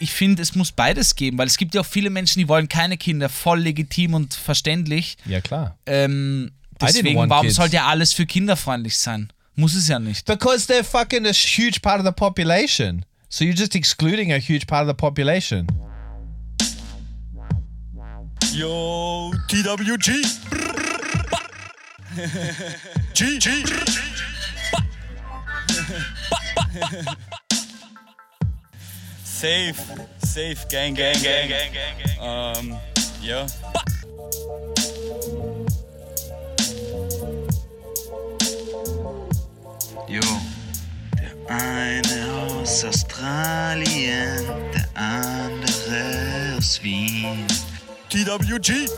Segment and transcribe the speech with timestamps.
[0.00, 2.68] ich finde, es muss beides geben, weil es gibt ja auch viele Menschen, die wollen
[2.68, 5.16] keine Kinder, voll legitim und verständlich.
[5.26, 5.76] Ja, klar.
[5.86, 7.56] Ähm, deswegen, want warum kids.
[7.56, 9.32] sollte ja alles für kinderfreundlich sein?
[9.54, 10.24] Muss es ja nicht.
[10.26, 13.04] Because they're fucking a huge part of the population.
[13.28, 15.66] So you're just excluding a huge part of the population.
[18.52, 20.24] Yo, TWG.
[23.14, 23.64] G, G.
[29.38, 29.78] Safe,
[30.24, 32.18] safe, gang, gang, gang, gang, gang, gang.
[32.18, 32.80] Um,
[33.22, 33.46] ja.
[40.08, 40.20] Jo,
[41.14, 47.46] der eine aus Australien, der andere aus Wien.
[48.10, 48.88] TWG.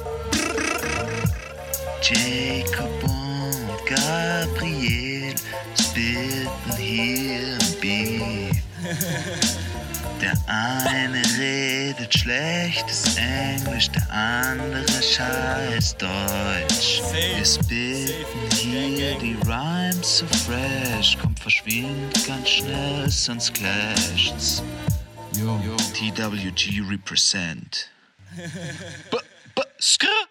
[2.01, 5.35] Jacob und Gabriel
[5.79, 8.57] spitten hier im Beat.
[10.21, 17.01] Der eine redet schlechtes Englisch, der andere scheiß Deutsch.
[17.13, 24.63] Wir spitten hier die Rhymes so fresh, kommt verschwindet ganz schnell, sonst clasht's.
[25.39, 25.59] Yo.
[25.95, 27.91] TWG represent.
[28.37, 29.17] B
[29.55, 30.30] -b skr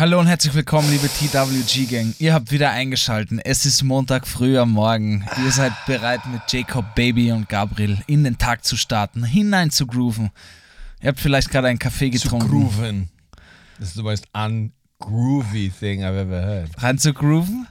[0.00, 2.14] Hallo und herzlich willkommen, liebe TWG-Gang.
[2.18, 3.38] Ihr habt wieder eingeschalten.
[3.38, 5.26] Es ist Montag früh am Morgen.
[5.44, 9.86] Ihr seid bereit, mit Jacob, Baby und Gabriel in den Tag zu starten, hinein zu
[9.86, 10.30] grooven.
[11.02, 12.48] Ihr habt vielleicht gerade einen Kaffee getrunken.
[12.48, 13.10] grooven.
[13.78, 16.70] This is the most ungroovy thing I've ever heard.
[16.82, 17.66] Rein zu grooven?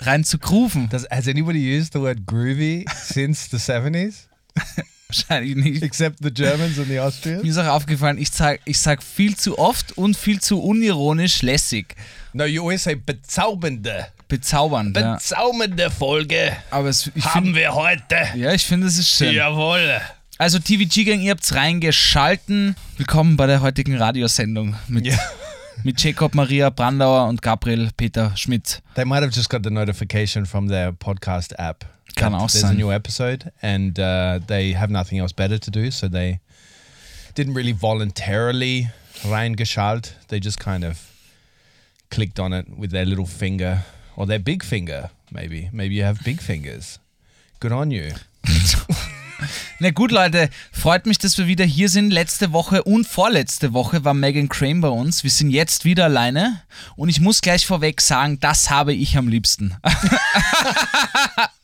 [0.00, 0.88] Rein zu grooven?
[0.88, 4.26] Does has anybody used the word groovy since the 70s?
[5.16, 5.82] Wahrscheinlich nicht.
[5.82, 7.42] Except the Germans and the Austrians?
[7.42, 11.42] Mir ist auch aufgefallen, ich sag, ich sag viel zu oft und viel zu unironisch
[11.42, 11.94] lässig.
[12.32, 14.06] No, you always say bezaubernde.
[14.28, 15.16] Bezaubernd, ja.
[15.16, 18.16] Bezaubernde Folge Aber es, ich haben finde, wir heute.
[18.34, 19.34] ja, ich finde, es ist schön.
[19.34, 20.00] Jawohl.
[20.38, 22.74] Also TVG-Gang, ihr habt's reingeschalten.
[22.96, 25.18] Willkommen bei der heutigen Radiosendung mit, Ja.
[25.84, 28.80] mit Jacob Maria Brandauer und Gabriel Peter Schmidt.
[28.94, 31.84] They might have just got the notification from their podcast app.
[32.16, 32.76] Kann auch There's a sein.
[32.76, 36.40] new episode, and uh, they have nothing else better to do, so they
[37.34, 38.90] didn't really voluntarily
[39.24, 40.14] reingeschalt.
[40.28, 40.98] They just kind of
[42.10, 43.84] clicked on it with their little finger
[44.16, 45.70] or their big finger, maybe.
[45.72, 46.98] Maybe you have big fingers.
[47.60, 48.12] Good on you.
[49.80, 52.10] Na gut, Leute, freut mich, dass wir wieder hier sind.
[52.12, 55.24] Letzte Woche und vorletzte Woche war Megan Crane bei uns.
[55.24, 56.62] Wir sind jetzt wieder alleine
[56.94, 59.74] und ich muss gleich vorweg sagen, das habe ich am liebsten.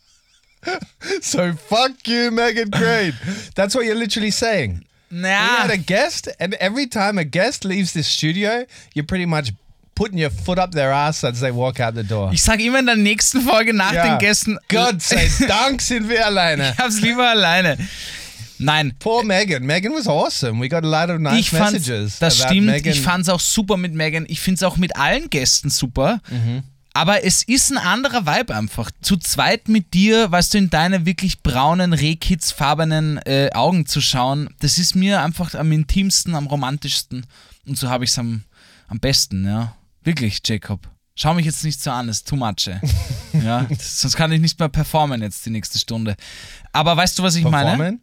[1.22, 3.14] So fuck you, Megan Crane.
[3.54, 4.84] That's what you're literally saying.
[5.10, 9.24] We had Naja, a guest, and every time a guest leaves this studio, you're pretty
[9.26, 9.52] much
[9.94, 12.30] putting your foot up their ass as they walk out the door.
[12.32, 14.04] ich sage immer in der nächsten Folge nach Ja.
[14.06, 16.70] den Gästen, Gott sei Dank sind wir alleine.
[16.72, 17.78] ich hab's lieber alleine.
[18.60, 19.64] Nein, Poor Megan.
[19.64, 20.60] Megan was awesome.
[20.60, 22.18] We got a lot of nice ich messages.
[22.18, 22.92] das about stimmt, Megan.
[22.92, 24.26] ich fand's auch super mit Megan.
[24.28, 26.20] Ich find's auch mit allen Gästen super.
[26.28, 26.62] Mhm.
[26.98, 28.90] Aber es ist ein anderer Vibe einfach.
[29.00, 34.52] Zu zweit mit dir, weißt du, in deine wirklich braunen, rehkitzfarbenen äh, Augen zu schauen,
[34.58, 37.24] das ist mir einfach am intimsten, am romantischsten.
[37.68, 38.42] Und so habe ich's am,
[38.88, 39.76] am besten, ja.
[40.02, 40.90] Wirklich, Jacob.
[41.14, 42.80] Schau mich jetzt nicht so an, ist too much, ey.
[43.44, 46.16] ja, das, sonst kann ich nicht mehr performen jetzt die nächste Stunde.
[46.72, 47.76] Aber weißt du, was ich meine?
[47.76, 48.00] Performing?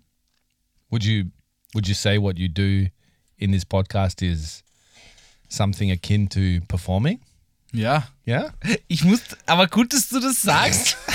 [0.89, 1.25] Would you
[1.73, 2.87] would you say what you do
[3.37, 4.63] in this podcast is
[5.49, 7.19] something akin to performing?
[7.77, 8.07] Ja.
[8.27, 8.53] Yeah,
[8.87, 10.97] Ich muss, aber gut, dass du das sagst.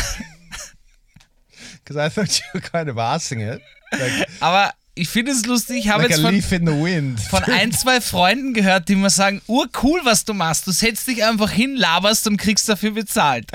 [1.84, 3.60] because I thought you were kind of asking it,
[3.92, 5.78] like, Aber ich finde es lustig.
[5.78, 10.24] Ich habe like jetzt von, von ein, zwei Freunden gehört, die mir sagen: Urcool, was
[10.24, 10.66] du machst.
[10.66, 13.46] Du setzt dich einfach hin, laberst und kriegst dafür bezahlt.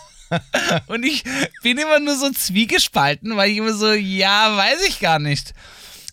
[0.86, 1.24] und ich
[1.62, 5.54] bin immer nur so zwiegespalten, weil ich immer so: Ja, weiß ich gar nicht.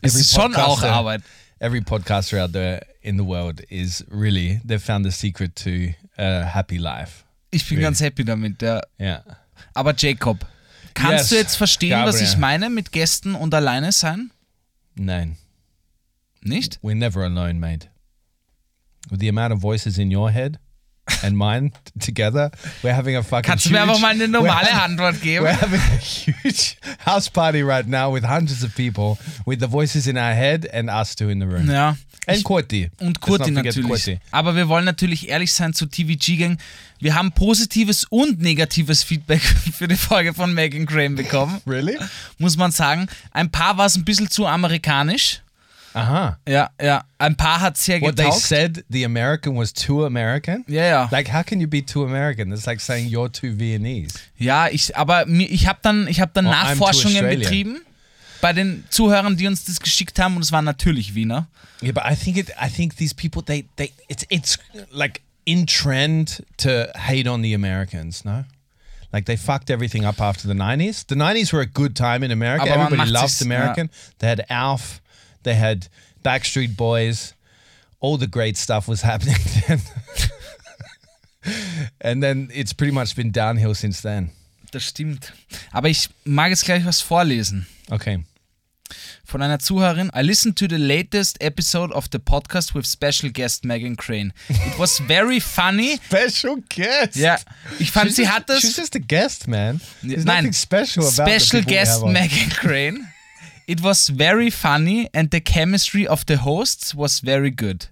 [0.02, 1.22] Es Every ist schon auch Arbeit.
[1.60, 6.44] Every podcaster out there in the world is really they've found the secret to a
[6.46, 7.24] happy life.
[7.52, 7.84] Ich bin Really?
[7.84, 8.82] ganz happy damit, ja.
[9.00, 9.24] Yeah.
[9.74, 10.46] Aber Jacob,
[10.94, 12.24] kannst Yes, du jetzt verstehen, was Gabriel.
[12.32, 14.32] ich meine mit Gästen und alleine sein?
[14.96, 15.38] Nein.
[16.42, 16.80] Nicht?
[16.84, 17.90] We're never alone, mate.
[19.10, 20.60] With the amount of voices in your head
[21.24, 22.52] and mine together,
[22.84, 25.46] we're having a fucking Kannst du huge, mir einfach mal eine normale Antwort geben?
[25.46, 30.08] We're having a huge house party right now with hundreds of people, with the voices
[30.08, 31.70] in our head and us two in the room.
[31.70, 31.96] Ja.
[32.28, 32.90] And Kurti.
[33.00, 33.88] Und Kurti natürlich.
[33.88, 34.20] Kurti.
[34.32, 36.58] Aber wir wollen natürlich ehrlich sein zu TVG-Gang.
[37.00, 39.42] Wir haben positives und negatives Feedback
[39.78, 41.98] für die Folge von Megan Graham bekommen, Really?
[42.40, 43.08] muss man sagen.
[43.32, 45.42] Ein paar war es ein bisschen zu amerikanisch.
[45.96, 46.36] Uh-huh.
[46.48, 47.06] Ja, ja.
[47.18, 48.42] Ein paar hat sehr What they getaugt.
[48.46, 50.66] said the American was too American?
[50.68, 51.08] Ja, ja.
[51.10, 52.52] Like, how can you be too American?
[52.52, 54.20] It's like saying you're too Viennese.
[54.38, 57.82] Ja, ich, aber ich habe dann, ich hab dann Oh, I'm to Nachforschungen betrieben
[58.42, 61.48] bei den Zuhörern, die uns das geschickt haben, und es waren natürlich Wiener.
[61.82, 62.50] Yeah, but I think it.
[62.62, 64.60] I think these people they they it's it's
[64.92, 68.24] like in trend to hate on the Americans.
[68.26, 68.44] No,
[69.12, 71.06] like they fucked everything up after the nineties.
[71.08, 72.68] The nineties were a good time in America.
[72.68, 73.90] Everybody loved American.
[74.20, 75.02] They had Alf.
[75.46, 75.88] They had
[76.24, 77.34] Backstreet Boys.
[78.02, 79.38] All the great stuff was happening
[79.68, 79.80] then.
[82.02, 84.32] and then it's pretty much been downhill since then.
[84.72, 85.32] Das stimmt.
[85.72, 87.66] Aber ich mag jetzt gleich was vorlesen.
[87.90, 88.24] Okay.
[89.24, 90.12] Von einer Zuhörerin.
[90.14, 94.32] I listened to the latest episode of the podcast with special guest Megan Crane.
[94.50, 95.98] It was very funny.
[96.08, 97.16] Special guest.
[97.16, 97.38] Ja,
[97.80, 98.62] ich fand, She's sie just- hat das.
[98.62, 99.82] She's just a guest, man.
[100.04, 102.06] There's Nein, nothing special about special guest.
[102.06, 103.08] Megan Crane.
[103.68, 107.88] It was very funny and the chemistry of the hosts was very good.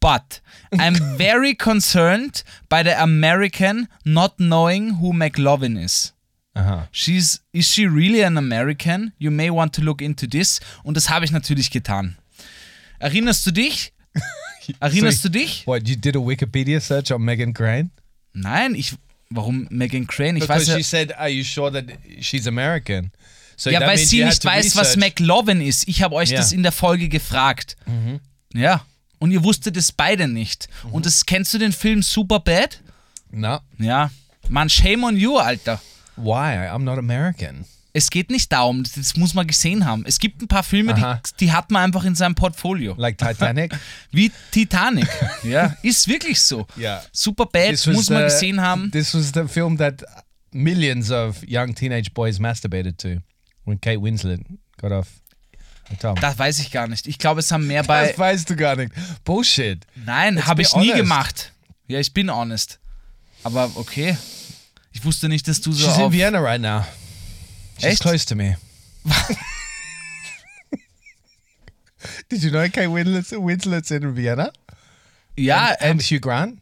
[0.00, 0.40] But
[0.72, 6.12] I'm very concerned by the American not knowing who McLovin is.
[6.56, 6.88] Aha.
[6.92, 9.12] She's is she really an American?
[9.18, 10.60] You may want to look into this.
[10.84, 12.16] Und das habe ich natürlich getan.
[13.00, 13.92] Erinnerst du dich?
[14.80, 15.66] Erinnerst So- du dich?
[15.66, 17.90] What, you did a Wikipedia search on Megan Crane?
[18.34, 18.94] Nein, ich.
[19.30, 20.36] Warum Megan Crane?
[20.36, 21.86] Ich Because weiß ja, she said, are you sure that
[22.20, 23.10] she's American?
[23.56, 24.96] So ja weil sie nicht weiß, was.
[24.96, 25.86] McLovin ist.
[25.88, 26.38] Ich habe euch Ja.
[26.38, 27.76] das in der Folge gefragt.
[28.52, 28.84] Ja.
[29.18, 30.68] Und ihr wusstet es beide nicht.
[30.90, 32.80] Und das kennst du den Film Superbad?
[33.30, 33.58] No.
[33.78, 34.10] Ja.
[34.48, 35.80] Man, shame on you, Alter.
[36.16, 36.68] Why?
[36.68, 37.64] I'm not American.
[37.96, 40.04] Es geht nicht darum, das muss man gesehen haben.
[40.04, 41.04] Es gibt ein paar Filme, die,
[41.40, 42.94] die hat man einfach in seinem Portfolio.
[42.98, 43.72] Like Titanic?
[44.10, 45.06] Wie Titanic.
[45.44, 46.66] ja, ist wirklich so.
[47.12, 48.90] Superbad This was muss man the- gesehen haben.
[48.90, 50.02] This was the film that
[50.52, 53.18] millions of young teenage boys masturbated to
[53.64, 54.40] when Kate Winslet
[54.78, 55.08] got off
[55.98, 56.20] top.
[56.20, 57.06] Das weiß ich gar nicht.
[57.06, 58.08] Ich glaube, es haben mehr bei.
[58.08, 58.92] Das weißt du gar nicht.
[59.24, 59.86] Bullshit.
[59.94, 60.96] Nein, habe be ich nie honest.
[60.96, 61.52] gemacht.
[61.86, 62.78] Ja, ich bin honest.
[63.42, 64.16] Aber okay.
[64.92, 66.12] Ich wusste nicht, dass du so She's in.
[66.12, 66.84] Vienna right now.
[67.76, 68.02] She's Echt?
[68.02, 68.56] close to me.
[72.28, 74.50] Did you know Kate Winslet's, Winslet's in Vienna?
[75.36, 76.60] Ja, And Hugh Grant?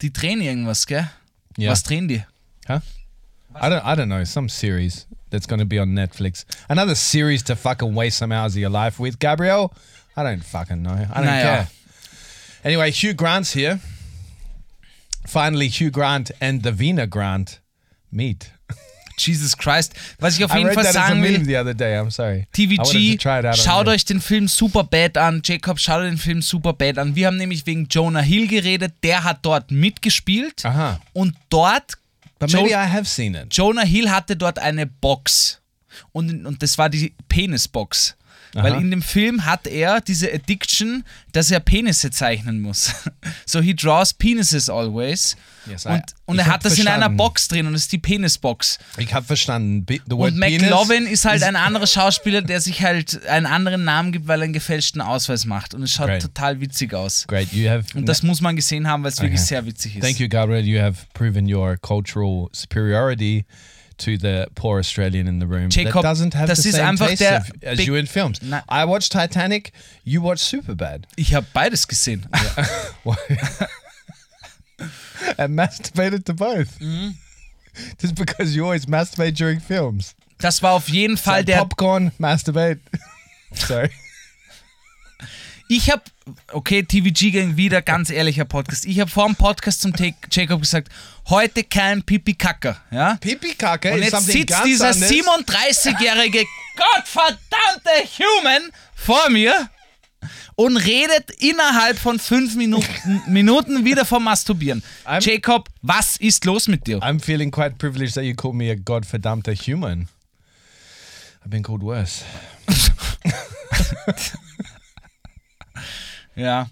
[0.00, 1.08] die drehen irgendwas, gell?
[1.56, 1.70] Ja.
[1.70, 2.24] Was drehen die?
[2.68, 2.80] Huh?
[3.54, 3.82] I don't.
[3.84, 4.24] I don't know.
[4.24, 6.44] Some series that's going to be on Netflix.
[6.68, 9.72] Another series to fucking waste some hours of your life with, Gabrielle.
[10.16, 10.92] I don't fucking know.
[10.92, 11.42] I don't Naja.
[11.42, 11.68] care.
[12.64, 13.80] Anyway, Hugh Grant's here.
[15.26, 17.60] Finally, Hugh Grant and the Wiener Grant
[18.12, 18.50] meet.
[19.16, 19.94] Jesus Christ.
[20.18, 21.96] Was ich auf jeden Fall sagen will, the other day.
[22.52, 25.42] TVG, to try it out on schaut euch den Film Superbad an.
[25.44, 27.14] Jacob, schaut euch den Film Superbad an.
[27.14, 28.94] Wir haben nämlich wegen Jonah Hill geredet.
[29.02, 30.64] Der hat dort mitgespielt.
[30.64, 31.00] Aha.
[31.12, 31.98] Und dort,
[32.42, 33.54] But Jo- maybe I have seen it.
[33.56, 35.60] Jonah Hill hatte dort eine Box.
[36.10, 38.16] Und, und das war die Penisbox.
[38.54, 42.92] Weil in dem Film hat er diese Addiction, dass er Penisse zeichnen muss.
[43.46, 45.36] So he draws penises always.
[45.68, 47.16] Yes, und und er hat das in einer verstanden.
[47.18, 48.78] Box drin und das ist die Penisbox.
[48.98, 49.84] Ich habe verstanden.
[50.10, 54.26] Und penis McLovin ist halt ein anderer Schauspieler, der sich halt einen anderen Namen gibt,
[54.28, 55.74] weil er einen gefälschten Ausweis macht.
[55.74, 56.22] Und es schaut Great.
[56.22, 57.26] total witzig aus.
[57.26, 57.52] Great.
[57.52, 57.84] You have.
[57.96, 59.48] Und das muss man gesehen haben, weil es wirklich Okay.
[59.48, 60.02] sehr witzig ist.
[60.02, 60.64] Thank you, Gabriel.
[60.64, 63.44] You have proven your cultural superiority
[64.04, 65.68] to the poor Australian in the room.
[65.70, 67.94] Jacob, that doesn't have das the ist same einfach taste der of, as big- you
[67.96, 68.40] in films.
[68.42, 69.72] Na- I watched Titanic.
[70.04, 71.06] You watched Superbad.
[71.16, 72.26] Ich habe beides gesehen.
[75.38, 76.78] and masturbated to both.
[76.80, 77.10] Mm-hmm.
[77.98, 80.14] Just because you always masturbate during films.
[80.38, 81.58] Das war auf jeden Fall Like der.
[81.58, 82.80] popcorn, masturbate.
[83.54, 83.90] Sorry.
[85.68, 86.02] Ich habe,
[86.52, 88.84] okay, TVG ging wieder, ganz ehrlicher Podcast.
[88.84, 90.88] Ich habe vor dem Podcast zum Take Jacob gesagt,
[91.28, 92.76] heute kein Pipi-Kacker.
[92.90, 93.14] Ja?
[93.16, 95.10] Pipi Kaka Und jetzt sitzt dieser anderes.
[95.10, 96.44] 37-jährige
[96.76, 99.70] gottverdammte Human vor mir
[100.56, 104.82] und redet innerhalb von fünf Minuten, Minuten wieder vom Masturbieren.
[105.06, 106.98] I'm- Jacob, was ist los mit dir?
[106.98, 110.08] I'm feeling quite privileged that you call me a godverdammter human.
[111.44, 112.22] I've been called worse.
[116.34, 116.68] Ja.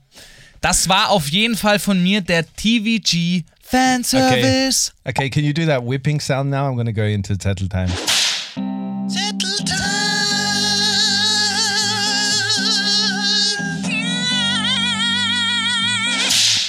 [0.61, 4.93] Das war auf jeden Fall von mir der TVG Fanservice.
[5.05, 6.69] Okay, can you do that whipping sound now?
[6.69, 7.89] I'm going to go into Tettle time.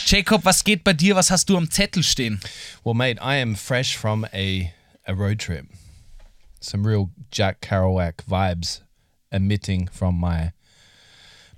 [0.06, 1.16] Jacob, was geht bei dir?
[1.16, 2.42] Was hast du am Zettel stehen?
[2.84, 4.74] Well, mate, I am fresh from a,
[5.08, 5.66] a road trip.
[6.60, 8.82] Some real Jack Kerouac vibes
[9.32, 10.52] emitting from my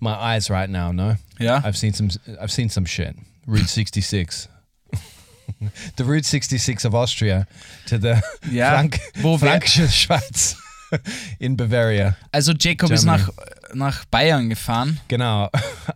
[0.03, 0.91] my eyes right now.
[0.91, 1.61] No, Ja.
[1.63, 2.09] I've seen some.
[2.39, 3.15] I've seen some shit.
[3.47, 4.47] Route 66.
[5.97, 7.45] the Route 66 of Austria
[7.87, 10.55] to the Ja, Frank wo Frankische Schweiz
[11.39, 12.15] in Bavaria.
[12.31, 13.23] Also Jacob ist Germany.
[13.23, 14.99] nach, nach Bayern gefahren.
[15.07, 15.49] Genau.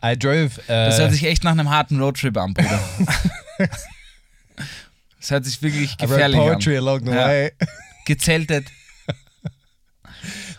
[0.03, 0.57] I drove.
[0.61, 2.79] Uh, Das hört sich echt nach einem harten Roadtrip an, Bruder.
[5.19, 6.87] Das hört sich wirklich I wrote gefährlich poetry an.
[6.87, 7.25] along the Ja.
[7.27, 7.51] way.
[8.05, 8.67] Gezeltet.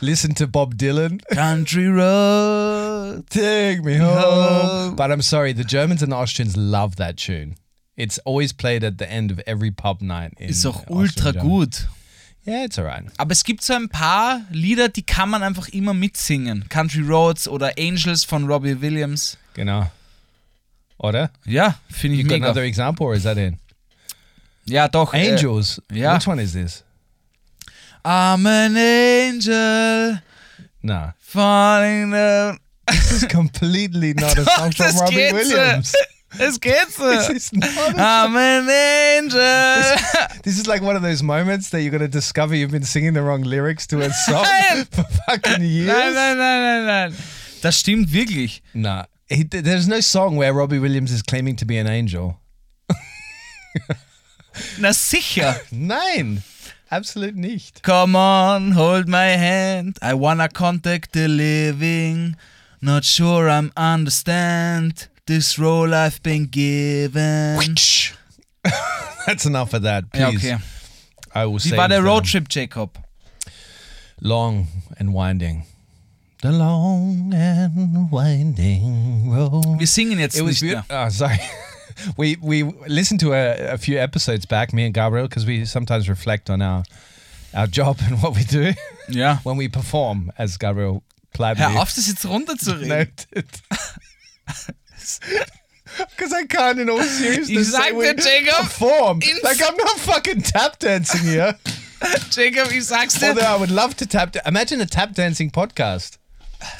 [0.00, 1.20] Listen to Bob Dylan.
[1.32, 3.24] Country Road.
[3.30, 4.94] Take me home.
[4.96, 7.56] But I'm sorry, the Germans and the Austrians love that tune.
[7.96, 10.32] It's always played at the end of every pub night.
[10.38, 11.48] In Ist auch Austria ultra Germany.
[11.48, 11.86] gut.
[12.46, 13.04] Yeah, it's alright.
[13.18, 16.64] Aber es gibt so ein paar Lieder, die kann man einfach immer mitsingen.
[16.68, 19.36] Country Roads oder Angels von Robbie Williams.
[19.54, 19.90] Genau.
[20.98, 21.30] Oder?
[21.44, 22.46] Ja, finde ich You got mega.
[22.46, 23.54] another example, or is that it?
[24.64, 25.12] Ja, doch.
[25.12, 25.80] äh, Angels.
[25.92, 26.14] yeah.
[26.16, 26.84] Which one is this?
[28.04, 30.18] I'm an angel
[30.82, 31.12] Nah.
[31.18, 32.58] falling down.
[32.86, 35.32] This is completely not a song from Robbie.
[35.32, 35.94] Williams.
[36.38, 37.10] Es geht so.
[37.10, 39.40] This is not a I'm an angel.
[40.42, 43.12] This is like one of those moments that you're going to discover you've been singing
[43.14, 44.44] the wrong lyrics to a song
[44.90, 45.86] for fucking years.
[45.88, 47.12] Nein, nein, nein, nein, nein.
[47.62, 48.62] Das stimmt wirklich.
[48.74, 49.04] Nah.
[49.28, 52.40] He, there's no song where Robbie Williams is claiming to be an angel.
[54.78, 55.54] Na sicher.
[55.70, 56.42] Nein.
[56.90, 57.82] Absolut nicht.
[57.82, 59.98] Come on, hold my hand.
[60.02, 62.36] I wanna contact the living.
[62.80, 67.74] Not sure I'm understand this role I've been given.
[69.26, 70.04] That's enough of that.
[70.14, 70.46] Ja, Please.
[70.46, 70.58] okay.
[71.34, 72.02] I will Wie war der.
[72.02, 72.98] Roadtrip, Jacob?
[74.20, 74.68] Long
[74.98, 75.64] and winding.
[76.40, 79.78] The long and winding road.
[79.78, 80.84] Wir singen jetzt It nicht mehr.
[80.88, 81.38] Oh, sorry.
[82.16, 86.08] We we listened to a, a few episodes back, me and Gabriel, because we sometimes
[86.08, 86.82] reflect on our
[87.54, 88.72] our job and what we do
[89.08, 89.38] Yeah.
[89.42, 91.02] when we perform, as Gabriel
[91.34, 93.08] gladly Hör auf, das jetzt runterzureden.
[96.10, 99.20] Because I can't, in all seriousness, Ich say Jacob, perform.
[99.42, 101.54] Like I'm not fucking tap dancing here.
[102.30, 103.28] Jacob, ich sag's dir.
[103.30, 104.36] Although I would love to tap.
[104.46, 106.18] Imagine a tap dancing podcast,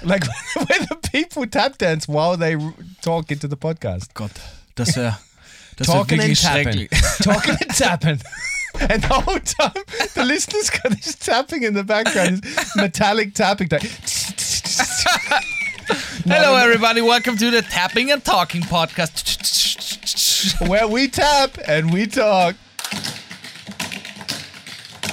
[0.02, 2.56] like where the people tap dance while they
[3.02, 4.12] talk into the podcast.
[4.14, 4.30] Gott,
[4.78, 5.18] das wäre
[5.76, 6.90] das wär Talking and wirklich tapping, schrecklich.
[7.23, 8.20] talking and tapping.
[8.80, 9.73] And the whole time,
[10.14, 13.68] the listeners got this tapping in the background, this metallic tapping.
[16.26, 17.00] Hello, everybody.
[17.00, 19.37] Welcome to the Tapping and Talking podcast.
[20.68, 22.54] where we tap and we talk.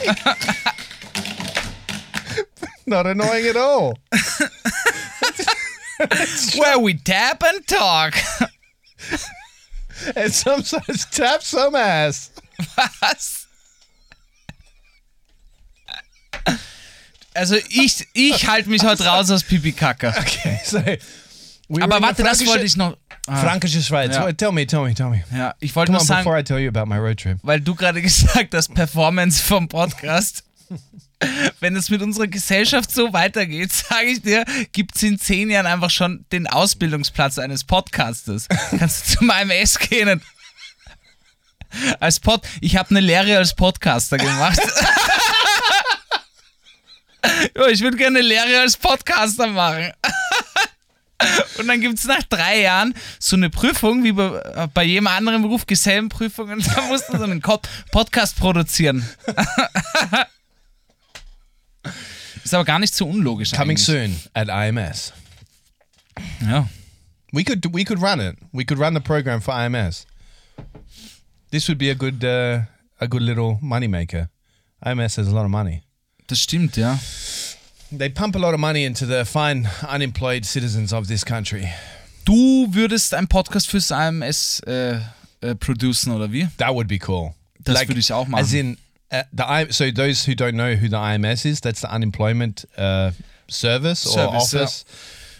[2.85, 3.97] Not annoying at all.
[6.57, 8.13] Where we tap and talk.
[10.15, 12.31] And sometimes tap some ass.
[13.01, 13.47] Was?
[17.33, 20.09] Also ich, ich halte mich heute raus aus Pipi Kaka.
[20.17, 20.79] Okay, so.
[21.67, 22.97] We Aber warte, das wollte ich noch.
[23.27, 24.15] Ah, Frankische Schweiz.
[24.15, 24.31] Ja.
[24.31, 25.23] Tell me, tell me, tell me.
[25.35, 27.39] ja, ich wollte nur on, sagen, before I tell you about my road trip.
[27.41, 30.43] weil du gerade gesagt hast, Performance vom Podcast.
[31.59, 35.65] Wenn es mit unserer Gesellschaft so weitergeht, sage ich dir, gibt es in zehn Jahren
[35.65, 38.47] einfach schon den Ausbildungsplatz eines Podcasters.
[38.77, 40.21] Kannst du zu meinem S gehen.
[41.99, 44.59] Als Pod, ich habe eine Lehre als Podcaster gemacht.
[47.69, 49.91] ich würde gerne eine Lehre als Podcaster machen.
[51.57, 55.41] Und dann gibt es nach drei Jahren so eine Prüfung, wie bei, bei jedem anderen
[55.41, 59.09] Beruf, Gesellenprüfung, und da musst du so einen Podcast produzieren.
[62.45, 63.51] Ist aber gar nicht so unlogisch.
[63.51, 63.85] Coming eigentlich.
[63.85, 65.13] soon at IMS.
[66.41, 66.69] Ja.
[67.31, 68.37] We could we could run it.
[68.53, 70.05] We could run the program for IMS.
[71.49, 72.61] This would be a good uh,
[72.99, 74.29] a good little moneymaker.
[74.85, 75.81] IMS has a lot of money.
[76.27, 76.99] Das stimmt, ja.
[77.91, 81.67] They pump a lot of money into the fine unemployed citizens of this country.
[82.25, 84.99] Du würdest einen Podcast fürs AMS äh,
[85.41, 86.47] äh, producen, oder wie?
[86.57, 87.33] That would be cool.
[87.59, 88.43] Das würde ich auch machen.
[88.43, 88.77] As in
[89.11, 92.65] uh, the I, so those who don't know who the IMS is, that's the unemployment
[92.77, 93.11] uh,
[93.47, 94.61] service or Service, yeah.
[94.61, 94.85] office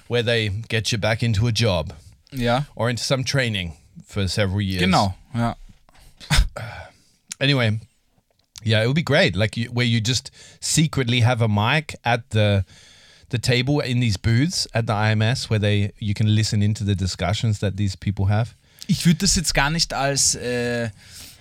[0.07, 1.93] where they get you back into a job
[2.31, 2.61] Ja.
[2.75, 3.73] or into some training
[4.05, 4.81] for several years.
[4.81, 5.55] Genau, ja.
[7.41, 7.79] Anyway,
[8.63, 9.35] yeah, it would be great.
[9.35, 10.31] Like you, where you just
[10.61, 12.63] secretly have a mic at the
[13.29, 16.95] the table in these booths at the IMS where they you can listen into the
[16.95, 18.55] discussions that these people have.
[18.87, 20.89] Ich würde das jetzt gar nicht als äh,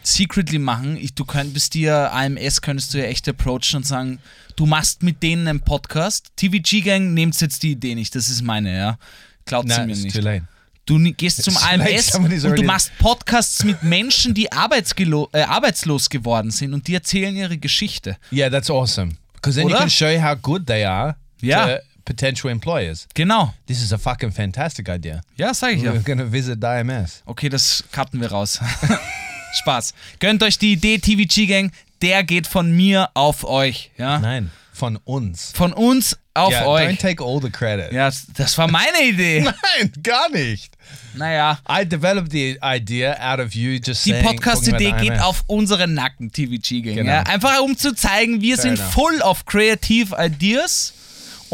[0.06, 0.96] secretly machen.
[0.96, 4.18] Ich, du könntest dir, AMS könntest du ja echt approachen und sagen,
[4.56, 6.28] du machst mit denen einen Podcast.
[6.36, 8.98] TVG Gang nehmt jetzt die Idee nicht, das ist meine, ja.
[9.46, 10.42] Klaut sie mir nicht.
[10.86, 16.74] Du gehst zum AMS und du machst Podcasts mit Menschen, die äh, arbeitslos geworden sind
[16.74, 18.18] und die erzählen ihre Geschichte.
[18.30, 19.12] Yeah, that's awesome.
[19.34, 19.84] Because then you Oder?
[19.84, 21.76] can show how good they are Yeah.
[21.76, 23.06] to potential employers.
[23.14, 23.54] Genau.
[23.66, 25.22] This is a fucking fantastic idea.
[25.36, 25.92] Ja, sag ich ja.
[25.92, 27.22] We're gonna visit the IMS.
[27.26, 28.60] Okay, das cutten wir raus.
[29.54, 29.94] Spaß.
[30.20, 33.90] Gönnt euch die Idee, TVG Gang, der geht von mir auf euch.
[33.96, 34.18] Ja?
[34.18, 35.52] Nein, von uns.
[35.54, 36.88] Von uns auf yeah, euch.
[36.88, 37.92] don't take all the credit.
[37.92, 39.40] Ja, das war meine Idee.
[39.78, 40.76] Nein, gar nicht.
[41.14, 46.32] Naja, I developed the idea out of you just die Podcast-Idee geht auf unseren Nacken,
[46.32, 46.96] TVG Gang.
[46.96, 47.12] Genau.
[47.12, 47.22] Ja?
[47.22, 48.92] Einfach um zu zeigen, wir Fair sind enough.
[48.92, 50.92] full of creative ideas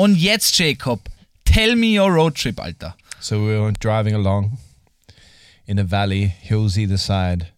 [0.01, 1.11] Und jetzt, Jacob,
[1.45, 2.97] tell me your road trip, Alter.
[3.21, 4.57] So we were driving along
[5.67, 7.49] in a valley, hills either side.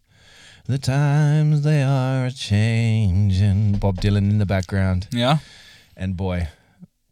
[0.67, 3.79] The times they are a changing.
[3.79, 5.09] Bob Dylan in the background.
[5.11, 5.39] Yeah.
[5.97, 6.49] And boy,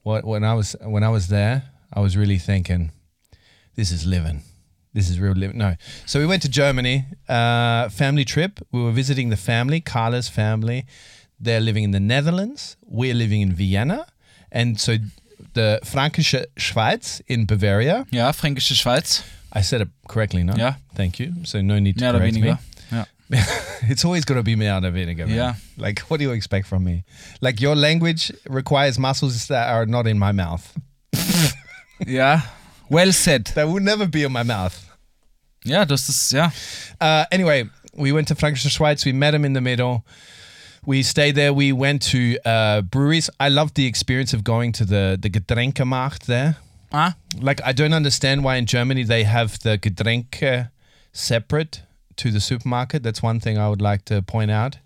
[0.02, 2.92] what when I was when I was there, I was really thinking,
[3.74, 4.42] this is living.
[4.92, 5.58] This is real living.
[5.58, 5.74] No.
[6.06, 8.60] So we went to Germany, uh, family trip.
[8.72, 10.86] We were visiting the family, Carla's family.
[11.38, 12.76] They're living in the Netherlands.
[12.84, 14.06] We're living in Vienna.
[14.50, 14.96] And so
[15.54, 18.06] the Frankische Schweiz in Bavaria.
[18.10, 19.22] Ja, Fränkische Schweiz.
[19.52, 20.54] I said it correctly, no?
[20.56, 20.74] Yeah.
[20.94, 21.32] Thank you.
[21.44, 22.56] So no need to Mehr correct me.
[23.88, 25.26] It's always gonna be mehr oder weniger.
[25.26, 25.36] man.
[25.36, 25.54] Yeah.
[25.78, 27.04] Like, what do you expect from me?
[27.40, 30.76] Like, your language requires muscles that are not in my mouth.
[32.06, 32.42] yeah.
[32.88, 33.46] Well said.
[33.54, 34.86] That would never be in my mouth.
[35.64, 36.50] Yeah, das ist, ja.
[37.00, 39.04] Uh, anyway, we went to Frankfurt, Schweiz.
[39.04, 40.04] We met him in the middle.
[40.86, 41.52] We stayed there.
[41.52, 43.28] We went to uh, breweries.
[43.38, 46.56] I loved the experience of going to the the Getränkemarkt there.
[46.92, 50.70] Ah, Like, I don't understand why in Germany they have the Getränke
[51.12, 51.82] separate
[52.22, 53.02] to the supermarket.
[53.02, 54.78] That's one thing I would like to point out.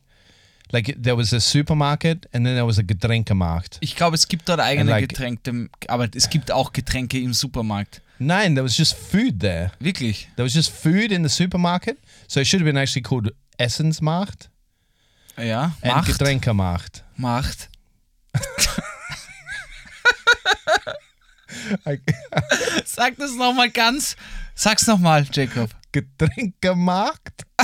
[0.72, 3.76] Like, there was a supermarket and then there was a Getränkemarkt.
[3.80, 8.00] ich glaube, es gibt dort eigene like- Getränke, aber es gibt auch Getränke im Supermarkt.
[8.18, 9.70] Nine, there was just food there.
[9.78, 10.28] Wirklich.
[10.36, 11.98] There was just food in the supermarket.
[12.28, 14.48] So it should have been actually called Essensmarkt
[15.36, 15.74] Ja.
[15.82, 16.06] and Macht.
[16.06, 17.04] Getränkemarkt.
[17.16, 17.68] Macht.
[22.84, 24.16] Sag das nochmal ganz.
[24.54, 25.70] Sag's nochmal, Jacob.
[25.94, 27.44] Getränkemarkt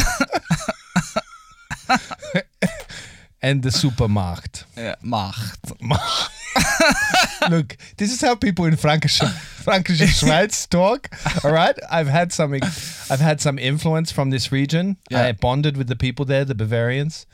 [3.41, 4.67] and the supermarkt.
[4.77, 5.59] Ja, Macht.
[7.51, 9.27] Look, this is how people in Frankische,
[9.65, 11.09] Frankische Schweiz talk.
[11.43, 14.97] All right, I've had some, I've had some influence from this region.
[15.11, 15.25] Yeah.
[15.27, 17.27] I bonded with the people there, the Bavarians.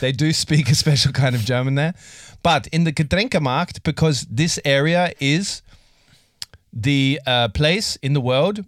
[0.00, 1.92] they do speak a special kind of German there,
[2.42, 5.60] but in the Getränkemarkt, because this area is
[6.72, 8.64] the uh, place in the world,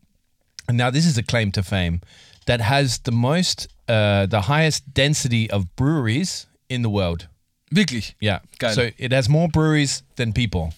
[0.71, 2.01] now this is a claim to fame,
[2.47, 7.29] that has the most, uh, the highest density of breweries in the world.
[7.73, 8.15] Wirklich.
[8.21, 8.41] Yeah.
[8.59, 8.75] Geil.
[8.75, 10.73] So it has more breweries than people.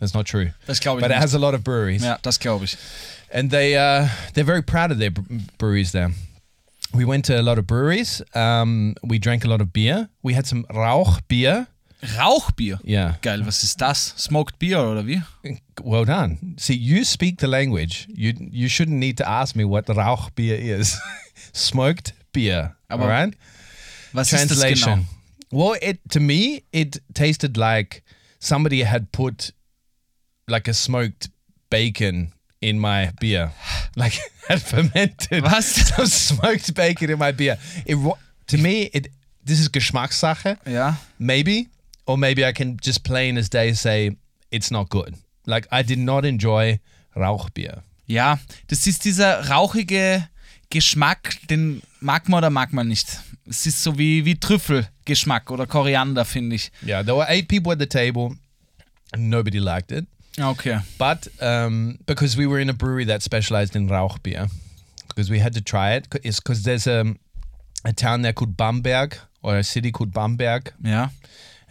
[0.00, 0.50] That's not true.
[0.66, 2.02] Das glaube ich But it has a lot of breweries.
[2.02, 2.76] Ja, das glaube ich.
[3.32, 5.12] And they uh, they're very proud of their
[5.58, 6.10] breweries there.
[6.92, 8.20] We went to a lot of breweries.
[8.34, 10.08] Um, we drank a lot of beer.
[10.22, 11.68] We had some Rauchbier.
[12.18, 12.80] Rauchbier.
[12.84, 13.16] Yeah.
[13.22, 14.14] Geil, was ist das?
[14.18, 15.22] Smoked Beer oder wie?
[15.82, 16.38] Well done.
[16.58, 18.06] See, you speak the language.
[18.12, 20.98] You you shouldn't need to ask me what Rauchbier is.
[21.54, 22.74] Smoked beer.
[22.88, 23.34] Aber all right.
[24.12, 25.06] Was ist das Translation.
[25.50, 25.68] genau?
[25.70, 28.02] Well, it to me it tasted like
[28.40, 29.52] somebody had put
[30.48, 31.30] like a smoked
[31.70, 33.52] bacon in my beer,
[33.96, 35.66] like had fermented Was?
[35.94, 37.58] some smoked bacon in my beer.
[37.86, 37.96] It
[38.48, 39.08] to me it
[39.44, 40.96] this is Geschmackssache, Ja.
[41.18, 41.68] maybe,
[42.06, 44.16] or maybe I can just plain as day say
[44.50, 45.14] it's not good.
[45.46, 46.80] Like I did not enjoy
[47.16, 47.82] Rauchbier.
[48.06, 48.38] Ja,
[48.68, 50.28] das ist dieser rauchige
[50.70, 53.18] Geschmack, den mag man oder mag man nicht.
[53.48, 56.70] Es ist so wie, wie Trüffelgeschmack oder Koriander, finde ich.
[56.86, 58.36] Yeah, there were eight people at the table,
[59.12, 60.06] and nobody liked it.
[60.40, 60.80] Okay.
[60.98, 64.48] But um, because we were in a brewery that specialized in Rauchbier,
[65.08, 67.14] because we had to try it, it's because there's a,
[67.84, 71.08] a town there called Bamberg or a city called Bamberg, Ja.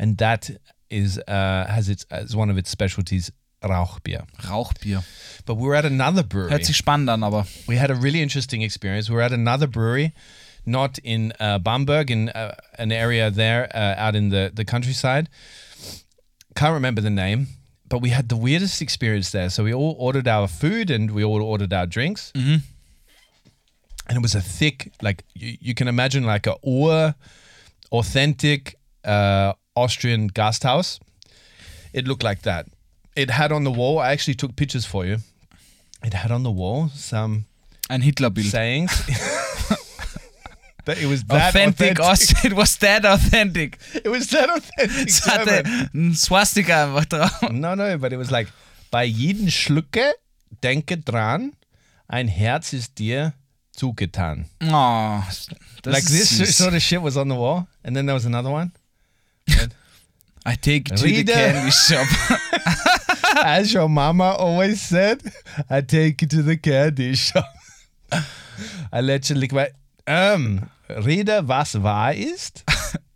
[0.02, 0.50] And that
[0.90, 3.32] is uh, has its as one of its specialties
[3.64, 4.26] Rauchbier.
[4.42, 5.04] Rauchbier.
[5.46, 6.50] But we were at another brewery.
[6.50, 7.46] Hört sich spannend an, aber.
[7.68, 9.08] we had a really interesting experience.
[9.08, 10.14] We were at another brewery,
[10.66, 15.30] not in uh, Bamberg, in uh, an area there uh, out in the, the countryside.
[16.56, 17.48] Can't remember the name,
[17.88, 19.50] but we had the weirdest experience there.
[19.52, 22.32] So we all ordered our food and we all ordered our drinks.
[22.36, 22.62] Mhm.
[24.08, 27.14] And it was a thick, like you, you can imagine, like a Ur,
[27.92, 31.00] authentic uh, Austrian Gasthaus.
[31.94, 32.66] It looked like that.
[33.16, 35.18] It had on the wall, I actually took pictures for you.
[36.04, 37.46] It had on the wall some
[37.90, 38.50] Ein Hitlerbild.
[38.50, 38.92] sayings.
[40.86, 42.44] that it was that Authentic, authentic.
[42.52, 43.78] It was that authentic.
[43.94, 45.08] It was that authentic.
[45.08, 45.64] Es hatte
[45.94, 47.52] ein Swastika einfach drauf.
[47.52, 48.48] No, no, but it was like,
[48.90, 50.14] bei jedem Schlucke
[50.64, 51.54] denke dran,
[52.08, 53.34] ein Herz ist dir
[53.76, 54.46] zugetan.
[54.62, 55.24] Oh,
[55.86, 58.72] like this sort of shit was on the wall, and then there was another one.
[60.46, 61.34] I take to the Reader.
[61.34, 62.08] candy shop.
[63.46, 65.22] As your mama always said,
[65.70, 67.46] I take you to the candy shop.
[68.92, 69.72] Went,
[70.08, 72.64] ähm, rede, was wahr ist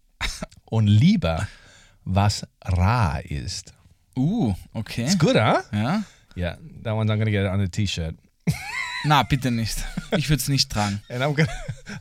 [0.66, 1.48] und lieber,
[2.06, 3.74] was rar ist.
[4.16, 5.04] Uh, okay.
[5.06, 5.62] It's good, huh?
[5.74, 6.04] Ja?
[6.36, 8.16] Yeah, that one's I'm gonna get it on a t-shirt.
[9.06, 9.84] Na, bitte nicht.
[10.18, 11.02] Ich würde es nicht tragen.
[11.10, 11.52] And I'm gonna,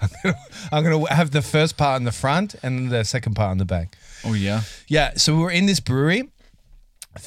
[0.00, 0.38] I'm gonna,
[0.72, 3.64] I'm gonna have the first part on the front and the second part on the
[3.64, 3.96] back.
[4.24, 4.62] Oh yeah.
[4.88, 6.30] Yeah, so we were in this brewery.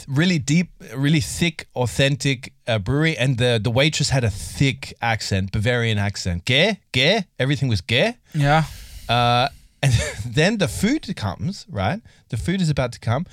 [0.08, 5.52] really deep, really thick, authentic uh, brewery, and the the waitress had a thick accent,
[5.52, 6.44] Bavarian accent.
[6.46, 8.14] Geh, geh, everything was geh.
[8.34, 8.64] Yeah.
[9.08, 9.48] Uh,
[9.82, 9.94] and
[10.26, 12.02] then the food comes, right?
[12.30, 13.26] The food is about to come,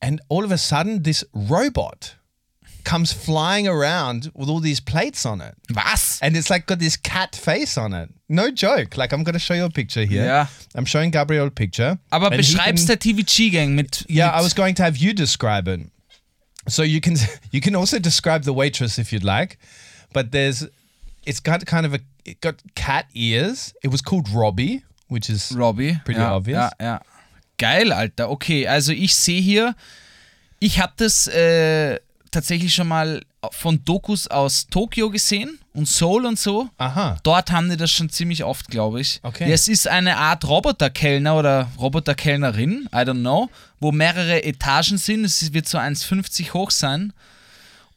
[0.00, 2.14] and all of a sudden, this robot
[2.84, 6.18] comes flying around with all these plates on it, Was?
[6.22, 8.10] and it's like got this cat face on it.
[8.28, 8.96] No joke.
[8.96, 10.24] Like I'm going to show you a picture here.
[10.24, 10.46] Yeah.
[10.74, 11.98] I'm showing Gabriel a picture.
[12.10, 14.04] Aber and he beschreib's can- der TVG-Gang mit.
[14.08, 15.80] yeah, mit I was going to have you describe it.
[16.68, 17.16] So you can
[17.52, 19.58] you can also describe the waitress if you'd like,
[20.12, 20.66] but there's
[21.26, 23.74] it's got kind of a it got cat ears.
[23.82, 25.98] It was called Robbie, which is Robbie.
[26.04, 26.56] Pretty ja, obvious.
[26.56, 26.98] Ja, ja.
[27.58, 28.28] Geil, Alter.
[28.30, 29.74] Okay, also ich sehe hier,
[30.58, 31.98] ich habe das äh,
[32.32, 36.68] tatsächlich schon mal von Dokus aus Tokio gesehen und Seoul und so.
[36.78, 37.16] aha.
[37.22, 39.20] Dort haben die das schon ziemlich oft, glaube ich.
[39.22, 39.48] Okay.
[39.48, 43.48] Ja, es ist eine Art Roboterkellner oder Roboterkellnerin, I don't know,
[43.80, 45.24] wo mehrere Etagen sind.
[45.24, 47.12] Es wird so 1,50 hoch sein.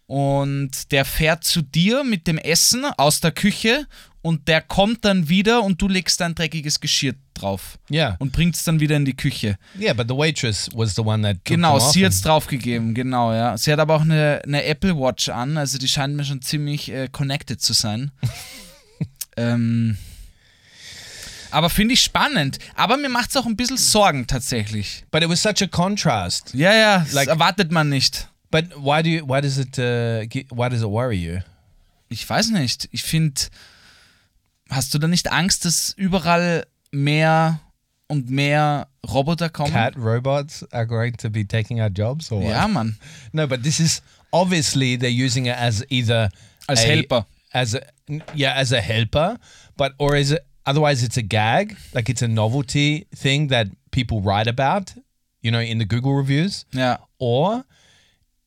[0.08, 3.88] Und der fährt zu dir mit dem Essen aus der Küche
[4.22, 8.60] und der kommt dann wieder und du legst dein dreckiges Geschirr drauf Yeah, und bringst
[8.60, 9.58] es dann wieder in die Küche.
[9.80, 13.58] yeah, but the waitress was the one that Genau, sie and- hat's draufgegeben, genau, ja.
[13.58, 16.92] Sie hat aber auch eine, eine Apple Watch an, also die scheint mir schon ziemlich
[16.92, 18.12] äh, connected zu sein.
[19.38, 19.98] ähm,
[21.52, 22.60] aber finde ich spannend.
[22.76, 25.04] Aber mir macht's auch ein bisschen Sorgen tatsächlich.
[25.12, 26.54] But it was such a contrast.
[26.54, 28.28] Ja, ja, das Like- erwartet man nicht.
[28.56, 31.42] But why do you, why does it uh, why does it worry you?
[32.10, 32.88] Ich weiß nicht.
[32.94, 33.42] Ich finde,
[34.70, 37.60] hast du da nicht Angst, dass überall mehr
[38.08, 39.74] und mehr Roboter kommen?
[39.74, 42.52] Cat robots are going to be taking our jobs or what?
[42.52, 42.96] Ja, Mann.
[43.34, 46.30] No, but this is obviously they're using it as either
[46.68, 47.26] Als a- Helper.
[47.54, 47.82] as a
[48.34, 49.38] yeah, as a helper,
[49.76, 54.22] but or is it otherwise it's a gag, like it's a novelty thing that people
[54.22, 54.94] write about,
[55.42, 56.98] you know, in the Google reviews, Ja.
[57.20, 57.66] or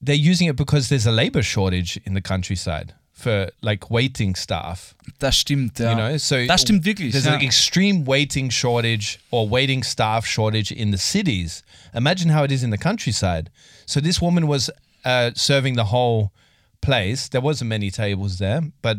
[0.00, 4.94] they're using it because there's a labor shortage in the countryside for like waiting staff.
[5.18, 5.90] Das stimmt, ja.
[5.90, 7.12] You know, so das stimmt wirklich.
[7.12, 7.34] There's ja.
[7.34, 11.64] an extreme waiting shortage or waiting staff shortage in the cities.
[11.94, 13.50] Imagine how it is in the countryside.
[13.86, 14.70] So this woman was
[15.04, 16.32] uh, serving the whole
[16.80, 17.28] place.
[17.28, 18.98] There wasn't many tables there, but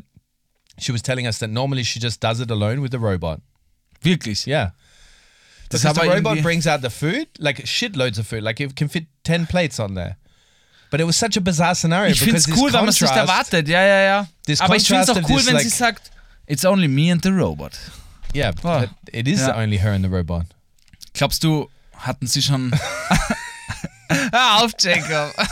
[0.79, 3.41] she was telling us that normally she just does it alone with the robot.
[4.01, 4.45] Wirklich.
[4.45, 4.71] Yeah.
[5.69, 8.43] Because the robot brings out the food, like shitloads of food.
[8.43, 10.17] Like it can fit 10 plates on there.
[10.91, 12.89] But it was such a bizarre scenario Ich finde because es this cool, wenn man
[12.89, 13.67] es nicht erwartet.
[13.67, 14.28] Ja, ja, ja.
[14.60, 16.12] Aber ich finde es auch cool, wenn this, sie like- sagt,
[16.47, 17.73] it's only me and the robot.
[18.36, 18.80] Yeah, Oh.
[18.82, 19.58] but it is Yeah.
[19.58, 20.45] only her and the robot.
[21.13, 22.71] Glaubst du, hatten sie schon...
[24.32, 25.34] Hör auf, Jacob.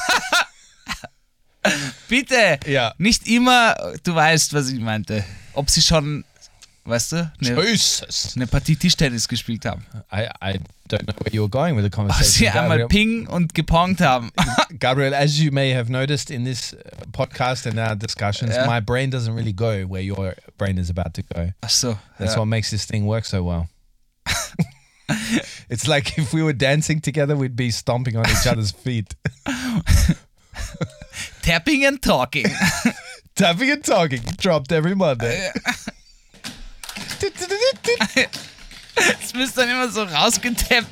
[2.07, 2.59] Bitte.
[2.65, 2.93] Ja.
[2.97, 5.23] Nicht immer, du weißt, was ich meinte.
[5.53, 6.23] Ob sie schon,
[6.87, 8.33] weißt du, eine, Jesus.
[8.35, 9.85] eine Partie Tischtennis gespielt haben.
[10.11, 12.31] I, I don't know where you were going with the conversation.
[12.31, 12.87] sie einmal Gabriel.
[12.87, 14.31] Ping und gepongt haben.
[14.79, 16.77] Gabriel, as you may have noticed in this uh,
[17.11, 18.65] podcast and our discussions, Yeah.
[18.65, 21.51] my brain doesn't really go where your brain is about to go.
[21.61, 21.97] Ach so.
[22.17, 22.39] That's ja.
[22.39, 23.67] what makes this thing work so well.
[25.69, 29.13] it's like if we were dancing together, we'd be stomping on each other's feet.
[31.41, 32.45] Tapping and talking.
[33.35, 35.51] Tapping and talking, dropped every Monday.
[39.19, 40.87] Das müsste dann immer so rausgetappt.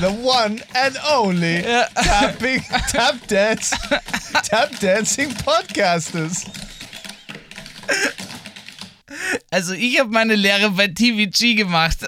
[0.00, 1.88] the one and only Ja.
[1.94, 3.74] tapping, tap dance,
[4.48, 6.44] tap dancing podcasters.
[9.50, 11.98] Also ich habe meine Lehre bei TVG gemacht.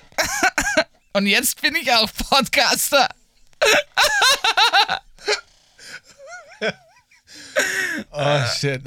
[1.13, 3.09] Und jetzt bin ich auch Podcaster.
[8.13, 8.83] Oh shit.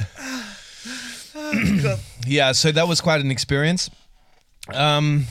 [2.27, 3.89] yeah, so that was quite an experience.
[4.73, 5.27] Um,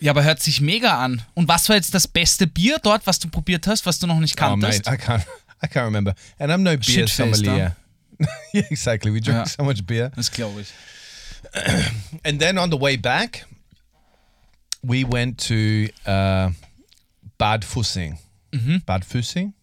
[0.00, 1.22] Ja, aber hört sich mega an.
[1.34, 4.18] Und was war jetzt das beste Bier dort, was du probiert hast, was du noch
[4.18, 4.88] nicht oh mate, kanntest?
[4.88, 5.24] I can't,
[5.62, 6.14] I can't remember.
[6.40, 7.76] And I'm no beer sommelier.
[8.52, 9.12] yeah, exactly.
[9.12, 9.44] We drink Yeah.
[9.46, 10.10] so much beer.
[10.16, 10.68] Das glaube ich.
[12.24, 13.46] And then on the way back,
[14.82, 16.50] we went to uh,
[17.38, 18.18] Bad Fussing.
[18.84, 19.54] Bad Fussing,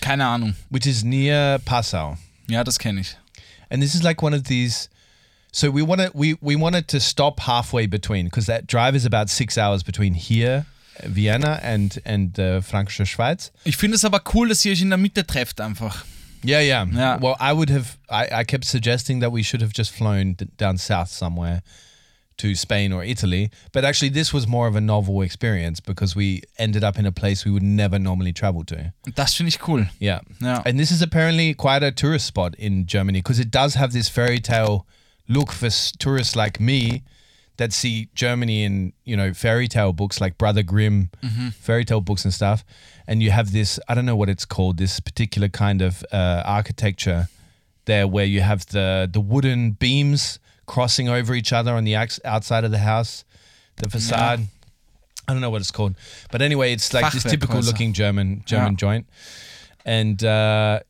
[0.00, 0.54] Keine Ahnung.
[0.70, 2.16] which is near Passau.
[2.48, 3.16] Ja, das kenne ich.
[3.74, 4.88] And this is like one of these
[5.52, 9.04] so we want wanted we we wanted to stop halfway between because that drive is
[9.04, 10.64] about six hours between here
[11.04, 14.90] vienna and and uh, frankfurt schweiz Ich finde es aber cool, dass ihr euch in
[14.90, 16.04] der Mitte trefft einfach.
[16.44, 17.18] yeah yeah Yeah.
[17.20, 20.46] well i would have I, I kept suggesting that we should have just flown d-
[20.56, 21.62] down south somewhere
[22.36, 26.42] to spain or italy but actually this was more of a novel experience because we
[26.58, 29.86] ended up in a place we would never normally travel to das finde ich cool.
[29.98, 30.20] Yeah.
[30.40, 30.62] Yeah.
[30.64, 34.08] And this is apparently quite a tourist spot in Germany because it does have this
[34.08, 34.86] fairy tale
[35.28, 35.68] look for
[35.98, 37.02] tourists like me
[37.56, 41.10] that see Germany in you know fairy tale books like Brother Grimm,
[41.60, 42.64] fairy tale books and stuff,
[43.06, 46.42] and you have this I don't know what it's called this particular kind of uh,
[46.44, 47.28] architecture
[47.84, 52.64] there where you have the the wooden beams crossing over each other on the outside
[52.64, 53.24] of the house,
[53.76, 54.40] the facade.
[55.26, 55.94] I don't know what it's called,
[56.30, 58.76] but anyway, it's like this typical looking German German Yeah.
[58.76, 59.06] joint,
[59.84, 60.80] and uh,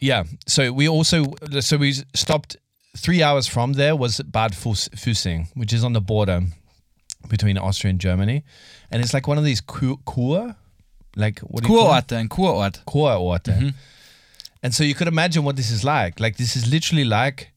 [0.00, 0.22] yeah.
[0.46, 1.24] So we also
[1.60, 2.56] so we stopped
[2.96, 6.42] three hours from there was Bad Füssing, which is on the border
[7.28, 8.44] between Austria and Germany,
[8.90, 10.54] and it's like one of these Kur, Kur
[11.16, 11.78] like what do you?
[11.78, 12.84] Kurorte, ein Kurort.
[12.86, 13.74] Kurorte.
[14.62, 16.20] And so you could imagine what this is like.
[16.20, 17.52] Like this is literally like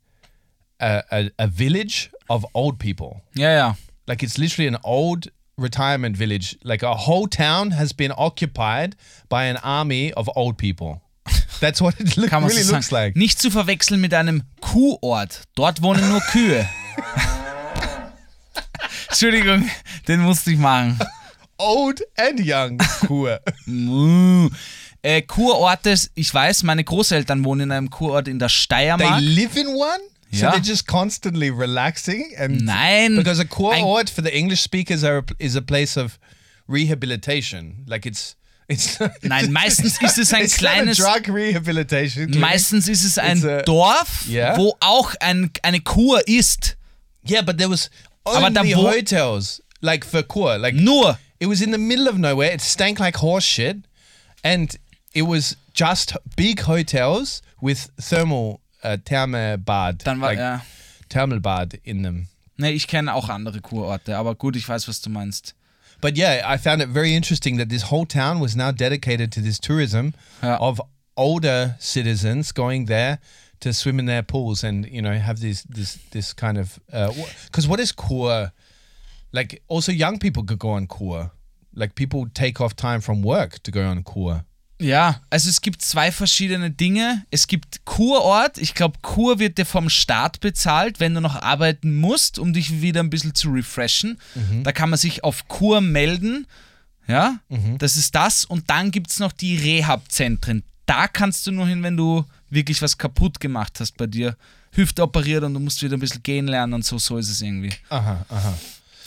[0.80, 3.22] a, a, a village of old people.
[3.36, 3.76] Ja, ja.
[4.08, 6.58] Like it's literally an old retirement village.
[6.64, 8.96] Like a whole town has been occupied
[9.30, 11.02] by an army of old people.
[11.60, 13.08] That's what it look, Kann man really so looks sagen.
[13.08, 13.16] like.
[13.16, 15.42] Nicht zu verwechseln mit einem Kuhort.
[15.56, 16.68] Dort wohnen nur Kühe.
[19.10, 19.70] Entschuldigung,
[20.08, 20.98] den musste ich machen.
[21.58, 22.78] Old and young.
[23.06, 23.40] Kur.
[25.02, 29.22] Äh, Kurorte, ich weiß, meine Großeltern wohnen in einem Kurort in der they Steiermark.
[29.22, 30.00] live in one?
[30.32, 30.52] So Yeah.
[30.52, 33.16] they're just constantly relaxing and Nein.
[33.16, 36.20] because a Kurort for the English speakers are, is a place of
[36.68, 37.84] rehabilitation.
[37.88, 38.36] Like it's
[38.68, 42.30] it's Nein, meistens ist es ein kleines- drug rehabilitation.
[42.40, 44.56] meistens ist es ein a- Dorf, Yeah.
[44.58, 46.76] wo auch ein, eine Kur ist.
[47.28, 47.90] Yeah, but there was
[48.26, 50.58] Aber da only hotels like for Kur.
[50.60, 51.18] Like Nur.
[51.40, 52.54] it was in the middle of nowhere.
[52.54, 53.78] It stank like horse shit,
[54.44, 54.78] and
[55.16, 60.62] it was just big hotels with thermal uh, thermalbad, Dann war like ja.
[61.10, 62.28] thermalbad in them.
[62.58, 65.56] Ne, ich kenne auch andere Kurorte, aber gut, ich weiß, was du meinst.
[66.02, 69.42] But yeah, I found it very interesting that this whole town was now dedicated to
[69.42, 70.58] this tourism Yeah.
[70.60, 70.80] of
[71.18, 73.20] older citizens going there
[73.60, 76.80] to swim in their pools and you know have this this this kind of
[77.46, 78.52] because what is Kur?
[79.34, 81.32] Like also young people could go on Kur.
[81.76, 84.44] Like people take off time from work to go on Kur.
[84.80, 87.26] Ja, also es gibt zwei verschiedene Dinge.
[87.32, 88.58] Es gibt Kurort.
[88.58, 92.82] Ich glaube, Kur wird dir vom Staat bezahlt, wenn du noch arbeiten musst, um dich
[92.82, 94.18] wieder ein bisschen zu refreshen.
[94.64, 96.48] Da kann man sich auf Kur melden.
[97.08, 97.40] Ja,
[97.78, 98.46] das ist das.
[98.46, 100.64] Und dann gibt es noch die Rehab-Zentren.
[100.86, 104.38] Da kannst du nur hin, wenn du wirklich was kaputt gemacht hast bei dir.
[104.72, 107.42] Hüfte operiert und du musst wieder ein bisschen gehen lernen und so, so ist es
[107.42, 107.74] irgendwie.
[107.90, 108.58] Aha, aha.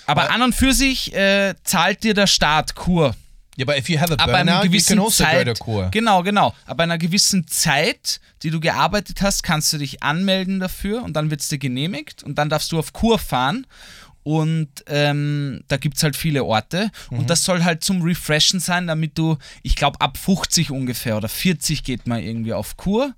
[0.06, 3.14] Aber an und für sich äh, zahlt dir der Staat Kur.
[3.62, 5.64] Yeah, but if you have a burnout, einer you gewissen can also Zeit, go to
[5.64, 5.88] Kur.
[5.90, 6.54] genau, genau.
[6.66, 11.30] Ab einer gewissen Zeit, die du gearbeitet hast, kannst du dich anmelden dafür und dann
[11.30, 13.66] wird es dir genehmigt und dann darfst du auf Kur fahren
[14.24, 17.18] und ähm, da gibt es halt viele Orte Mhm.
[17.20, 21.28] und das soll halt zum Refreshen sein, damit du, ich glaube ab 50 ungefähr oder
[21.28, 23.14] 40 geht man irgendwie auf Kur.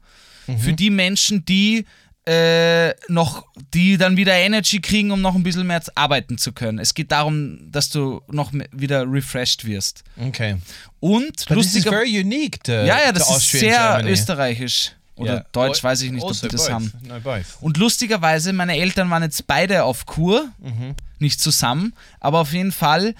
[0.46, 0.59] Mhm.
[0.59, 1.85] Für die Menschen, die
[2.26, 6.78] äh, noch, die dann wieder Energy kriegen, um noch ein bisschen mehr arbeiten zu können.
[6.78, 10.04] Es geht darum, dass du noch wieder refreshed wirst.
[10.18, 10.56] Okay.
[11.00, 14.10] Und But this is lustiger, very unique to, ja, ja, das ist sehr Germany.
[14.10, 14.92] österreichisch.
[15.16, 15.46] Oder Yeah.
[15.52, 16.72] Deutsch, weiß ich nicht, ob also die das both.
[16.72, 16.92] haben.
[17.06, 17.14] No.
[17.60, 20.96] Und lustigerweise, meine Eltern waren jetzt beide auf Kur, Mhm.
[21.20, 23.14] nicht zusammen, aber auf jeden Fall,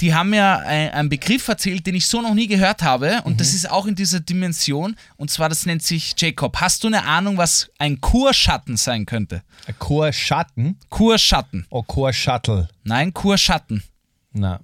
[0.00, 3.20] die haben mir ein- einen Begriff erzählt, den ich so noch nie gehört habe.
[3.24, 3.36] Und Mhm.
[3.38, 4.96] das ist auch in dieser Dimension.
[5.16, 6.56] Und zwar, das nennt sich Jacob.
[6.60, 9.42] Hast du eine Ahnung, was ein Kurschatten sein könnte?
[10.12, 11.66] Schatten Kurschatten.
[11.70, 12.68] or Kur Shuttle?
[12.84, 13.82] Nein, Kurschatten.
[14.32, 14.58] No.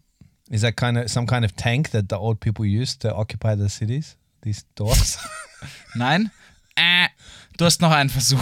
[0.49, 3.55] Is that kind of some kind of tank that the old people use to occupy
[3.57, 4.17] the cities?
[4.43, 5.19] These doors?
[5.95, 6.31] Nein?
[6.77, 7.09] Äh,
[7.57, 8.39] du hast noch einen Versuch.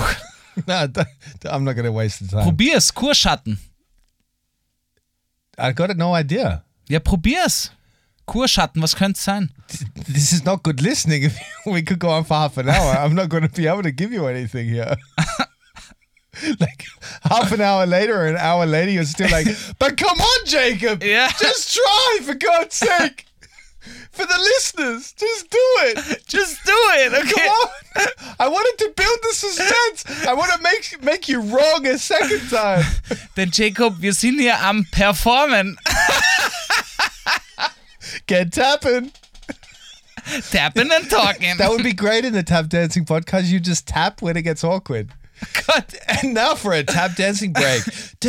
[0.66, 2.44] no, I'm not to waste the time.
[2.44, 3.58] Probier's, Kurschatten.
[5.58, 6.62] I got no idea.
[6.88, 7.72] Ja, probier's.
[8.26, 9.50] Kurschatten, was könnte es sein?
[10.06, 11.22] This is not good listening.
[11.24, 13.82] If we could go on for half an hour, I'm not going to be able
[13.82, 14.94] to give you anything here.
[16.60, 16.84] like
[17.22, 19.46] half an hour later, an hour later, you're still like,
[19.78, 21.30] but come on, Jacob, Yeah.
[21.40, 23.24] just try for God's sake,
[24.18, 26.24] for the listeners, just do it.
[26.26, 27.68] Just do it, Come on.
[28.38, 30.26] I wanted to build the suspense.
[30.26, 32.84] I want to make make you wrong a second time.
[33.36, 35.76] Denn Jacob, wir sind hier am Performen.
[38.26, 39.12] Get tapping.
[40.50, 41.56] Tapping and talking.
[41.58, 43.46] That would be great in the tap dancing podcast.
[43.46, 45.10] You just tap when it gets awkward.
[46.22, 47.84] And now for a tap dancing break.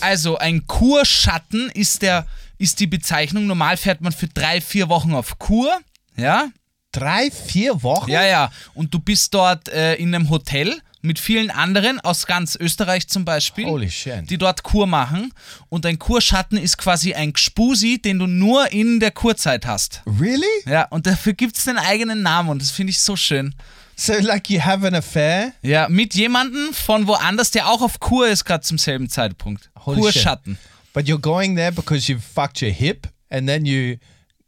[0.00, 2.26] Also, ein Kurschatten ist, der,
[2.58, 3.46] ist die Bezeichnung.
[3.46, 5.78] Normal fährt man für drei, vier Wochen auf Kur.
[6.16, 6.48] Ja?
[6.92, 8.10] Drei, vier Wochen?
[8.10, 8.50] Ja, ja.
[8.74, 13.24] Und du bist dort äh, in einem Hotel mit vielen anderen aus ganz Österreich zum
[13.24, 13.66] Beispiel.
[13.66, 14.28] Holy shit.
[14.28, 15.32] die dort Kur machen.
[15.68, 20.02] Und ein Kurschatten ist quasi ein Gspusi, den du nur in der Kurzeit hast.
[20.20, 20.44] Really?
[20.66, 23.54] Ja, und dafür gibt es einen eigenen Namen und das finde ich so schön.
[24.00, 25.52] So, like, you have an affair?
[25.60, 29.68] Ja, mit jemandem von woanders, der auch auf Kur ist, gerade zum selben Zeitpunkt.
[29.84, 30.22] Holy Kur shit.
[30.22, 30.58] Schatten.
[30.94, 33.96] But you're going there because you fucked your hip and then you.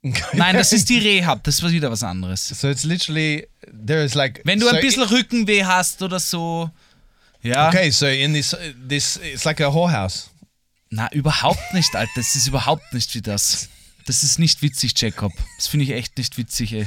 [0.32, 2.48] Nein, das ist die Rehab, das war wieder was anderes.
[2.48, 6.70] So it's literally there is like Wenn du so ein bisschen Rückenweh hast oder so.
[7.42, 7.68] Ja.
[7.68, 8.56] okay, so in this
[8.88, 10.30] this it's like a whorehouse.
[10.88, 12.10] Na, überhaupt nicht, Alter.
[12.16, 13.68] Das ist überhaupt nicht wie das.
[14.06, 15.32] Das ist nicht witzig, Jacob.
[15.58, 16.86] Das finde ich echt nicht witzig, ey.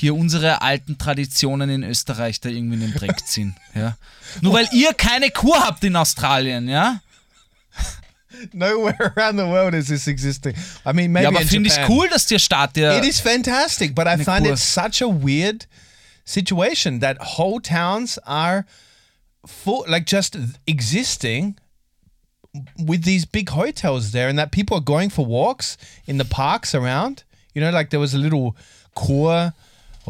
[0.00, 3.56] Hier unsere alten Traditionen in Österreich da irgendwie in den Dreck ziehen.
[3.74, 3.96] Ja.
[4.42, 7.00] Nur weil ihr keine Kur habt in Australien, ja?
[8.52, 10.54] Nowhere around the world is this existing.
[10.86, 12.96] I mean, maybe Ja, aber in finde ich cool, dass der Staat dir.
[12.96, 14.52] It is fantastic, but I find Kur.
[14.52, 15.66] it such a weird
[16.24, 18.66] situation that whole towns are
[19.44, 21.56] full, like just existing
[22.76, 26.72] with these big hotels there, and that people are going for walks in the parks
[26.72, 27.24] around.
[27.52, 28.54] You know, like there was a little
[28.94, 29.52] Kur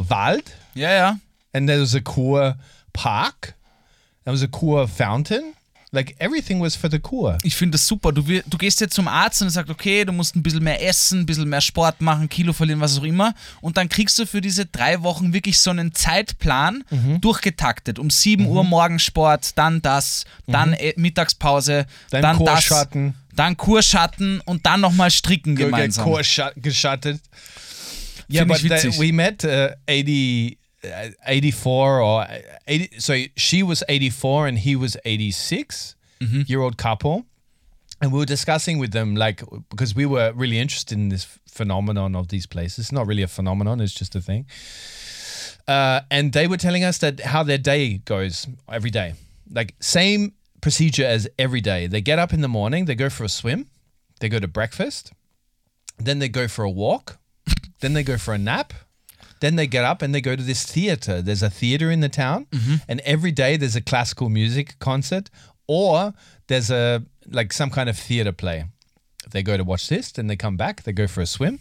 [0.08, 1.18] Wald, Ja, ja.
[1.52, 2.56] and there was a Kur
[2.92, 3.54] Park,
[4.24, 5.54] there was a Kur Fountain.
[5.90, 7.38] Like everything was for the Kur.
[7.44, 8.12] Ich finde das super.
[8.12, 10.87] Du, du gehst jetzt zum Arzt und er sagt, okay, du musst ein bisschen mehr
[10.87, 13.32] essen, ein bisschen mehr Sport machen, Kilo verlieren, was auch immer.
[13.62, 17.22] Und dann kriegst du für diese drei Wochen wirklich so einen Zeitplan Mhm.
[17.22, 17.98] durchgetaktet.
[17.98, 23.14] Um 7 Uhr Morgensport, dann das, dann äh, Mittagspause, Dann dann, das, Kurschatten.
[23.34, 26.04] dann Kurschatten und dann nochmal stricken gemeinsam.
[26.04, 26.22] core
[28.28, 33.00] Yeah, but the- we met uh, 80, uh, 84 or uh, 80.
[33.00, 36.42] So she was 84 and he was 86 Mm-hmm.
[36.46, 37.24] year old couple.
[38.00, 42.14] And we were discussing with them, like, because we were really interested in this phenomenon
[42.16, 42.78] of these places.
[42.78, 44.46] It's not really a phenomenon, it's just a thing.
[45.66, 49.14] Uh, and they were telling us that how their day goes every day.
[49.50, 51.86] Like, same procedure as every day.
[51.86, 53.66] They get up in the morning, they go for a swim,
[54.20, 55.12] they go to breakfast,
[55.98, 57.18] then they go for a walk,
[57.80, 58.72] then they go for a nap,
[59.40, 61.22] then they get up and they go to this theater.
[61.22, 62.76] There's a theater in the town, mm-hmm.
[62.88, 65.30] and every day there's a classical music concert
[65.66, 66.14] or
[66.48, 68.64] there's a like some kind of theater play.
[69.30, 71.60] They go to watch this, then they come back, they go for a swim,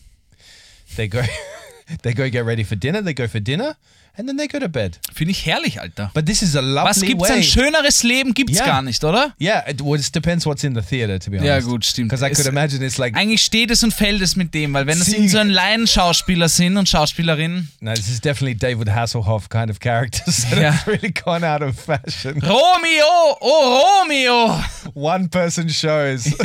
[0.95, 1.23] they go
[2.03, 3.75] they go get ready for dinner, they go for dinner,
[4.17, 4.99] and then they go to bed.
[5.13, 6.11] Finde ich herrlich, Alter.
[6.13, 7.37] But this is a lovely Was gibt's way.
[7.37, 8.33] ein schöneres Leben?
[8.33, 8.65] Gibt's Ja.
[8.65, 9.33] gar nicht, oder?
[9.39, 11.67] yeah, it, well, it depends what's in the theater, to be Ja, honest.
[11.67, 12.09] gut, stimmt.
[12.09, 14.73] Because I Es- could imagine it's like Eigentlich steht es und fällt es mit dem,
[14.73, 18.55] weil wenn es Sie- in so ein Laienschauspieler sind und Schauspielerinnen, No, this is definitely
[18.57, 20.71] David Hasselhoff kind of characters that Yeah.
[20.73, 22.41] have really gone out of fashion.
[22.41, 24.63] Romeo, oh Romeo!
[24.93, 26.25] One person shows.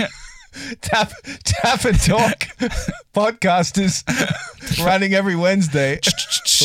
[0.81, 1.12] Tap
[1.45, 2.49] Tap and Talk
[3.15, 4.03] podcast is
[4.85, 6.01] running every Wednesday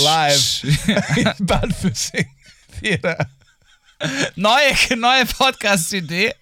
[0.04, 0.63] live
[1.17, 2.28] in Bad Füssing
[2.80, 3.28] Theater.
[4.36, 6.34] Neue, neue Podcast-Idee.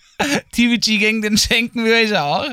[0.53, 2.47] TVG gegen den schenken wir euch auch.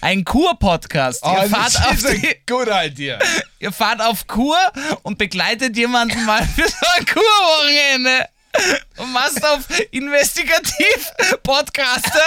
[0.00, 1.20] Ein Kur-Podcast.
[1.22, 3.20] Oh, ihr, fahrt auf die, good idea.
[3.58, 4.56] ihr fahrt auf Kur
[5.02, 8.26] und begleitet jemanden mal für so ein Kurwochenende.
[8.96, 12.22] Und machst auf Investigativ-Podcaster.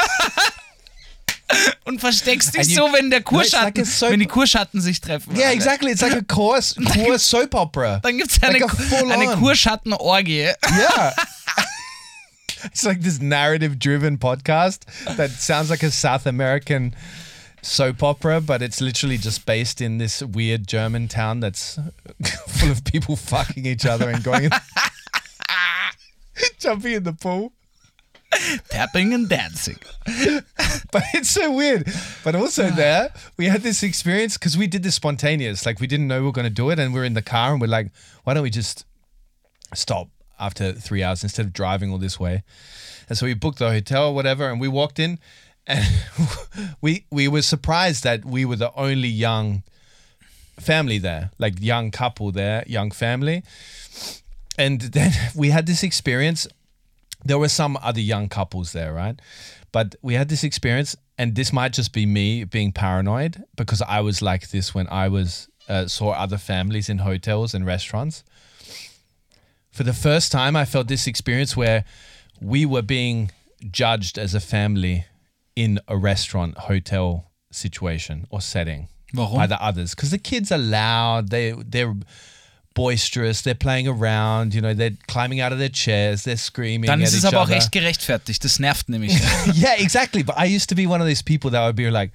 [1.85, 5.01] Und versteckst dich so, wenn der No, like Kurschatten, a soap- wenn die Kurschatten sich
[5.01, 5.35] treffen.
[5.35, 5.91] Yeah, exactly.
[5.91, 7.99] It's like a course, course soap opera.
[7.99, 9.39] Dann gibt es eine, Like eine on.
[9.39, 10.53] Kurschattenorgie.
[10.77, 11.13] Yeah.
[12.63, 14.85] it's like this narrative driven podcast
[15.17, 16.95] that sounds like a South American
[17.61, 21.79] soap opera, but it's literally just based in this weird German town that's
[22.47, 24.51] full of people fucking each other and going in,
[26.59, 27.51] jumping in the pool.
[28.69, 29.77] Tapping and dancing.
[30.91, 31.87] But it's so weird.
[32.23, 32.75] But also ah.
[32.75, 35.65] there, we had this experience because we did this spontaneous.
[35.65, 37.21] Like we didn't know we were going to do it, and we are in the
[37.21, 37.91] car, and we're like,
[38.23, 38.85] why don't we just
[39.73, 42.43] stop after three hours instead of driving all this way?
[43.07, 45.19] And so we booked the hotel or whatever, and we walked in,
[45.65, 45.85] and
[46.81, 49.63] we we were surprised that we were the only young
[50.59, 53.43] family there, like young couple there, young family.
[54.57, 56.47] And then we had this experience
[57.23, 59.19] there were some other young couples there, right?
[59.71, 64.01] But we had this experience, and this might just be me being paranoid because I
[64.01, 68.23] was like this when I was uh, saw other families in hotels and restaurants.
[69.71, 71.85] For the first time, I felt this experience where
[72.41, 73.31] we were being
[73.69, 75.05] judged as a family
[75.55, 79.35] in a restaurant, hotel situation or setting Warum?
[79.35, 81.29] by the others because the kids are loud.
[81.29, 81.95] They they're
[82.73, 83.43] boisterous.
[83.43, 84.53] They're playing around.
[84.53, 86.23] You know, they're climbing out of their chairs.
[86.23, 86.87] They're screaming.
[86.87, 88.43] Dann ist es aber auch echt gerechtfertigt.
[88.43, 89.13] Das nervt nämlich.
[89.53, 90.23] yeah, exactly.
[90.23, 92.11] But I used to be one of these people that would be like,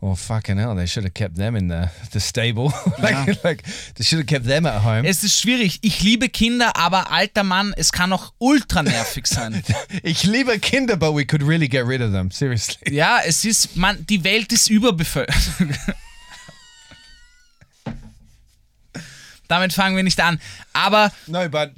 [0.00, 2.72] "Well, fucking hell, they should have kept them in the the stable.
[3.02, 3.62] like, like
[3.94, 5.78] they should have kept them at home." es ist schwierig.
[5.82, 9.62] Ich liebe Kinder, aber alter Mann, es kann auch ultra nervig sein.
[10.02, 12.30] ich liebe Kinder, but we could really get rid of them.
[12.30, 12.94] Seriously.
[12.94, 15.36] Ja, es ist, man, die Welt ist überbevölkert.
[19.52, 20.40] Damit fangen wir nicht an.
[20.72, 21.72] Aber No, but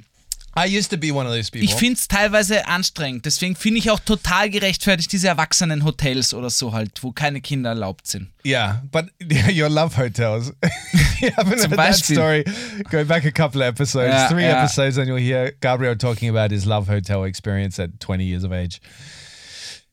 [0.57, 1.65] I used to be one of those people.
[1.67, 3.25] Ich finde es teilweise anstrengend.
[3.25, 8.07] Deswegen finde ich auch total gerechtfertigt diese Erwachsenen-Hotels oder so halt, wo keine Kinder erlaubt
[8.07, 8.29] sind.
[8.45, 9.07] Yeah, but
[9.51, 10.53] your love hotels.
[11.19, 12.15] you haven't Zum heard that Beispiel.
[12.15, 12.45] story.
[12.89, 14.63] Go back a couple of episodes, Yeah, three yeah.
[14.63, 18.53] episodes, and you'll hear Gabriel talking about his love hotel experience at 20 years of
[18.53, 18.79] age,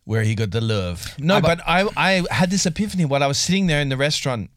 [0.05, 1.13] where he got the love.
[1.19, 3.97] No, Aber- but I, I had this epiphany while I was sitting there in the
[3.97, 4.51] restaurant,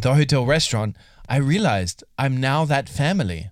[0.00, 0.96] the hotel restaurant.
[1.28, 3.50] I realized I'm now that family.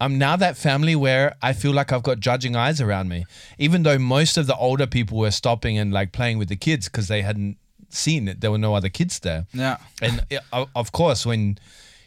[0.00, 3.24] I'm now that family where I feel like I've got judging eyes around me,
[3.58, 6.88] even though most of the older people were stopping and like playing with the kids
[6.88, 7.56] because they hadn't
[7.90, 8.40] seen it.
[8.40, 9.46] There were no other kids there.
[9.54, 9.78] Yeah.
[10.02, 11.58] And uh, o- of course, when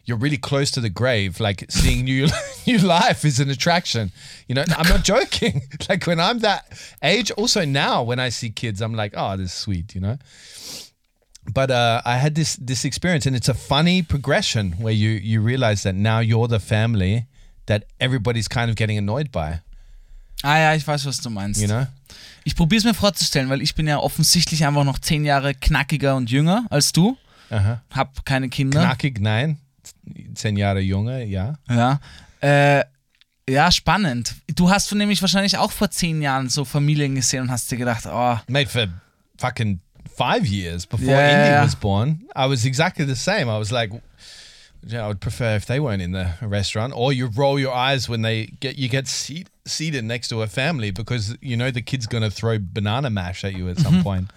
[0.05, 2.27] you're really close to the grave, like seeing new
[2.67, 4.11] new life is an attraction.
[4.47, 5.61] You know, I'm not joking.
[5.89, 6.65] like when I'm that
[7.01, 9.95] age, also now when I see kids, I'm like, oh, this is sweet.
[9.95, 10.17] You know.
[11.53, 15.41] But uh, I had this this experience, and it's a funny progression where you you
[15.41, 17.25] realize that now you're the family
[17.67, 19.61] that everybody's kind of getting annoyed by.
[20.43, 21.61] Ah ja, ich weiß, was du meinst.
[21.61, 21.87] You know.
[22.43, 26.15] Ich probiere es mir vorzustellen, weil ich bin ja offensichtlich einfach noch zehn Jahre knackiger
[26.15, 27.17] und jünger als du.
[27.49, 27.81] Aha.
[27.91, 28.81] Hab keine Kinder.
[28.81, 29.57] Knackig, nein.
[30.35, 31.55] Zehn Jahre junge, ja.
[31.69, 31.99] Ja.
[32.41, 32.83] Äh,
[33.49, 34.35] ja, spannend.
[34.55, 38.05] Du hast nämlich wahrscheinlich auch vor zehn Jahren so Familien gesehen und hast dir gedacht,
[38.05, 38.87] oh, mate for
[39.37, 39.79] fucking
[40.17, 42.21] five years before Yeah, Indy was born.
[42.35, 43.49] I was exactly the same.
[43.49, 43.91] I was like,
[44.85, 48.07] yeah, I would prefer if they weren't in the restaurant, or you roll your eyes
[48.09, 51.81] when they get you get seat, seated next to a family because you know the
[51.81, 54.29] kid's gonna throw banana mash at you at some point.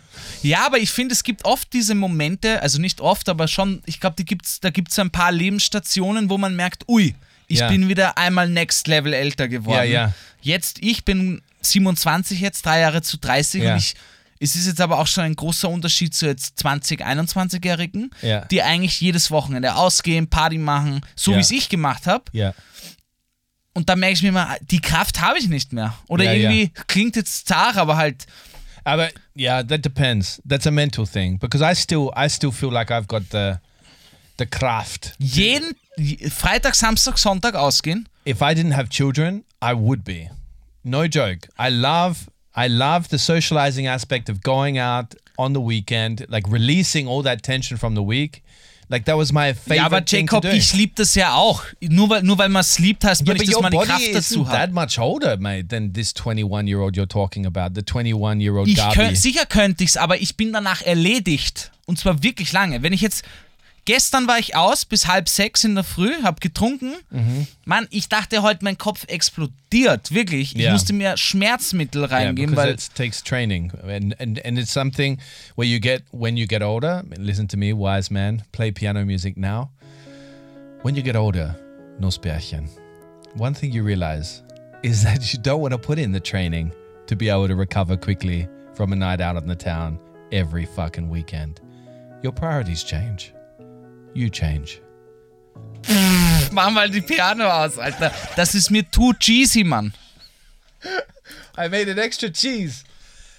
[0.42, 4.00] Ja, aber ich finde, es gibt oft diese Momente, also nicht oft, aber schon, ich
[4.00, 7.14] glaube, gibt's, da gibt es ein paar Lebensstationen, wo man merkt, ui,
[7.46, 7.68] ich Ja.
[7.68, 9.76] bin wieder einmal Next Level älter geworden.
[9.90, 10.12] Ja, ja.
[10.42, 13.72] Jetzt, ich bin 27 jetzt, drei Jahre zu 30 Ja.
[13.72, 13.94] und ich,
[14.42, 18.44] es ist jetzt aber auch schon ein großer Unterschied zu jetzt 20, 21-Jährigen, Ja.
[18.46, 21.36] die eigentlich jedes Wochenende ausgehen, Party machen, so Ja.
[21.36, 22.24] wie es ich gemacht habe.
[22.34, 22.54] Yeah.
[23.72, 25.94] Und da merke ich mir mal, die Kraft habe ich nicht mehr.
[26.08, 28.26] Oder Ja, irgendwie, klingt jetzt zart, aber halt,
[28.86, 30.40] Uh, but yeah, that depends.
[30.48, 33.56] That's a mental thing because I still I still feel like I've got the
[34.38, 35.12] the craft.
[35.18, 35.74] jeden
[36.30, 38.08] Freitag, Samstag, Sonntag ausgehen.
[38.24, 40.30] if I didn't have children, I would be.
[40.82, 41.46] No joke.
[41.58, 47.06] I love I love the socializing aspect of going out on the weekend, like releasing
[47.06, 48.42] all that tension from the week.
[48.88, 50.56] Like that was my favorite Ja, aber thing Jacob, to do.
[50.56, 51.62] ich liebe das ja auch.
[51.80, 54.42] Nur weil, nur weil man es liebt, heißt yeah, nicht, dass man die Kraft dazu
[54.44, 54.72] that hat.
[54.72, 57.74] much older, mate, than this 21-year-old you're talking about.
[57.76, 58.94] The 21-year-old Ich Gabi.
[58.96, 61.70] könnt, sicher könnte ich es, aber ich bin danach erledigt.
[61.86, 62.82] Und zwar wirklich lange.
[62.82, 63.24] Wenn ich jetzt.
[63.92, 66.92] Gestern war ich aus bis halb sechs in der Früh, hab getrunken.
[67.10, 67.48] Mhm.
[67.64, 70.14] Mann, ich dachte heute, mein Kopf explodiert.
[70.14, 70.54] Wirklich.
[70.54, 70.70] Ich Ja.
[70.70, 72.74] musste mir Schmerzmittel Yeah, reingeben, because weil.
[72.74, 75.18] it takes training, and, and and it's something
[75.56, 77.02] where you get when you get older.
[77.16, 78.42] Listen to me, wise man.
[78.52, 79.70] Play piano music now.
[80.84, 81.56] When you get older,
[81.98, 82.68] Nussbärchen,
[83.34, 84.42] one thing you realize
[84.84, 86.70] is that you don't want to put in the training
[87.08, 89.98] to be able to recover quickly from a night out in the town
[90.30, 91.60] every fucking weekend.
[92.22, 93.32] Your priorities change.
[94.14, 94.80] You change.
[96.52, 98.12] Mach mal die Piano aus, Alter.
[98.36, 99.92] Das ist mir too cheesy, Mann.
[101.56, 102.84] I made an extra cheese.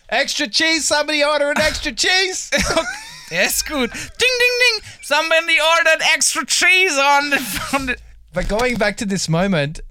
[0.08, 0.86] Extra cheese.
[0.86, 2.50] Somebody order an extra cheese.
[3.30, 3.92] Der ist gut.
[3.94, 4.90] Ding, ding, ding.
[5.02, 7.38] Somebody ordered extra cheese on the,
[7.74, 7.96] on the
[8.34, 9.82] but going back to this moment,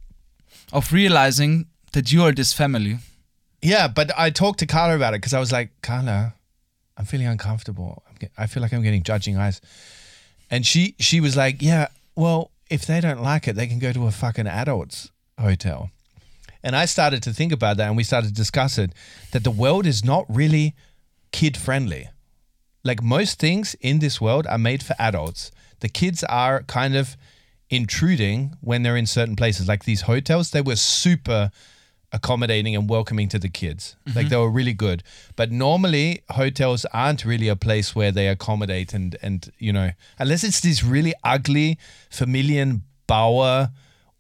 [0.73, 2.99] of realizing that you are this family.
[3.63, 6.35] Yeah, but I talked to Carla about it because I was like, Carla,
[6.97, 8.03] I'm feeling uncomfortable.
[8.09, 9.61] I'm get, I feel like I'm getting judging eyes.
[10.51, 13.93] And she she was like, yeah, well, if they don't like it, they can go
[13.93, 15.91] to a fucking adults hotel.
[16.63, 18.93] And I started to think about that and we started to discuss it
[19.33, 20.75] that the world is not really
[21.33, 22.09] kid friendly.
[22.85, 25.51] Like most things in this world are made for adults.
[25.81, 27.17] The kids are kind of
[27.71, 29.69] intruding when they're in certain places.
[29.69, 31.51] Like these hotels, they were super
[32.13, 33.97] accommodating and welcoming to the kids.
[34.15, 35.03] Like they were really good.
[35.37, 40.45] But normally hotels aren't really a place where they accommodate and and you know, unless
[40.45, 41.79] it's these really ugly
[42.11, 43.71] Familienbauer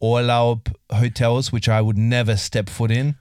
[0.02, 3.16] Urlaub hotels which I would never step foot in.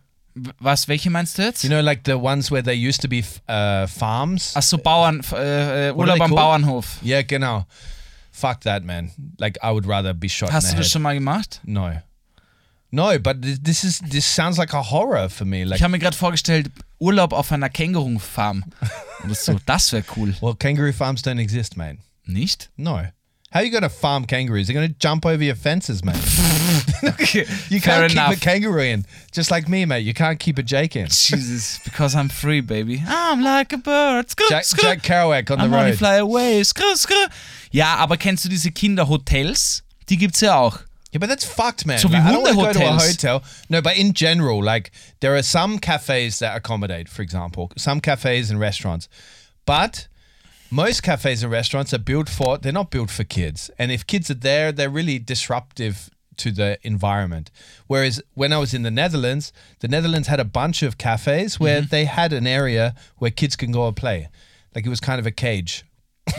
[0.62, 1.64] Was, welche meinst du jetzt?
[1.64, 4.54] You know, like the ones where there used to be uh, farms.
[4.56, 6.32] Ach so, Bauern, äh, äh, Urlaub am?
[6.32, 7.00] Bauernhof.
[7.04, 7.66] Yeah, genau.
[8.32, 9.12] Fuck that, man.
[9.38, 10.92] Like I would rather be shot Hast du das head.
[10.92, 11.60] schon mal gemacht?
[11.66, 12.02] No.
[12.92, 15.64] No, but this, is this sounds like a horror for me.
[15.64, 18.64] Like Ich habe mir gerade vorgestellt, Urlaub auf einer Känguru-Farm.
[19.24, 20.34] Oder so, das wäre cool.
[20.42, 22.00] well, kangaroo farms don't exist, mate.
[22.26, 22.70] Nicht?
[22.78, 23.04] No.
[23.52, 24.68] How you gonna farm kangaroos?
[24.68, 26.16] They're gonna jump over your fences, mate.
[27.04, 28.30] Okay, You fair can't enough.
[28.32, 29.06] keep a kangaroo in.
[29.32, 30.04] Just like me, mate.
[30.04, 31.08] You can't keep a Jake in.
[31.08, 33.02] Jesus, because I'm free, baby.
[33.08, 34.28] I'm like a bird.
[34.28, 34.82] Skr, Jack, skr.
[34.82, 35.98] Jack Kerouac on the I'm only road.
[36.00, 36.62] fly away.
[36.64, 37.30] Skr, skr.
[37.72, 39.84] Ja, aber kennst du diese Kinderhotels?
[40.10, 40.80] Die gibt's ja auch.
[41.12, 41.98] Yeah, but that's fucked, man.
[42.00, 43.44] So Like, I don't wanna go to a hotel.
[43.70, 44.92] No, but in general, like
[45.22, 49.10] there are some cafes that accommodate, for example, some cafes and restaurants,
[49.66, 50.08] but
[50.72, 52.58] most cafes and restaurants are built for.
[52.60, 56.78] They're not built for kids, and if kids are there, they're really disruptive to the
[56.84, 57.50] environment.
[57.88, 61.82] Whereas when I was in the Netherlands, the Netherlands had a bunch of cafes where
[61.82, 61.90] Mm-hmm.
[61.90, 64.30] they had an area where kids can go and play,
[64.76, 65.84] like it was kind of a cage.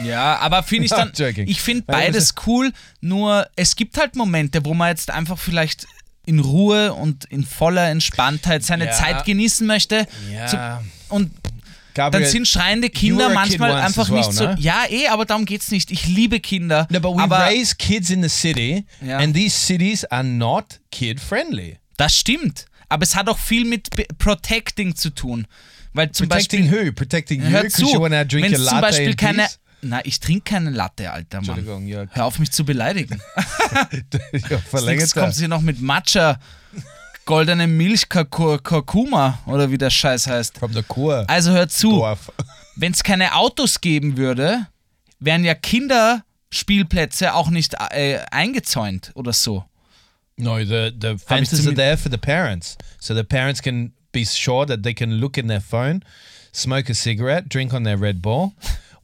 [0.04, 1.12] Ja, aber finde ich dann,
[1.46, 5.86] ich finde beides cool, nur es gibt halt Momente, wo man jetzt einfach vielleicht
[6.26, 8.92] in Ruhe und in voller Entspanntheit seine Ja.
[8.92, 10.06] Zeit genießen möchte.
[10.32, 10.46] Ja.
[10.46, 11.32] Zu, und
[11.94, 14.44] Gabriel, dann sind schreiende Kinder kid manchmal once einfach well, nicht so.
[14.44, 14.54] no?
[14.58, 15.90] Ja, eh, aber darum geht's nicht.
[15.90, 16.86] Ich liebe Kinder.
[16.90, 19.18] No, but we aber raise kids in the city, Yeah.
[19.18, 21.78] and these cities are not kid friendly.
[21.96, 22.66] das stimmt.
[22.88, 23.88] Aber es hat auch viel mit
[24.18, 25.46] Protecting zu tun.
[25.92, 26.86] Weil zum Protecting Beispiel.
[26.88, 26.92] who?
[26.92, 29.48] Protecting you Hör because zu, you want to drink wenn es zum Beispiel in keine.
[29.82, 31.48] Na, ich trinke keine Latte, alter Mann.
[31.58, 32.04] Entschuldigung, ja.
[32.10, 33.20] Hör auf, mich zu beleidigen.
[33.72, 33.88] Ja,
[34.32, 35.20] Jetzt verlängerter.
[35.20, 36.38] kommt sie noch mit Matcha,
[37.24, 40.58] goldene Milch, Kurk- Kurkuma oder wie der Scheiß heißt.
[40.58, 41.24] From the Kur.
[41.28, 42.04] Also hör zu,
[42.76, 44.66] wenn es keine Autos geben würde,
[45.20, 45.54] wären ja
[46.50, 49.64] Kinderspielplätze auch nicht äh, eingezäunt oder so.
[50.36, 52.76] No, the, the fences are there for the parents.
[52.98, 56.02] So the parents can be sure that they can look in their phone,
[56.52, 58.52] smoke a cigarette, drink on their Red Bull,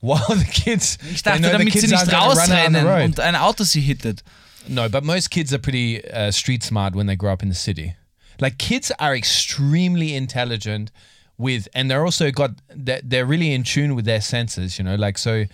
[0.07, 0.99] while the kids.
[1.11, 3.05] Ich dachte, know the damit sie kids nicht aren't gonna run out on the rausrennen
[3.05, 4.23] und ein Auto sie hittet.
[4.69, 7.55] No, but most kids are pretty uh, street smart when they grow up in the
[7.55, 7.95] city.
[8.41, 10.91] Like kids are extremely intelligent
[11.39, 14.79] with, and they're also got they're, they're really in tune with their senses.
[14.79, 15.47] You know, like so.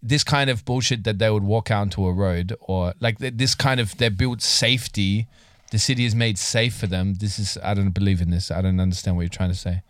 [0.00, 3.56] This kind of bullshit that they would walk out onto a road, or like this
[3.56, 5.26] kind of they're built safety.
[5.72, 7.14] The city is made safe for them.
[7.14, 8.52] This is I don't believe in this.
[8.52, 9.82] I don't understand what you're trying to say.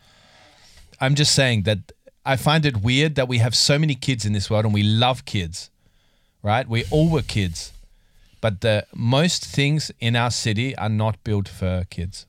[0.98, 1.92] I'm just saying that
[2.32, 4.82] I find it weird that we have so many kids in this world and we
[4.82, 5.70] love kids,
[6.42, 6.68] right?
[6.68, 7.72] We all were kids
[8.40, 12.26] but the most things in our city are not built for kids.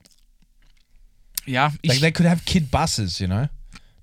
[1.45, 3.49] Yeah, Like they could have kid buses, you know,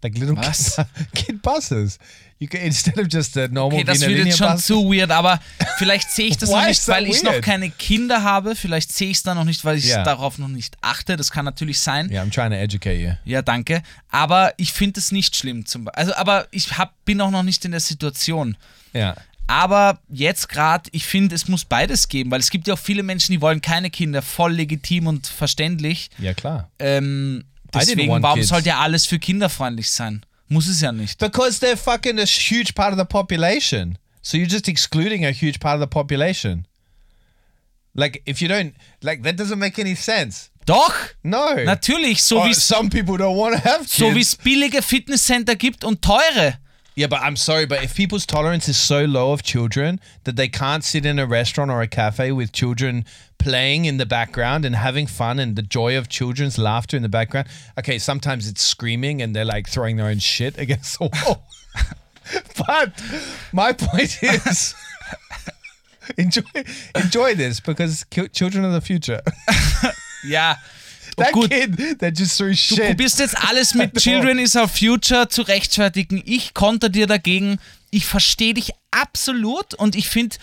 [0.02, 0.36] like little
[1.14, 1.98] kid buses.
[2.38, 5.40] You could instead of just a normal okay, das wird jetzt schon zu weird, aber
[5.78, 7.44] vielleicht sehe ich das noch nicht, weil ich noch weird?
[7.44, 8.54] keine Kinder habe.
[8.54, 10.02] Vielleicht sehe ich es dann noch nicht, weil ich Ja.
[10.02, 11.16] darauf noch nicht achte.
[11.16, 12.10] Das kann natürlich sein.
[12.10, 13.12] Yeah, I'm trying to educate you.
[13.24, 13.82] Ja, danke.
[14.10, 15.64] Aber ich finde es nicht schlimm.
[15.64, 18.56] Zum, also, aber ich hab, bin auch noch nicht in der Situation.
[18.94, 19.16] Yeah,
[19.46, 23.02] Aber jetzt gerade, ich finde, es muss beides geben, weil es gibt ja auch viele
[23.02, 26.10] Menschen, die wollen keine Kinder, voll legitim und verständlich.
[26.20, 26.68] yeah, klar.
[26.78, 30.22] Ähm, deswegen, warum sollte ja alles für kinderfreundlich sein?
[30.48, 31.18] Muss es ja nicht.
[31.18, 33.98] Because they're fucking a huge part of the population.
[34.22, 36.66] So you're just excluding a huge part of the population.
[37.94, 40.50] Like if you don't like that doesn't make any sense.
[40.66, 41.14] Doch!
[41.22, 41.54] No.
[41.64, 43.96] Natürlich, so wie some people don't want to have kids.
[43.96, 46.58] so es billige Fitnesscenter gibt und teure.
[46.96, 50.48] Yeah, but I'm sorry, but if people's tolerance is so low of children that they
[50.48, 53.04] can't sit in a restaurant or a cafe with children
[53.38, 57.10] playing in the background and having fun and the joy of children's laughter in the
[57.10, 57.48] background.
[57.78, 61.46] Okay, sometimes it's screaming and they're like throwing their own shit against the wall.
[62.66, 62.98] but
[63.52, 64.74] my point is
[66.16, 66.42] enjoy
[66.94, 69.20] enjoy this because children are the future.
[70.24, 70.54] Ja.
[71.16, 71.50] That gut.
[71.50, 72.86] kid that just threw Du shit.
[72.86, 76.22] probierst jetzt alles mit Children is our future zu rechtfertigen.
[76.26, 77.58] Ich konter dir dagegen.
[77.90, 80.36] Ich verstehe dich absolut und ich finde,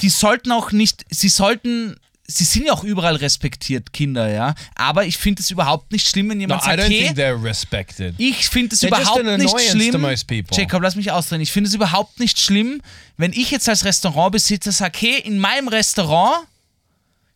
[0.00, 1.96] die sollten auch nicht, sie sollten,
[2.26, 4.54] sie sind ja auch überall respektiert, Kinder, ja.
[4.74, 7.18] Aber ich finde es überhaupt nicht schlimm, wenn no, jemand I sagt, don't hey, think
[7.18, 8.14] they're respected.
[8.18, 10.44] ich finde es They're überhaupt nicht schlimm.
[10.52, 11.42] Jacob, lass mich ausreden.
[11.42, 12.80] Ich finde es überhaupt nicht schlimm,
[13.16, 16.46] wenn ich jetzt als Restaurantbesitzer sage, hey, in meinem Restaurant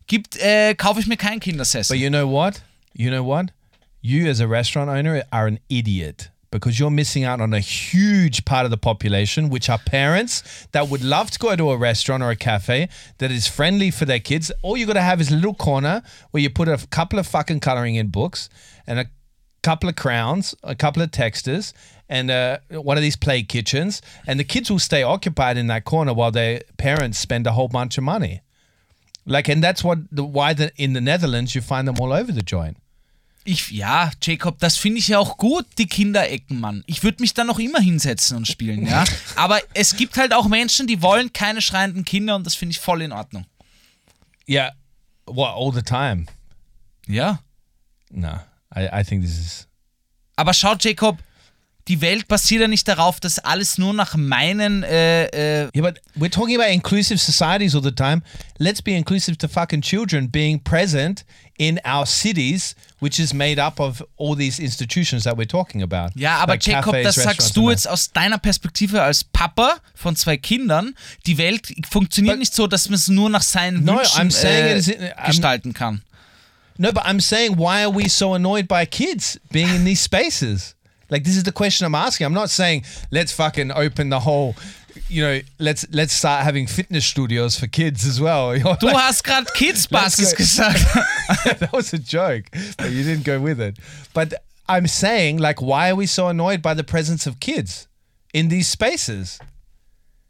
[0.07, 1.95] gibt, äh, kaufe ich mir keinen Kindersessel.
[1.95, 2.61] But you know what?
[2.93, 3.51] You know what?
[4.01, 8.43] You as a restaurant owner are an idiot because you're missing out on a huge
[8.43, 12.21] part of the population, which are parents that would love to go to a restaurant
[12.21, 12.89] or a cafe
[13.19, 14.51] that is friendly for their kids.
[14.61, 17.25] All you got to have is a little corner where you put a couple of
[17.25, 18.49] fucking coloring in books
[18.85, 19.05] and a
[19.63, 21.71] couple of crowns, a couple of texters,
[22.09, 25.85] and uh, one of these play kitchens, and the kids will stay occupied in that
[25.85, 28.41] corner while their parents spend a whole bunch of money.
[29.25, 32.31] Like, and that's what the why the, in the Netherlands you find them all over
[32.31, 32.77] the joint.
[33.43, 36.83] Ich, ja, Jacob, das finde ich ja auch gut, die Kinderecken, Mann.
[36.85, 39.03] Ich würde mich da noch immer hinsetzen und spielen, ja.
[39.35, 42.79] Aber es gibt halt auch Menschen, die wollen keine schreienden Kinder und das finde ich
[42.79, 43.45] voll in Ordnung.
[44.47, 44.73] Yeah,
[45.25, 46.25] what all the time?
[47.07, 47.39] Ja.
[48.11, 48.39] No,
[48.75, 49.67] I, I think this is
[50.35, 51.17] Aber schau, Jacob,
[51.87, 55.25] Die Welt basiert ja nicht darauf, dass alles nur nach meinen äh,
[55.63, 58.21] äh, Yeah, but we're talking about inclusive societies all the time.
[58.59, 61.25] Let's be inclusive to fucking children being present
[61.57, 66.11] in our cities, which is made up of all these institutions that we're talking about.
[66.15, 70.15] Ja, aber Like Jacob, cafes, das sagst du jetzt aus deiner Perspektive als Papa von
[70.15, 70.95] zwei Kindern.
[71.25, 74.77] Die Welt funktioniert But- nicht so, dass man es nur nach seinen No, Wünschen äh,
[74.77, 74.91] is
[75.25, 76.01] gestalten kann.
[76.77, 80.75] No, but I'm saying, why are we so annoyed by kids being in these spaces?
[81.11, 82.25] Like, this is the question I'm asking.
[82.25, 84.55] I'm not saying let's fucking open the whole.
[85.07, 88.53] You know, let's let's start having fitness studios for kids as well.
[88.79, 89.99] Du hast gerade Kids go.
[89.99, 90.79] gesagt.
[91.59, 92.45] that was a joke,
[92.77, 93.77] but you didn't go with it.
[94.13, 94.33] But
[94.67, 97.87] I'm saying, like, why are we so annoyed by the presence of kids
[98.33, 99.37] in these spaces?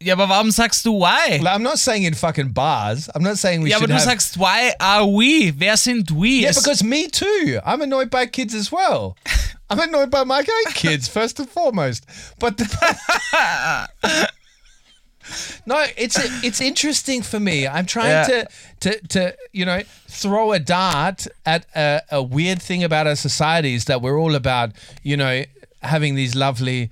[0.03, 1.38] ja, aber warum sagst du why?
[1.41, 3.07] Like, I'm not saying in fucking bars.
[3.13, 4.03] I'm not saying we Ja, aber should du have.
[4.03, 5.51] sagst, why are we?
[5.51, 6.41] Wer sind we?
[6.41, 7.59] yeah, because me too.
[7.63, 9.15] I'm annoyed by kids as well.
[9.72, 12.05] I'm annoyed by my own kids first and foremost.
[12.39, 12.67] But the,
[15.65, 17.67] no, it's it's interesting for me.
[17.67, 18.24] I'm trying Yeah.
[18.26, 18.47] to
[18.82, 23.86] to to you know throw a dart at a, a weird thing about our societies
[23.86, 24.72] that we're all about.
[25.03, 25.43] You know,
[25.82, 26.89] having these lovely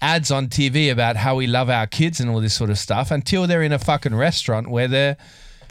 [0.00, 3.10] ads on TV about how we love our kids and all this sort of stuff
[3.10, 5.16] until they're in a fucking restaurant where they're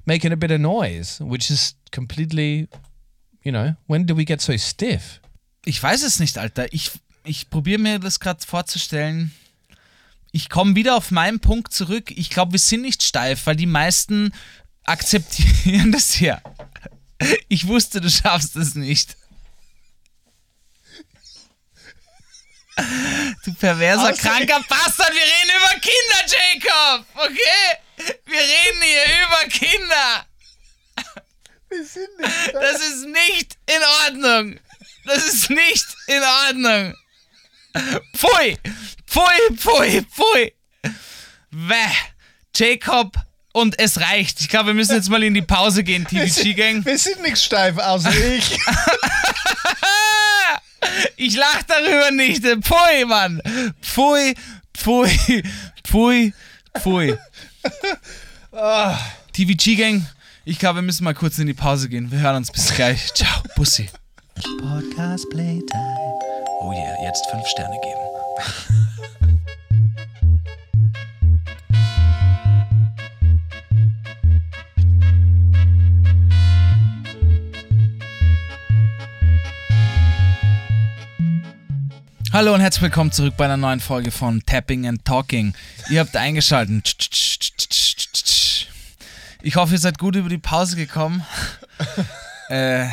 [0.05, 2.67] making a bit of noise, which is completely,
[3.43, 5.19] you know, when do we get so stiff?
[5.65, 6.71] Ich weiß es nicht, Alter.
[6.73, 6.91] Ich,
[7.23, 9.33] ich probiere mir das gerade vorzustellen.
[10.31, 12.09] Ich komme wieder auf meinen Punkt zurück.
[12.11, 14.33] Ich glaube, wir sind nicht steif, weil die meisten
[14.83, 16.41] akzeptieren das ja.
[17.47, 19.15] Ich wusste, du schaffst es nicht.
[23.45, 27.05] Du perverser, Außer- kranker Bastard, wir reden über Kinder, Jacob!
[27.15, 28.15] Okay?
[28.25, 30.25] Wir reden hier über Kinder!
[32.53, 34.59] Das ist nicht in Ordnung.
[35.05, 36.93] Das ist nicht in Ordnung.
[38.15, 38.57] Pfui,
[39.07, 40.53] pfui, pfui, pfui.
[41.51, 41.75] Wäh.
[42.55, 43.15] Jacob
[43.53, 44.41] und es reicht.
[44.41, 46.85] Ich glaube, wir müssen jetzt mal in die Pause gehen, TVG-Gang.
[46.85, 48.57] Wir sind nicht steif, also ich.
[51.15, 52.43] Ich lach darüber nicht.
[52.43, 53.41] Pfui, Mann.
[53.81, 54.33] Pfui,
[54.75, 55.43] pfui,
[55.85, 56.33] pfui,
[56.77, 57.17] pfui.
[59.31, 60.05] TVG-Gang,
[60.43, 62.11] ich glaube, wir müssen mal kurz in die Pause gehen.
[62.11, 63.13] Wir hören uns bis gleich.
[63.13, 63.89] Ciao, Bussi.
[64.41, 66.19] Podcast Playtime.
[66.61, 67.99] Oh yeah, jetzt fünf Sterne geben.
[82.33, 85.53] Hallo und herzlich willkommen zurück bei einer neuen Folge von Tapping and Talking.
[85.89, 86.95] Ihr habt eingeschaltet.
[89.43, 91.25] Ich hoffe, ihr seid gut über die Pause gekommen.
[92.49, 92.87] äh,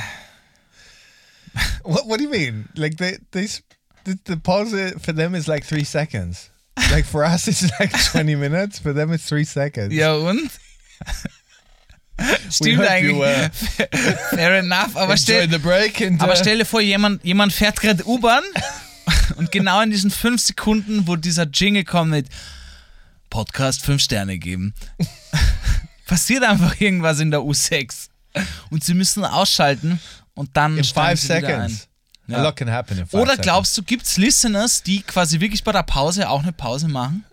[1.83, 2.69] What, what do you mean?
[2.77, 3.47] Like they, they,
[4.05, 6.51] the, the pause for them is like three seconds.
[6.91, 8.79] Like for us, it's like 20 minutes.
[8.79, 9.93] For them, it's three seconds.
[9.93, 10.51] Ja und?
[12.51, 13.53] Stimmt hope you, eigentlich.
[14.31, 14.97] Fair enough.
[14.97, 16.21] Aber stell, and.
[16.21, 18.43] aber uh, stell dir vor, jemand, jemand fährt gerade U-Bahn
[19.37, 22.29] und genau in diesen fünf Sekunden, wo dieser Jingle kommt mit
[23.31, 24.75] Podcast fünf Sterne geben,
[26.07, 28.09] passiert einfach irgendwas in der U6.
[28.71, 30.01] Und sie müssen ausschalten
[30.39, 31.89] und dann in five seconds.
[32.29, 32.35] ein.
[32.35, 32.43] A Ja.
[32.45, 35.73] lot can happen in five Oder glaubst du, gibt es Listeners, die quasi wirklich bei
[35.73, 37.25] der Pause auch eine Pause machen?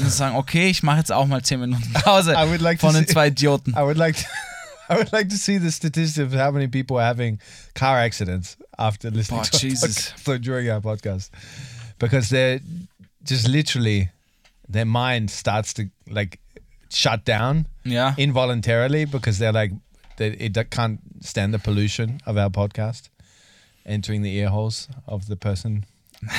[0.00, 2.86] Und sagen, okay, ich mache jetzt auch mal 10 Minuten Pause I would like to
[2.86, 3.72] von den see- zwei Idioten.
[3.74, 4.24] I would like to,
[4.92, 7.38] I would like to see the statistics of how many people are having
[7.74, 10.14] car accidents after listening Boah, to our Jesus.
[10.16, 11.28] podcast or during our podcast,
[11.98, 12.60] because they're
[13.22, 14.10] just literally
[14.68, 16.38] their mind starts to like
[16.90, 18.14] shut down Ja.
[18.16, 19.74] involuntarily because they're like
[20.18, 23.08] they it can't stand the pollution of our podcast
[23.86, 25.86] entering the ear holes of the person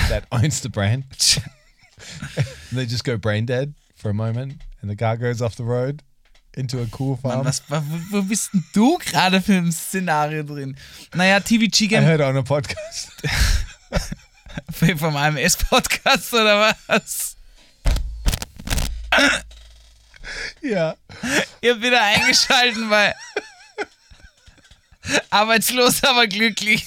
[0.09, 1.05] that owns the brain.
[2.71, 6.03] they just go brain dead for a moment, and the car goes off the road
[6.55, 7.43] into a cool farm.
[7.43, 7.61] Mann, was,
[8.11, 10.75] wo, bist denn du gerade für ein Szenario drin?
[11.13, 13.09] Naja, TVG I Game heard it on a podcast.
[14.97, 17.35] vom AMS-Podcast oder was?
[20.61, 20.95] yeah.
[21.61, 23.13] Ihr habt wieder eingeschalten, weil
[25.29, 26.85] arbeitslos, aber glücklich.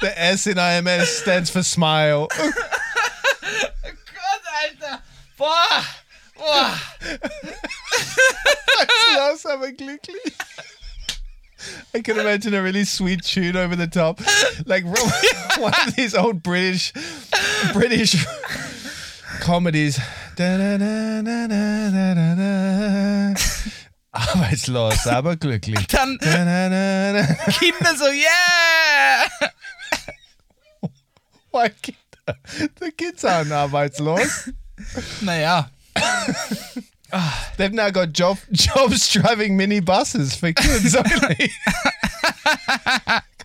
[0.00, 2.28] The S in IMS stands for smile.
[2.36, 2.54] Gott,
[4.62, 5.02] Alter.
[5.36, 5.84] Boah.
[6.36, 6.78] Boah.
[9.48, 10.34] Time I glücklich.
[11.94, 14.20] I can imagine a really sweet tune over the top,
[14.66, 14.84] like
[15.58, 16.92] one of these old British,
[17.72, 18.14] British
[19.40, 20.00] comedies.
[24.12, 25.86] Arbeitslos, ah, aber glücklich.
[25.88, 26.18] Dann.
[26.18, 29.28] Kinder so, yeah!
[31.50, 32.38] Why Kinder?
[32.80, 34.52] The kids aren't arbeitslos.
[35.22, 35.70] Naja,
[37.56, 41.50] They've now got job, jobs driving minibuses for kids only.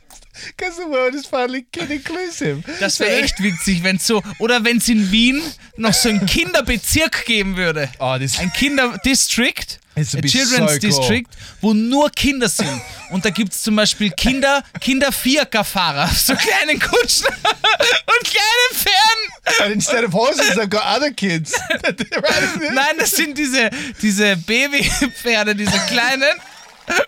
[0.56, 2.64] Because the world is finally kid inclusive.
[2.80, 5.42] das wäre echt witzig, wenn so, oder wenn es in Wien
[5.78, 7.90] noch so einen Kinderbezirk geben würde.
[8.00, 10.80] Oh, Ein Kinderdistrict, It's a Children's so cool.
[10.80, 11.30] District,
[11.62, 12.82] wo nur Kinder sind.
[13.12, 19.64] Und da gibt es zum Beispiel Kinder, Kinder Viererfahrer, so kleine Kutschen und kleine Pferden.
[19.66, 21.54] and instead of horses, they've got other kids.
[22.74, 23.70] Nein, das sind diese,
[24.02, 26.40] diese Babypferde, diese kleinen.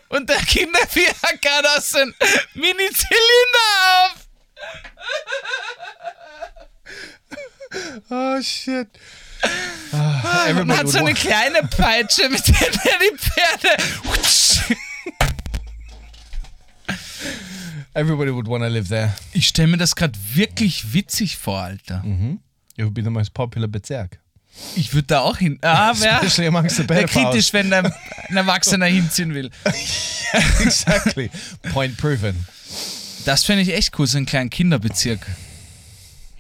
[0.10, 0.40] Und der
[1.78, 2.14] aus so einen
[2.54, 3.70] Mini-Zylinder
[4.06, 4.28] auf.
[8.10, 8.88] oh shit!
[9.92, 13.78] Oh, Man everybody hat would so eine want- kleine Peitsche, mit der er die Pferde.
[17.94, 19.14] everybody would want to live there.
[19.34, 22.04] Ich stelle mir das gerade wirklich witzig vor, Alter.
[22.78, 24.20] It would be the most popular Bezirk,
[24.76, 25.60] Ich würde da auch hin.
[25.62, 26.20] Ah, wer?
[26.20, 27.12] pedophiles.
[27.12, 29.50] kritisch, wenn da ein Erwachsener hinziehen will.
[30.60, 31.30] exactly.
[31.72, 32.46] Point proven.
[33.26, 35.26] Das fände ich echt cool, so einen kleinen Kinderbezirk.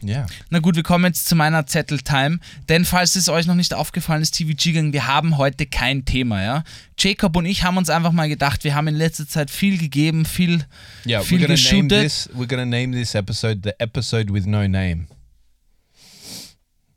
[0.03, 0.28] Yeah.
[0.49, 2.39] Na gut, wir kommen jetzt zu meiner Zettel-Time.
[2.70, 6.63] Denn falls es euch noch nicht aufgefallen ist, TVG-Gang, wir haben heute kein Thema, ja.
[6.99, 10.26] Jacob und ich haben uns einfach mal gedacht, wir haben in letzter Zeit viel gegeben,
[10.26, 10.66] viel,
[11.07, 12.03] Yeah, viel we're gonna name geshootet.
[12.03, 12.30] this.
[12.36, 15.07] We're gonna name this episode the episode with no name.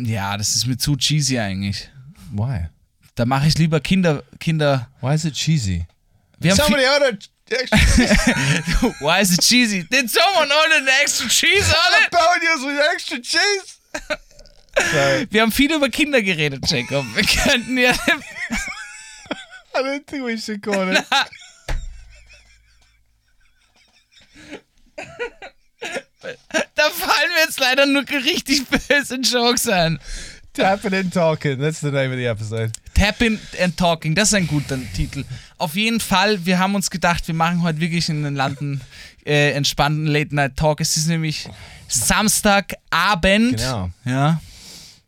[0.01, 1.89] Ja, das ist mir zu cheesy eigentlich.
[2.33, 2.67] Why?
[3.15, 4.89] Da mache ich lieber Kinder, Kinder.
[5.01, 5.87] Why is it cheesy?
[6.39, 8.07] Wir haben Somebody ordered extra viel,
[9.01, 9.83] Why is it cheesy?
[9.89, 12.13] Did someone order an extra cheese on it?
[12.13, 13.79] jalapenoes with extra cheese.
[15.31, 17.05] Wir haben viel über Kinder geredet, Jacob.
[17.17, 17.91] Wir könnten ja.
[17.91, 21.05] I don't think we should call it.
[26.21, 29.99] Da fallen mir jetzt leider nur richtig böse Jokes ein.
[30.53, 31.59] Tapping and talking.
[31.59, 32.73] That's the name of the episode.
[32.95, 35.25] Tapping and Talking, das ist ein guter Titel.
[35.57, 38.81] Auf jeden Fall, wir haben uns gedacht, wir machen heute wirklich einen landen
[39.25, 40.81] äh, entspannten Late Night Talk.
[40.81, 41.49] Es ist nämlich
[41.87, 43.59] Samstagabend.
[43.59, 43.91] Genau.
[44.05, 44.41] Ja.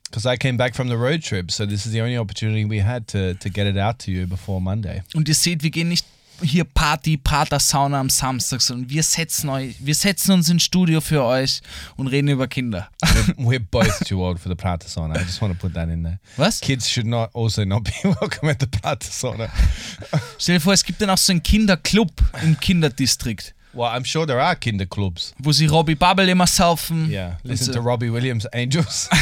[0.05, 2.85] Because I came back from the road trip, so this is the only opportunity we
[2.85, 5.03] had to, to get it out to you before Monday.
[5.15, 6.05] Und ihr seht, wir gehen nicht
[6.43, 11.01] hier Party, Pater, Sauna am Samstag, sondern wir setzen euch, wir setzen uns ins Studio
[11.01, 11.61] für euch
[11.97, 12.89] und reden über Kinder.
[13.37, 15.17] We're, both too old for the Prata sauna.
[15.17, 16.19] I just want to put that in there.
[16.37, 16.61] Was?
[16.61, 19.49] Kids should not also not be welcome at the Prata sauna.
[20.39, 22.11] Stell dir vor, es gibt dann auch so einen Kinderclub
[22.43, 25.33] im Kinderdistrikt, Well, I'm sure there are kinder clubs.
[25.39, 27.09] wo sie Robbie Bubble immer saufen.
[27.09, 27.75] Yeah, Und listen so.
[27.75, 29.09] to Robbie Williams, Angels.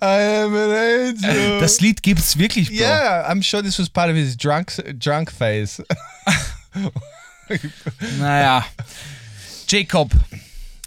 [0.00, 1.60] I am an angel.
[1.60, 2.76] Das Lied gibt's wirklich, Bro.
[2.76, 5.82] yeah, I'm sure this was part of his drunk drunk phase.
[8.18, 8.64] Naja.
[9.68, 10.12] Jacob,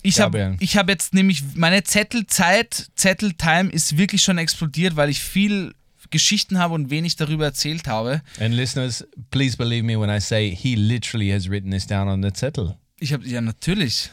[0.02, 5.22] ich habe ich hab jetzt nämlich meine Zettelzeit, Zetteltime ist wirklich schon explodiert, weil ich
[5.22, 5.74] viel
[6.10, 8.22] Geschichten habe und wenig darüber erzählt habe.
[8.40, 12.22] And listeners, please believe me when I say he literally has written this down on
[12.22, 12.78] the zettel.
[13.00, 14.10] Ich habe, ja, natürlich.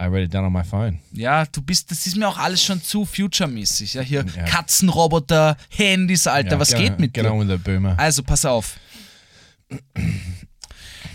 [0.00, 1.00] I wrote it down on my phone.
[1.12, 3.94] Ja, du bist, das ist mir auch alles schon zu future-mäßig.
[3.94, 4.44] Ja, hier Ja.
[4.44, 7.32] Katzenroboter, Handys, Alter, Yeah, was get geht mit Get dir?
[7.32, 7.98] on with it, boomer.
[7.98, 8.76] Also, pass auf.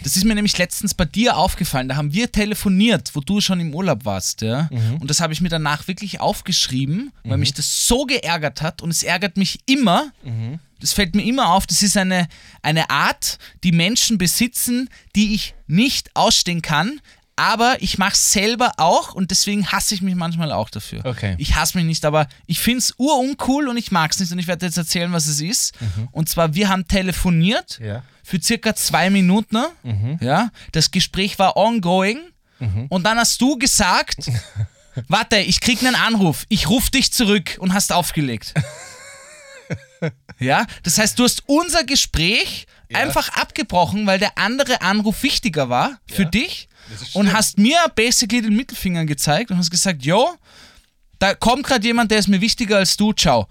[0.03, 1.88] Das ist mir nämlich letztens bei dir aufgefallen.
[1.88, 4.41] Da haben wir telefoniert, wo du schon im Urlaub warst.
[4.41, 4.69] Ja?
[4.99, 8.81] Und das habe ich mir danach wirklich aufgeschrieben, weil mich das so geärgert hat.
[8.81, 10.11] Und es ärgert mich immer.
[10.81, 11.65] Das fällt mir immer auf.
[11.67, 12.27] Das ist eine,
[12.61, 16.99] eine Art, die Menschen besitzen, die ich nicht ausstehen kann.
[17.36, 21.03] Aber ich mache es selber auch und deswegen hasse ich mich manchmal auch dafür.
[21.03, 21.36] Okay.
[21.39, 24.38] Ich hasse mich nicht, aber ich finde es uruncool und ich mag es nicht und
[24.38, 25.73] ich werde jetzt erzählen, was es ist.
[26.11, 28.03] Und zwar, wir haben telefoniert Ja.
[28.23, 29.63] für circa zwei Minuten.
[30.21, 32.19] Ja, das Gespräch war ongoing
[32.89, 34.29] und dann hast du gesagt,
[35.07, 38.53] warte, ich krieg einen Anruf, ich rufe dich zurück und hast aufgelegt.
[40.39, 45.97] ja, das heißt, du hast unser Gespräch einfach abgebrochen, weil der andere Anruf wichtiger war
[46.07, 46.67] für dich
[47.14, 50.36] und hast mir basically den Mittelfinger gezeigt und hast gesagt, yo,
[51.20, 53.48] da kommt gerade jemand, der ist mir wichtiger als du, ciao.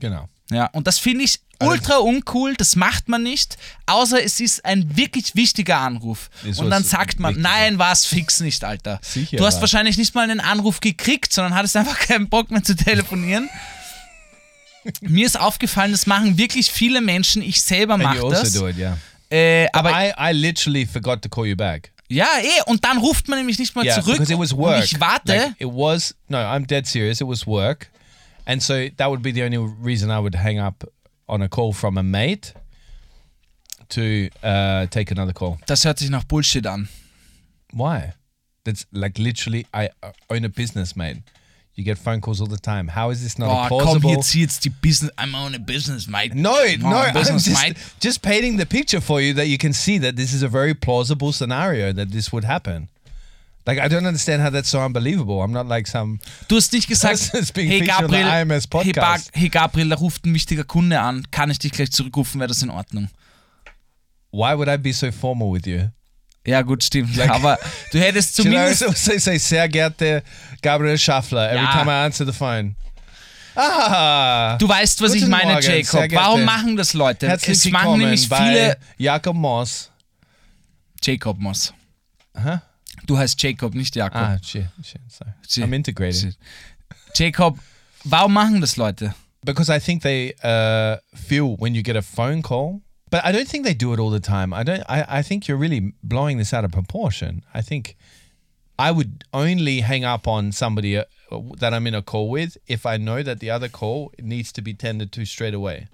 [0.00, 0.28] Genau.
[0.50, 4.96] Ja, und das finde ich ultra uncool, das macht man nicht, außer es ist ein
[4.96, 6.28] wirklich wichtiger Anruf.
[6.44, 9.00] Ist und dann sagt man, nein, war es fix nicht, Alter.
[9.02, 9.60] Sicher du hast war's.
[9.62, 13.48] wahrscheinlich nicht mal einen Anruf gekriegt, sondern hattest einfach keinen Bock mehr zu telefonieren.
[15.00, 18.52] Mir ist aufgefallen, das machen wirklich viele Menschen, ich selber mache also das.
[18.52, 18.98] do it, yeah.
[19.30, 21.93] Äh, aber I, I literally forgot to call you back.
[22.08, 24.18] Ja, eh, und dann ruft man nämlich nicht mal Yeah, zurück.
[24.18, 24.76] because it was work.
[24.76, 25.32] Und ich warte.
[25.32, 27.20] Like, it was no, I'm dead serious.
[27.20, 27.90] It was work,
[28.46, 30.84] and so that would be the only reason I would hang up
[31.26, 32.54] on a call from a mate.
[33.90, 35.58] to uh, take another call.
[35.66, 36.88] Das hört sich nach Bullshit an.
[37.72, 38.14] Why?
[38.64, 41.18] That's like literally, I uh, own a business, mate.
[41.76, 42.86] You get phone calls all the time.
[42.88, 44.22] How is this not Boah, a komm, plausible?
[44.22, 45.10] zieh jetzt die Business.
[45.18, 46.32] I'm on a business, mate.
[46.34, 47.76] no, no, I'm business, just, mate.
[47.98, 50.72] just painting the picture for you that you can see that this is a very
[50.74, 52.88] plausible scenario that this would happen.
[53.66, 55.42] Like, I don't understand how that's so unbelievable.
[55.42, 56.20] I'm not like some.
[56.48, 59.48] Du hast nicht gesagt, Das ist being hey featured on the Gabriel, hey, ba hey
[59.48, 61.24] Gabriel, da ruft ein wichtiger Kunde an.
[61.30, 62.40] Kann ich dich gleich zurückrufen?
[62.40, 63.08] Wäre das in Ordnung?
[64.30, 65.88] Why would I be so formal with you?
[66.46, 67.18] Ja, gut, stimmt.
[67.20, 67.58] Aber
[67.92, 68.82] du hättest Should I zumindest.
[68.82, 70.22] also say, sehr geehrte
[70.62, 71.72] Gabriel Schaffler every Ja.
[71.72, 72.76] time I answer the phone?
[73.56, 74.56] Ah!
[74.58, 76.12] Du weißt, was ich meine, Morgen, Jacob.
[76.12, 77.28] Warum machen das Leute?
[77.28, 78.76] Herzlich es machen nämlich viele.
[78.98, 79.90] Jakob Moss.
[81.02, 81.72] Jacob Moss.
[82.36, 82.58] Huh?
[83.06, 84.20] Du heißt Jacob, nicht Jakob.
[84.20, 85.00] Ah, shit, shit.
[85.08, 85.30] Sorry.
[85.48, 85.64] Shit.
[85.64, 86.20] I'm integrated.
[86.20, 86.36] Shit.
[87.14, 87.58] Jacob,
[88.04, 89.14] warum machen das Leute?
[89.44, 92.80] Because I think they uh, feel when you get a phone call,
[93.14, 94.52] but I don't think they do it all the time.
[94.52, 94.82] I don't.
[94.88, 97.44] I, I think you're really blowing this out of proportion.
[97.54, 97.96] I think
[98.76, 101.04] I would only hang up on somebody uh,
[101.60, 104.62] that I'm in a call with if I know that the other call needs to
[104.62, 105.86] be tended to straight away.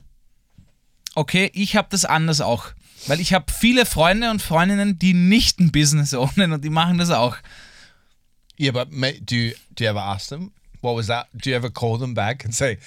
[1.14, 2.72] Okay, ich habe das anders auch.
[3.06, 6.96] Weil ich habe viele Freunde und Freundinnen, die nicht ein Business ownen und die machen
[6.96, 7.36] das auch.
[8.58, 11.26] Yeah, but mate, do you do you ever ask them what was that?
[11.36, 12.78] Do you ever call them back and say,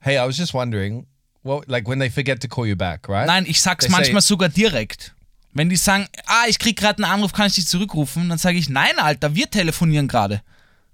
[0.00, 1.04] "Hey, I was just wondering,
[1.44, 4.00] what like when they forget to call you back, right?" Nein, ich sag's They say-
[4.00, 5.14] manchmal sogar direkt.
[5.56, 8.28] Wenn die sagen, ah, ich krieg gerade einen Anruf, kann ich dich zurückrufen?
[8.28, 10.42] Dann sage ich, nein, Alter, wir telefonieren gerade.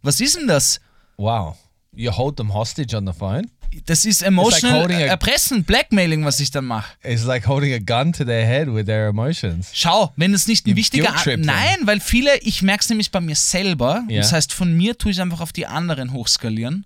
[0.03, 0.81] Was ist denn das?
[1.17, 1.57] Wow,
[1.95, 3.51] you hold them hostage on the phone.
[3.87, 6.93] Das ist emotional a- Erpressen, Blackmailing, was ich dann mache.
[7.05, 9.71] It's like holding a gun to their head with their emotions.
[9.73, 11.15] Schau, wenn es nicht ein You wichtiger...
[11.39, 14.03] Nein, weil viele, ich merke es nämlich bei mir selber.
[14.09, 14.21] Ja.
[14.21, 16.85] Das heißt, von mir tue ich einfach auf die anderen hochskalieren.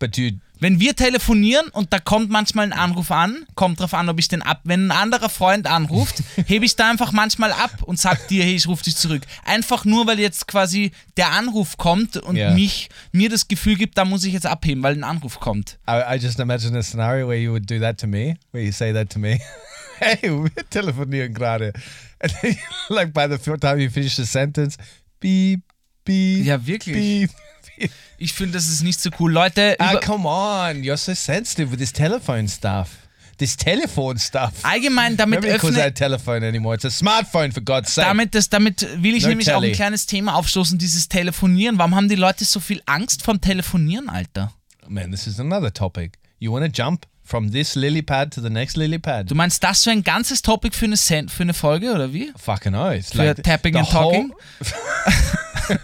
[0.00, 0.30] But do you,
[0.60, 4.28] Wenn wir telefonieren und da kommt manchmal ein Anruf an, kommt drauf an, ob ich
[4.28, 4.60] den ab.
[4.64, 8.54] Wenn ein anderer Freund anruft, hebe ich da einfach manchmal ab und sag dir, hey,
[8.54, 9.22] ich rufe dich zurück.
[9.44, 12.54] Einfach nur, weil jetzt quasi der Anruf kommt und Ja.
[12.54, 15.78] mich mir das Gefühl gibt, da muss ich jetzt abheben, weil ein Anruf kommt.
[15.88, 18.72] I, I just imagine a scenario where you would do that to me, where you
[18.72, 19.40] say that to me.
[19.98, 21.72] hey, we're telefonieren gerade.
[22.20, 22.56] And then,
[22.88, 24.76] like by the time you finish the sentence,
[25.20, 25.60] beep,
[26.04, 26.94] beep, Ja, wirklich.
[26.94, 27.30] beep.
[27.76, 27.90] beep.
[28.24, 29.32] Ich finde, das ist nicht so cool.
[29.32, 32.88] Leute, Ah, come on, you're so sensitive with this telephone stuff.
[33.36, 34.52] This telephone stuff.
[34.62, 36.76] allgemein damit Nobody öffne, a telephone anymore.
[36.76, 38.06] It's a smartphone, for God's sake.
[38.06, 39.72] damit, das, damit will ich No nämlich auch telly.
[39.72, 41.76] ein kleines Thema aufstoßen, dieses Telefonieren.
[41.76, 44.52] Warum haben die Leute so viel Angst vom Telefonieren, Alter?
[44.88, 46.12] Man, this is another topic.
[46.38, 49.30] You want to jump from this lily pad to the next lily pad?
[49.30, 52.32] Du meinst das für ein ganzes Topic für eine, Sen für eine Folge, oder wie?
[52.36, 53.06] Fucking oath.
[53.12, 54.32] Für Tapping and Talking?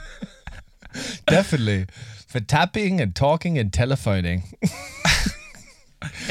[1.28, 1.86] Definitely.
[2.30, 4.44] For tapping and talking and telephoning.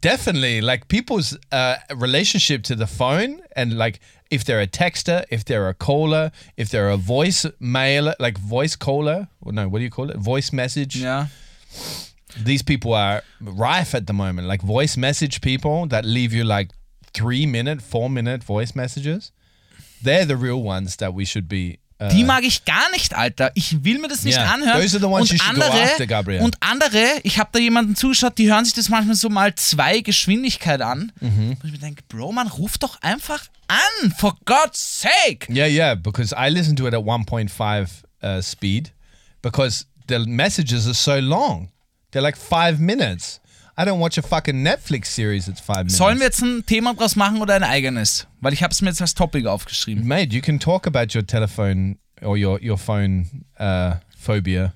[0.00, 0.60] Definitely.
[0.60, 3.98] Like people's uh, relationship to the phone and like
[4.30, 8.76] if they're a texter, if they're a caller, if they're a voice mailer, like voice
[8.76, 10.16] caller, or no, what do you call it?
[10.16, 10.96] Voice message.
[10.96, 11.26] Yeah.
[12.38, 14.46] These people are rife at the moment.
[14.46, 16.70] Like voice message people that leave you like
[17.12, 19.32] three minute, four minute voice messages.
[20.02, 21.78] They're the real ones that we should be.
[22.00, 23.52] Uh, Die mag ich gar nicht, Alter.
[23.54, 24.80] Ich will mir das nicht Yeah, anhören.
[24.82, 26.42] those are the ones und andere, after, Gabriel.
[26.42, 30.00] und andere, ich habe da jemanden zugeschaut, die hören sich das manchmal so mal zwei
[30.00, 31.12] Geschwindigkeit an.
[31.20, 31.50] Mhm.
[31.50, 35.52] Und ich mir denke, Bro, man, ruf doch einfach an, for God's sake.
[35.52, 37.88] Yeah, yeah, because I listen to it at 1.5
[38.22, 38.92] uh, speed
[39.40, 41.68] because the messages are so long.
[42.10, 43.40] They're like five minutes.
[43.76, 45.96] I don't watch a fucking Netflix series that's five minutes.
[45.96, 48.26] Sollen wir jetzt ein Thema draus machen oder ein eigenes?
[48.40, 50.06] Weil ich habe es mir jetzt als Topic aufgeschrieben.
[50.06, 54.72] Mate, you can talk about your telephone or your, your phone uh, phobia.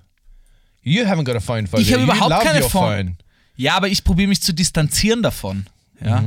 [0.83, 1.81] You haven't got a phone phobia.
[1.81, 3.17] Ich habe you überhaupt love keine your Phone- phone.
[3.57, 5.67] Ja, aber ich probiere mich zu distanzieren davon.
[6.05, 6.23] Ja.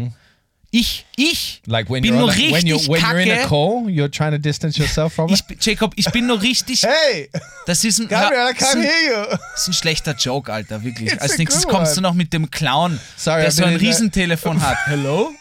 [0.73, 3.47] Ich, ich Like when bin you're, when richtig you're when you're in a kacke.
[3.49, 5.61] call, you're trying to distance yourself from Ich, it.
[5.65, 6.83] Jacob, ich bin nur richtig.
[6.83, 7.29] Hey,
[7.65, 9.37] Das ist ein, Gabriel, I can't hear you.
[9.53, 11.11] das ist ein schlechter Joke, Alter, wirklich.
[11.11, 14.77] It's Als nächstes kommst du noch mit dem Clown, Sorry, der so ein Riesentelefon hat.
[14.85, 15.31] Hello?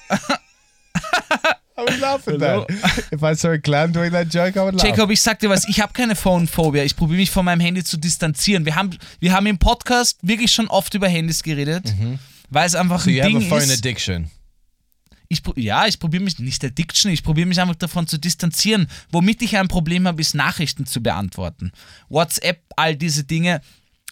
[1.78, 2.68] I would laugh at that.
[3.12, 4.84] If I saw a clown doing that joke, I would laugh.
[4.84, 6.82] Jacob, ich sag dir was, ich habe keine Phone-Phobia.
[6.84, 8.64] Ich probiere mich von meinem Handy zu distanzieren.
[8.66, 11.94] Wir haben, wir haben im Podcast wirklich schon oft über Handys geredet,
[12.50, 13.10] weil es einfach Mhm.
[13.10, 13.78] so ein you have a Ding phone ist.
[13.78, 14.30] addiction.
[15.32, 18.88] Ich, ja, ich probiere mich, nicht Addiction, ich probiere mich einfach davon zu distanzieren.
[19.12, 21.70] Womit ich ein Problem habe, ist Nachrichten zu beantworten.
[22.08, 23.60] WhatsApp, all diese Dinge.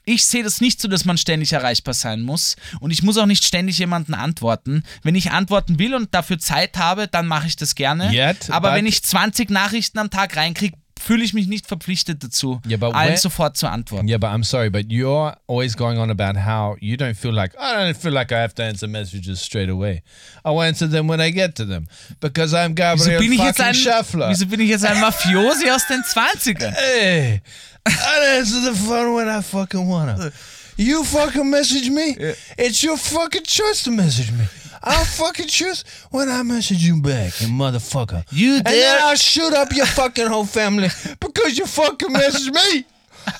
[0.04, 2.54] Ich sehe das nicht so, dass man ständig erreichbar sein muss.
[2.78, 4.84] Und ich muss auch nicht ständig jemanden antworten.
[5.02, 8.12] Wenn ich antworten will und dafür Zeit habe, dann mache ich das gerne.
[8.12, 12.60] Yet, Aber wenn ich 20 Nachrichten am Tag reinkriege, fühle ich mich nicht verpflichtet dazu,
[12.64, 14.08] but allen sofort zu antworten.
[14.08, 17.54] Yeah, but I'm sorry, but you're always going on about how you don't feel like
[17.58, 20.02] I don't feel like I have to answer messages straight away.
[20.44, 21.86] I'll answer them when I get to them
[22.20, 24.30] because I'm Wieso Gabriel bin, ich jetzt fucking ein, Schaffler.
[24.30, 26.74] wieso bin ich jetzt ein Mafiosi aus den 20ern?
[26.78, 27.40] Hey,
[27.86, 30.30] I answer the phone when I fucking wanna.
[30.76, 32.16] You fucking message me.
[32.56, 34.44] It's your fucking choice to message me.
[34.82, 38.24] I'll fucking choose when I message you back, you motherfucker.
[38.30, 40.88] You and then dare- I'll shoot up your fucking whole family
[41.20, 42.84] because you fucking message me.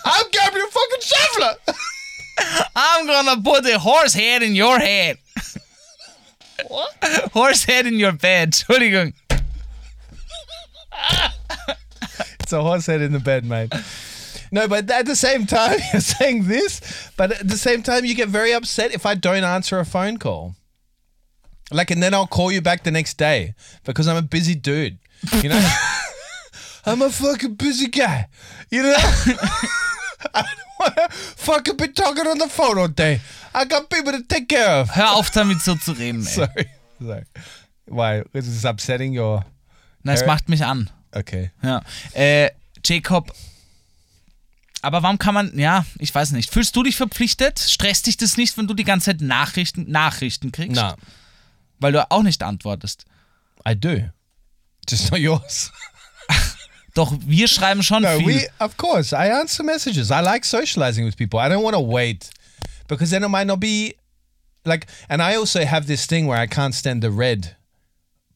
[0.04, 1.54] I'm Gabriel fucking Schaffler.
[2.76, 5.18] I'm gonna put a horse head in your head.
[6.66, 6.92] What?
[7.32, 8.52] Horse head in your bed.
[8.52, 9.14] Entschuldigung.
[12.40, 13.72] It's a horse head in the bed, mate.
[14.50, 18.14] No, but at the same time, you're saying this, but at the same time, you
[18.14, 20.54] get very upset if I don't answer a phone call.
[21.70, 23.54] Like, and then I'll call you back the next day
[23.84, 24.98] because I'm a busy dude.
[25.42, 25.60] You know,
[26.86, 28.26] I'm a fucking busy guy.
[28.70, 28.94] You know,
[30.34, 33.20] I don't want to fucking be talking on the phone all day.
[33.54, 34.90] I got people to take care of.
[34.90, 36.32] Hör auf damit so zu reden, ey.
[36.32, 36.66] Sorry,
[37.00, 37.24] sorry.
[37.86, 38.22] Why?
[38.32, 39.44] Is this upsetting your?
[40.02, 40.90] Na, es macht mich an.
[41.12, 41.50] Okay.
[41.62, 41.82] Ja.
[42.12, 42.50] Äh,
[42.84, 43.32] Jacob.
[44.80, 46.52] Aber warum kann man, ja, ich weiß nicht.
[46.52, 47.58] Fühlst du dich verpflichtet?
[47.58, 50.76] Stresst dich das nicht, wenn du die ganze Zeit Nachrichten, Nachrichten kriegst?
[50.76, 50.94] No,
[51.80, 53.04] Weil du auch nicht antwortest.
[53.66, 54.10] I do.
[54.88, 55.70] Just not yours.
[56.94, 58.26] Doch wir schreiben schon No, viel.
[58.26, 60.10] we of course I answer messages.
[60.10, 61.38] I like socializing with people.
[61.38, 62.30] I don't want to wait
[62.88, 63.94] because then it might not be
[64.64, 64.86] like.
[65.08, 67.54] And I also have this thing where I can't stand the red,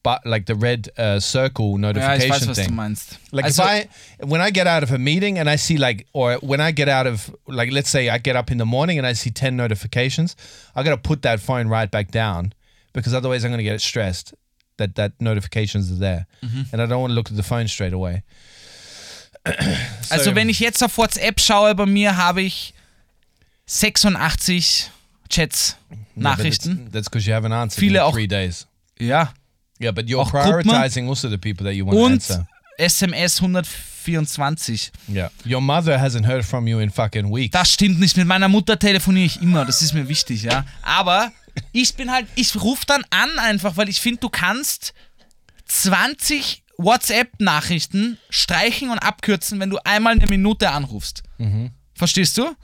[0.04, 2.74] but like the red uh, circle ja, ich notification weiß, was du thing.
[2.76, 3.18] meinst.
[3.32, 3.88] Like also, if I
[4.24, 6.88] when I get out of a meeting and I see like or when I get
[6.88, 9.56] out of like let's say I get up in the morning and I see 10
[9.56, 10.36] notifications,
[10.76, 12.52] I got to put that phone right back down
[12.92, 14.34] because otherwise I'm going to get stressed
[14.78, 16.26] that that notifications are there
[16.72, 18.22] and I don't want to look at the phone straight away.
[20.10, 22.74] also so- wenn ich jetzt auf WhatsApp schaue, bei mir habe ich
[23.66, 24.90] 86
[25.28, 26.90] Chats, Yeah, Nachrichten.
[26.92, 28.66] That's because you haven't answered Viele in auch- three days.
[28.98, 29.32] Ja.
[29.80, 30.62] Yeah, but you're Auch Gruppen.
[30.68, 32.46] prioritizing also the people that you want to Und answer.
[32.78, 34.92] SMS 124.
[35.08, 35.30] Yeah.
[35.46, 37.52] Your mother hasn't heard from you in fucking weeks.
[37.52, 38.16] Das stimmt nicht.
[38.16, 39.64] Mit meiner Mutter telefoniere ich immer.
[39.64, 40.64] Das ist mir wichtig, ja.
[40.82, 41.32] Aber
[41.72, 44.92] ich bin halt, ich rufe dann an einfach, weil ich finde, du kannst
[45.66, 51.22] 20 WhatsApp-Nachrichten streichen und abkürzen, wenn du einmal eine Minute anrufst.
[51.94, 52.54] Verstehst du?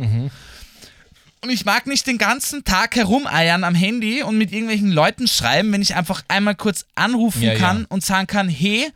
[1.41, 5.71] Und ich mag nicht den ganzen Tag herumeiern am Handy und mit irgendwelchen Leuten schreiben,
[5.73, 7.59] wenn ich einfach einmal kurz anrufen Ja, ja.
[7.61, 8.91] kann und sagen kann, hey,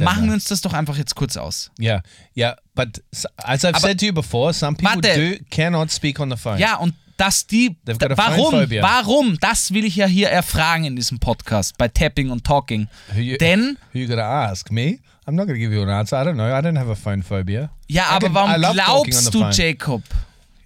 [0.00, 1.70] machen wir uns das doch einfach jetzt kurz aus.
[1.80, 2.02] Yeah,
[2.36, 5.38] yeah, but as I've Aber- said to you before, some people Warte.
[5.38, 6.58] do cannot speak on the phone.
[6.58, 7.76] Ja, und dass die.
[7.84, 8.50] Warum?
[8.52, 8.70] phone.
[8.80, 9.38] Warum?
[9.40, 12.88] Das will ich ja hier erfragen in diesem Podcast bei Tapping und Talking.
[13.12, 15.00] Who you, Denn, who you gonna ask me?
[15.26, 16.16] I'm not gonna give you an answer.
[16.16, 16.46] I don't know.
[16.48, 17.70] I don't have a phone phobia.
[17.88, 19.52] ja, I aber can- warum glaubst du, phone.
[19.52, 20.02] Jacob,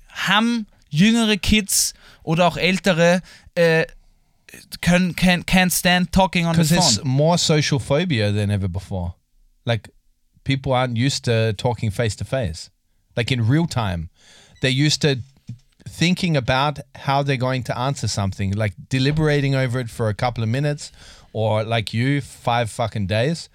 [0.09, 3.23] haben jüngere Kids oder auch ältere
[3.55, 3.87] äh,
[4.83, 7.09] können, can, can't stand talking on the Because there's phone?
[7.11, 9.15] more social phobia than ever before.
[9.65, 9.91] Like
[10.45, 12.71] people aren't used to talking face to face,
[13.17, 14.11] like in real time.
[14.61, 15.17] They're used to
[15.93, 20.43] thinking about how they're going to answer something, like deliberating over it for a couple
[20.43, 20.91] of minutes,
[21.35, 23.51] or like you, five fucking days,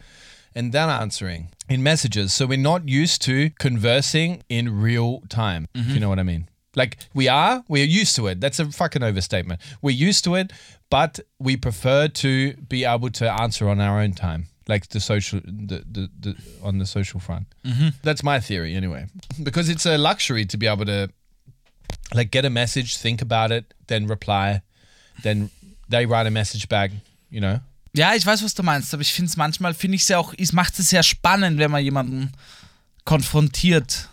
[0.53, 2.33] and then answering in messages.
[2.33, 6.01] So we're not used to conversing in real time, if you mm-hmm.
[6.01, 6.47] know what I mean.
[6.75, 8.39] Like we are, we're used to it.
[8.39, 9.59] That's a fucking overstatement.
[9.81, 10.53] We're used to it,
[10.91, 15.41] but we prefer to be able to answer on our own time, like the social,
[15.43, 17.47] the, the, the on the social front.
[17.65, 17.89] Mm-hmm.
[18.03, 19.07] That's my theory, anyway,
[19.41, 21.09] because it's a luxury to be able to,
[22.13, 24.61] like, get a message, think about it, then reply,
[25.23, 25.49] then
[25.89, 26.91] they write a message back.
[27.29, 27.59] You know,
[27.93, 30.19] Ja, ich weiß, was du meinst, aber ich finde es manchmal, finde ich es ja
[30.19, 32.31] auch, es macht es sehr spannend, wenn man jemanden
[33.05, 34.09] konfrontiert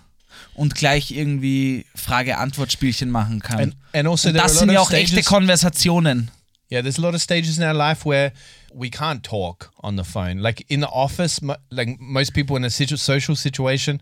[0.55, 3.61] und gleich irgendwie Frage-Antwort-Spielchen machen kann.
[3.61, 5.27] and and also und das sind ja auch echte stages.
[5.27, 6.31] Konversationen.
[6.71, 8.33] Yeah, there's a lot of stages in our life where
[8.73, 10.39] we can't talk on the phone.
[10.39, 11.41] Like in the office,
[11.71, 14.01] like most people in a social situation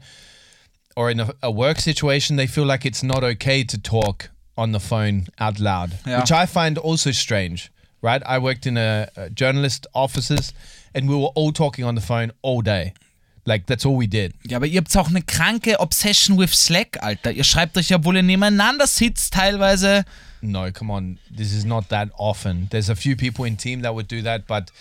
[0.97, 4.73] or in a, a work situation, they feel like it's not okay to talk on
[4.73, 6.21] the phone out loud, Yeah.
[6.21, 7.71] which I find also strange.
[8.03, 8.21] Right?
[8.27, 10.53] I worked in a, a journalist offices,
[10.93, 12.95] and we were all talking on the phone all day.
[13.47, 14.35] Like that's all we did.
[14.45, 17.31] Ja, aber ihr habt auch eine kranke Obsession with Slack, Alter.
[17.33, 20.05] Ihr schreibt euch ja, ihr nebeneinander sitzt, teilweise.
[20.41, 21.19] No, come on.
[21.31, 22.69] This is not that often.
[22.71, 24.73] There's a few people in team that would do that, but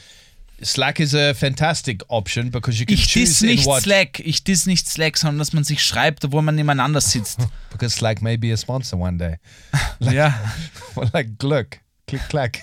[0.64, 4.43] Slack is a fantastic option because you can Ich choose in nicht what Slack, ich
[4.43, 7.39] diss nicht Slack, sondern dass man sich schreibt, obwohl man nebeneinander sitzt.
[7.72, 9.38] because Slack may be a sponsor one day.
[9.99, 10.34] ja.
[10.95, 12.59] Well, like Gluck, click clack,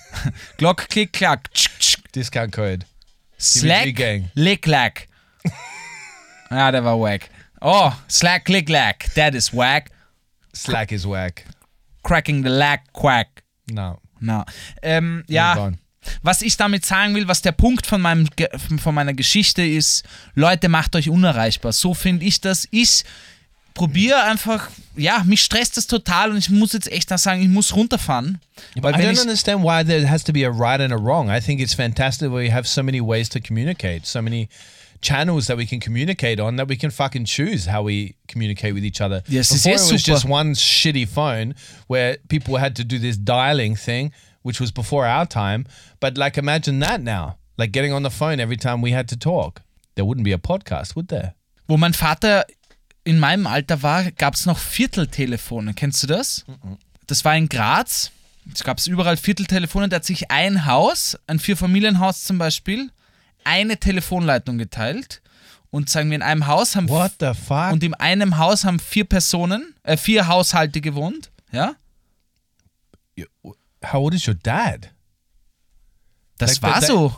[0.59, 1.49] Glock, klick, klack.
[2.14, 2.84] Discount code.
[3.38, 4.30] Slack, Gang.
[4.34, 5.09] lick, lack.
[6.51, 7.30] Ja, der war wack.
[7.61, 9.12] Oh, Slack, Click, Lack.
[9.14, 9.90] That is wack.
[10.55, 11.44] Slack is whack.
[12.05, 13.42] Cracking the Lack, Quack.
[13.70, 13.99] No.
[14.20, 14.44] Na.
[14.82, 15.72] Ähm, ja.
[16.22, 18.28] Was ich damit sagen will, was der Punkt von, meinem,
[18.78, 21.72] von meiner Geschichte ist, Leute, macht euch unerreichbar.
[21.72, 22.68] So finde ich das.
[22.70, 23.05] Ich
[23.74, 27.49] probiere einfach, ja, mich stresst das total und ich muss jetzt echt mal sagen, ich
[27.49, 28.38] muss runterfahren.
[28.76, 31.30] Weil I don't ich, understand why there has to be a right and a wrong.
[31.30, 34.49] I think it's fantastic we have so many ways to communicate, so many
[35.01, 38.84] channels that we can communicate on that we can fucking choose how we communicate with
[38.84, 39.22] each other.
[39.28, 40.12] Yes, es Before it was super.
[40.12, 41.55] just one shitty phone
[41.86, 44.12] where people had to do this dialing thing,
[44.49, 45.66] which was before our time.
[46.01, 49.16] But like, imagine that now, like getting on the phone every time we had to
[49.16, 49.61] talk.
[49.94, 51.34] There wouldn't be a podcast, would there?
[51.68, 52.46] wo mein Vater
[53.05, 55.74] in meinem Alter war, gab es noch Vierteltelefone.
[55.74, 56.46] Kennst du das?
[57.07, 58.11] Das war in Graz.
[58.55, 59.90] Es gab überall Vierteltelefone.
[59.90, 62.90] Da hat sich ein Haus, ein Vierfamilienhaus zum Beispiel,
[63.44, 65.20] eine Telefonleitung geteilt.
[65.70, 67.72] Und sagen wir, in einem Haus haben What the fuck?
[67.72, 71.30] und in einem Haus haben vier Personen, äh, vier Haushalte gewohnt.
[71.53, 71.74] Ja,
[73.83, 74.91] how old is your dad?
[76.39, 77.12] das Like, war that- so.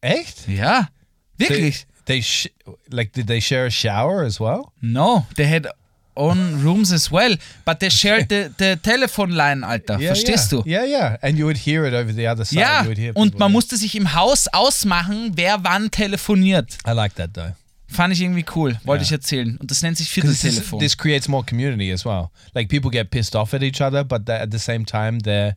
[0.00, 0.48] Echt?
[0.48, 0.88] Ja,
[1.36, 1.86] wirklich.
[2.06, 2.48] They, they sh-
[2.90, 4.72] like, did they share a shower as well?
[4.80, 5.68] No, they had
[6.16, 9.98] own rooms as well, but they shared the, the telephone line, Alter.
[9.98, 10.62] Verstehst yeah.
[10.62, 10.68] du?
[10.68, 11.16] Yeah, yeah.
[11.22, 12.58] And you would hear it over the other side.
[12.58, 12.80] Ja,
[13.14, 13.52] und man yeah.
[13.52, 16.78] musste sich im Haus ausmachen, wer wann telefoniert.
[16.86, 17.52] I like that though.
[17.92, 19.06] Fand ich irgendwie cool, wollte Ja.
[19.06, 19.56] ich erzählen.
[19.58, 20.78] Und das nennt sich 'Cause this, Vierteltelefon.
[20.80, 22.28] this creates more community as well.
[22.54, 25.54] Like people get pissed off at each other, but at the same time they're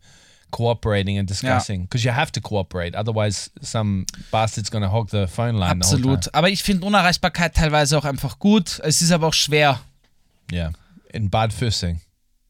[0.51, 1.83] cooperating and discussing.
[1.87, 5.71] Because you have to cooperate, otherwise some bastard's gonna hog the phone line.
[5.71, 6.33] Absolut.
[6.33, 8.79] Aber ich finde Unerreichbarkeit teilweise auch einfach gut.
[8.83, 9.81] Es ist aber auch schwer,
[10.49, 10.61] time.
[10.61, 10.71] Yeah.
[11.13, 12.01] In Bad Füssing,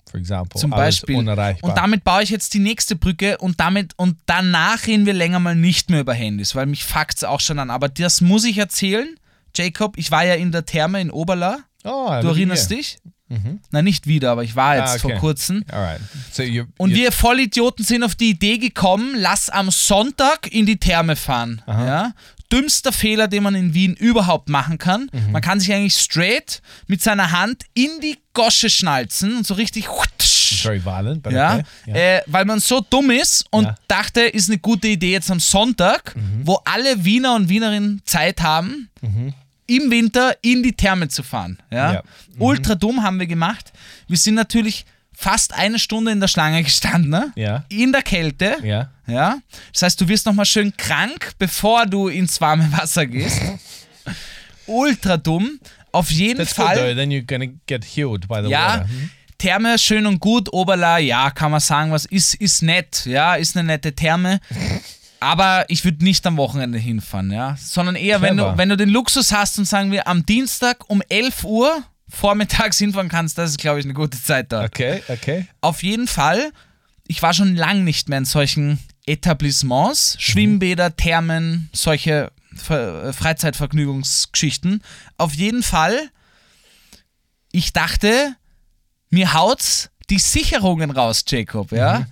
[0.10, 0.60] for example.
[0.60, 1.16] zum Beispiel.
[1.16, 1.70] unerreichbar.
[1.70, 5.40] Und damit baue ich jetzt die nächste Brücke und damit und danach reden wir länger
[5.40, 7.70] mal nicht mehr über Handys, weil mich fuckt's auch schon an.
[7.70, 9.16] Aber das muss ich erzählen.
[9.56, 11.60] Jacob, ich war ja in der Therme in Oberla.
[11.84, 12.98] oh, Du erinnerst dich?
[13.72, 15.00] Na, nicht wieder, aber ich war jetzt Ah, okay.
[15.02, 15.66] vor kurzem.
[16.32, 20.78] So you Und wir Vollidioten sind auf die Idee gekommen, lass am Sonntag in die
[20.78, 21.62] Therme fahren.
[21.68, 22.14] Ja?
[22.52, 25.10] Dümmster Fehler, den man in Wien überhaupt machen kann.
[25.12, 25.32] Mhm.
[25.32, 29.88] Man kann sich eigentlich straight mit seiner Hand in die Gosche schnalzen und so richtig.
[30.62, 31.64] very violent, Ja, okay.
[31.88, 32.18] Yeah.
[32.20, 33.72] äh, weil man so dumm ist und Ja.
[33.72, 33.76] Mhm.
[33.88, 38.90] dachte, ist eine gute Idee jetzt am Sonntag, wo alle Wiener und Wienerinnen Zeit haben,
[39.68, 41.58] im Winter in die Therme zu fahren.
[41.72, 41.94] Ja?
[41.94, 42.04] Ja.
[42.36, 42.42] Mhm.
[42.42, 43.72] Ultra dumm haben wir gemacht.
[44.08, 44.86] Wir sind natürlich
[45.18, 47.32] fast eine Stunde in der Schlange gestanden, ne?
[47.36, 47.64] Ja.
[47.70, 48.58] in der Kälte.
[48.62, 48.92] Yeah.
[49.08, 49.38] Ja?
[49.74, 53.42] Das heißt, du wirst nochmal schön krank, bevor du ins warme Wasser gehst.
[54.68, 55.60] Ultra dumm.
[55.92, 56.76] Auf jeden That's good Fall.
[56.76, 56.96] though.
[56.96, 58.90] Then you're gonna get healed by the Ja, water.
[59.38, 63.56] Therme schön und gut, Oberla, ja, kann man sagen, was ist, ist nett, ja, ist
[63.56, 64.40] eine nette Therme.
[65.26, 67.58] Aber ich würde nicht am Wochenende hinfahren, ja.
[67.60, 71.02] Sondern eher, wenn du, wenn du den Luxus hast und sagen wir am Dienstag um
[71.10, 74.64] 11 Uhr vormittags hinfahren kannst, das ist, glaube ich, eine gute Zeit da.
[74.64, 75.02] Okay.
[75.08, 75.48] Okay.
[75.62, 76.52] Auf jeden Fall,
[77.08, 82.32] ich war schon lang nicht mehr in solchen Etablissements, Schwimmbäder, Thermen, solche
[82.70, 84.84] äh, Freizeitvergnügungsgeschichten.
[85.18, 86.12] Auf jeden Fall,
[87.52, 88.36] ich dachte,
[89.10, 92.06] mir haut's die Sicherungen raus, Jacob, ja.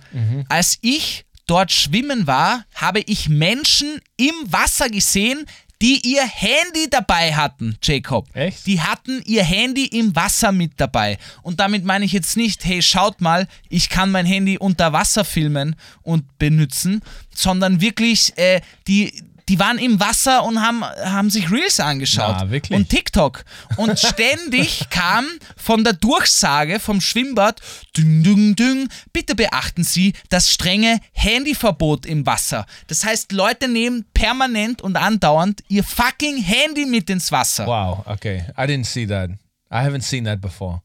[0.48, 5.46] Als ich dort schwimmen war, habe ich Menschen im Wasser gesehen,
[5.82, 8.28] die ihr Handy dabei hatten, Jacob.
[8.34, 8.66] Echt?
[8.66, 11.18] Die hatten ihr Handy im Wasser mit dabei.
[11.42, 15.24] Und damit meine ich jetzt nicht, hey, schaut mal, ich kann mein Handy unter Wasser
[15.24, 17.02] filmen und benutzen,
[17.34, 22.36] sondern wirklich, äh, die, die waren im Wasser und haben, haben sich Reels angeschaut.
[22.38, 22.78] Na, wirklich?
[22.78, 23.44] Und TikTok.
[23.76, 25.26] Und ständig kam
[25.56, 27.60] von der Durchsage vom Schwimmbad,
[27.96, 32.66] ding, ding, ding, bitte beachten Sie das strenge Handyverbot im Wasser.
[32.86, 37.66] Das heißt, Leute nehmen permanent und andauernd ihr fucking Handy mit ins Wasser.
[37.66, 38.06] Wow.
[38.06, 38.44] Okay.
[38.56, 39.30] I didn't see that.
[39.70, 40.82] I haven't seen that before.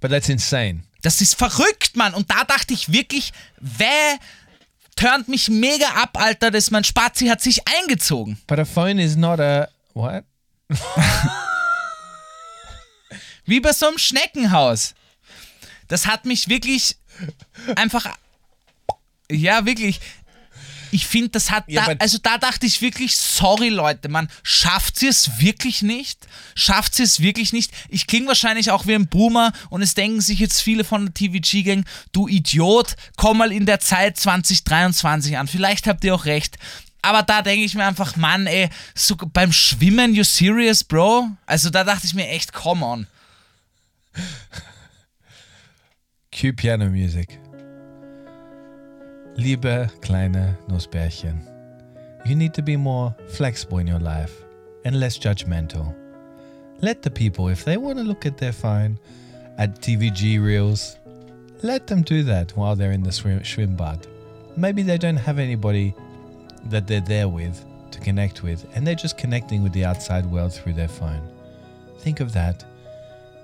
[0.00, 0.82] But that's insane.
[1.02, 2.14] Das ist verrückt, Mann.
[2.14, 4.18] Und da dachte ich wirklich, wer
[4.96, 8.38] turnt mich mega ab, Alter, dass mein Spazi hat sich eingezogen.
[8.46, 10.24] But a phone is not a what?
[13.46, 14.94] Wie bei so einem Schneckenhaus.
[15.88, 16.96] Das hat mich wirklich
[17.76, 18.06] einfach.
[19.30, 20.00] Ja, wirklich.
[20.94, 21.64] Ich finde, das hat.
[21.66, 26.28] Ja, da, also da dachte ich wirklich, sorry Leute, man, schafft sie es wirklich nicht?
[26.54, 27.72] Schafft sie es wirklich nicht?
[27.88, 31.14] Ich klinge wahrscheinlich auch wie ein Boomer und es denken sich jetzt viele von der
[31.14, 35.48] TVG-Gang, du Idiot, komm mal in der Zeit 2023 an.
[35.48, 36.58] Vielleicht habt ihr auch recht.
[37.02, 41.28] Aber da denke ich mir einfach, Mann, ey, so beim Schwimmen, you serious, Bro?
[41.44, 43.08] Also da dachte ich mir echt, come on.
[46.30, 47.40] Cue piano music.
[49.36, 51.40] Liebe kleine Nussbärchen,
[52.24, 54.44] you need to be more flexible in your life
[54.84, 55.92] and less judgmental.
[56.80, 58.98] let the people, if they want to look at their phone
[59.58, 60.98] at TVG reels,
[61.62, 64.06] let them do that while they're in the swim, schwimmbad.
[64.56, 65.94] Maybe they don't have anybody
[66.66, 70.52] that they're there with to connect with, and they're just connecting with the outside world
[70.52, 71.26] through their phone.
[71.98, 72.64] Think of that.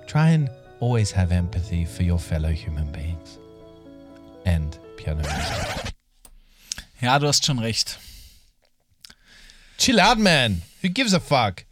[0.07, 0.49] Try and
[0.79, 3.40] always have empathy for your fellow human beings.
[4.45, 5.93] And piano music.
[7.01, 7.97] Ja, du hast schon recht.
[9.77, 10.61] Chill out, man.
[10.81, 11.65] Who gives a fuck?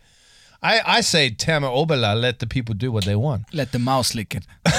[0.62, 3.46] I, I say Tama Obala, let the people do what they want.
[3.54, 4.46] Let the mouse lick it.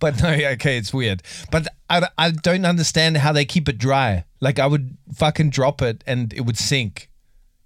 [0.00, 1.22] But no, okay, it's weird.
[1.50, 4.24] But I, I don't understand how they keep it dry.
[4.40, 7.08] Like I would fucking drop it and it would sink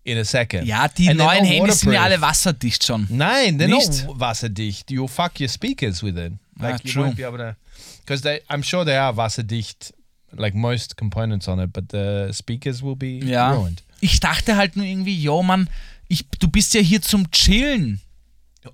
[0.05, 0.67] in a second.
[0.67, 3.07] Ja, die And neuen Handys sind ja alle wasserdicht schon.
[3.11, 4.07] Nein, they're Nicht?
[4.07, 4.91] not wasserdicht.
[4.91, 6.33] You'll fuck your speakers with it.
[6.61, 7.03] Like Ah, you true.
[7.05, 7.57] won't be able to,
[8.05, 8.43] because they.
[8.49, 9.95] I'm sure they are wasserdicht,
[10.33, 13.53] like most components on it, but the speakers will be Ja.
[13.53, 13.83] ruined.
[14.01, 15.69] Ich dachte halt nur irgendwie, yo, Mann,
[16.09, 18.01] ich, du bist ja hier zum Chillen.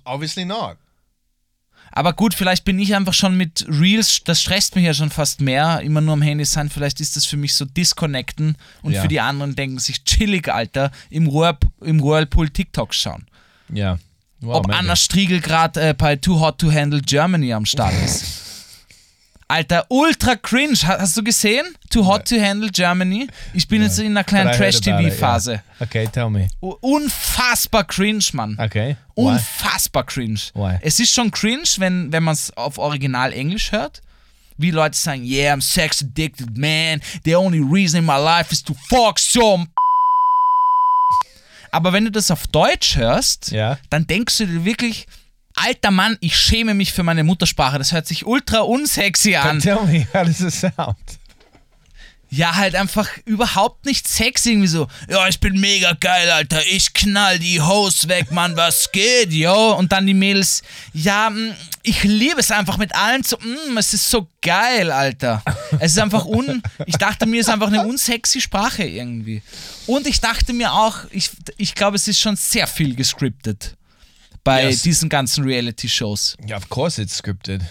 [0.05, 0.77] Obviously not.
[1.91, 5.39] Aber gut, vielleicht bin ich einfach schon mit Reels, das stresst mich ja schon fast
[5.41, 6.69] mehr, immer nur am Handy sein.
[6.69, 9.01] Vielleicht ist das für mich so disconnecten und Ja.
[9.01, 13.25] für die anderen denken sich chillig, Alter, im, Whirl, im Whirlpool TikTok schauen.
[13.73, 13.99] Yeah.
[14.41, 14.69] Well, Ob.
[14.73, 18.23] Anna Striegel gerade äh, bei Too Hot to Handle Germany am Start ist.
[19.49, 20.75] Alter, ultra cringe.
[20.83, 21.65] Ha- Hast du gesehen?
[21.89, 23.27] Too Hot to Handle Germany?
[23.53, 24.69] Ich bin jetzt in einer kleinen it, yeah.
[24.71, 25.63] Trash-TV-Phase.
[25.79, 26.49] Okay, tell me.
[26.59, 28.57] Unfassbar cringe, Mann.
[28.59, 28.97] Okay.
[29.15, 29.21] Why?
[29.31, 30.41] Unfassbar cringe.
[30.53, 30.77] Why?
[30.81, 34.01] Es ist schon cringe, wenn, wenn man es auf Original Englisch hört.
[34.57, 36.99] Wie Leute sagen, yeah, I'm sex addicted, man.
[37.23, 39.67] The only reason in my life is to fuck some.
[41.71, 43.77] Aber wenn du das auf Deutsch hörst, Ja.
[43.89, 45.07] dann denkst du dir wirklich,
[45.55, 47.77] alter Mann, ich schäme mich für meine Muttersprache.
[47.77, 49.57] Das hört sich ultra unsexy an.
[49.57, 50.95] But tell me, how does it sound?
[52.29, 54.51] Ja, halt einfach überhaupt nicht sexy.
[54.51, 56.61] Irgendwie so, ja, ich bin mega geil, Alter.
[56.69, 59.73] Ich knall die Hose weg, Mann, was geht, yo?
[59.77, 60.61] Und dann die Mädels,
[60.93, 65.41] ja, mm, ich liebe es einfach mit allen so, mm, es ist so geil, Alter.
[65.79, 69.41] Es ist einfach un, ich dachte mir, es ist einfach eine unsexy Sprache irgendwie.
[69.85, 73.77] Und ich dachte mir auch, ich, ich glaube, es ist schon sehr viel gescriptet
[74.43, 74.81] bei Yes.
[74.81, 76.35] diesen ganzen Reality-Shows.
[76.45, 77.61] Yeah, of course it's scripted.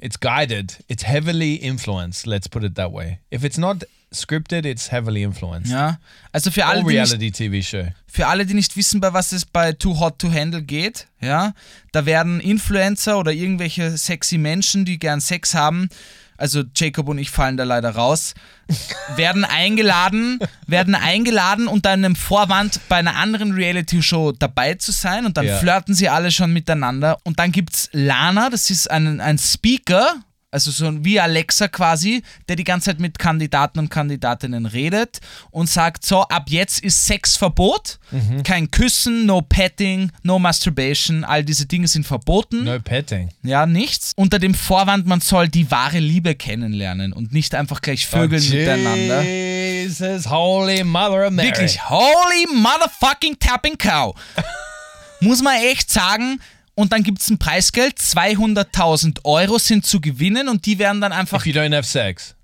[0.00, 0.78] It's guided.
[0.88, 2.26] It's heavily influenced.
[2.26, 3.18] Let's put it that way.
[3.30, 5.70] If it's not scripted, it's heavily influenced.
[5.72, 5.98] Ja,
[6.32, 7.88] also für alle, All die nicht reality TV show.
[8.06, 11.52] Für alle, die nicht wissen, bei was es bei Too Hot to Handle geht, ja,
[11.92, 15.88] da werden Influencer oder irgendwelche sexy Menschen, die gern Sex haben,
[16.36, 18.34] also Jacob und ich fallen da leider raus,
[19.16, 25.36] werden eingeladen, werden eingeladen unter einem Vorwand bei einer anderen Reality-Show dabei zu sein und
[25.36, 25.58] dann Ja.
[25.58, 30.14] flirten sie alle schon miteinander und dann gibt's Lana, das ist ein, ein Speaker,
[30.52, 35.20] also so wie Alexa quasi, der die ganze Zeit mit Kandidaten und Kandidatinnen redet
[35.50, 37.98] und sagt, so, ab jetzt ist Sexverbot,
[38.42, 42.64] kein Küssen, no Petting, no Masturbation, all diese Dinge sind verboten.
[42.64, 43.30] No petting.
[43.42, 44.12] Ja, nichts.
[44.16, 48.54] Unter dem Vorwand, man soll die wahre Liebe kennenlernen und nicht einfach gleich vögeln Oh,
[48.54, 49.22] miteinander.
[49.22, 51.48] Jesus, holy mother of Mary.
[51.48, 54.14] Wirklich, holy motherfucking tapping cow.
[55.20, 56.40] Muss man echt sagen.
[56.80, 61.12] Und dann gibt es ein Preisgeld, 200.000 Euro sind zu gewinnen und die werden dann
[61.12, 62.34] einfach If you don't have sex.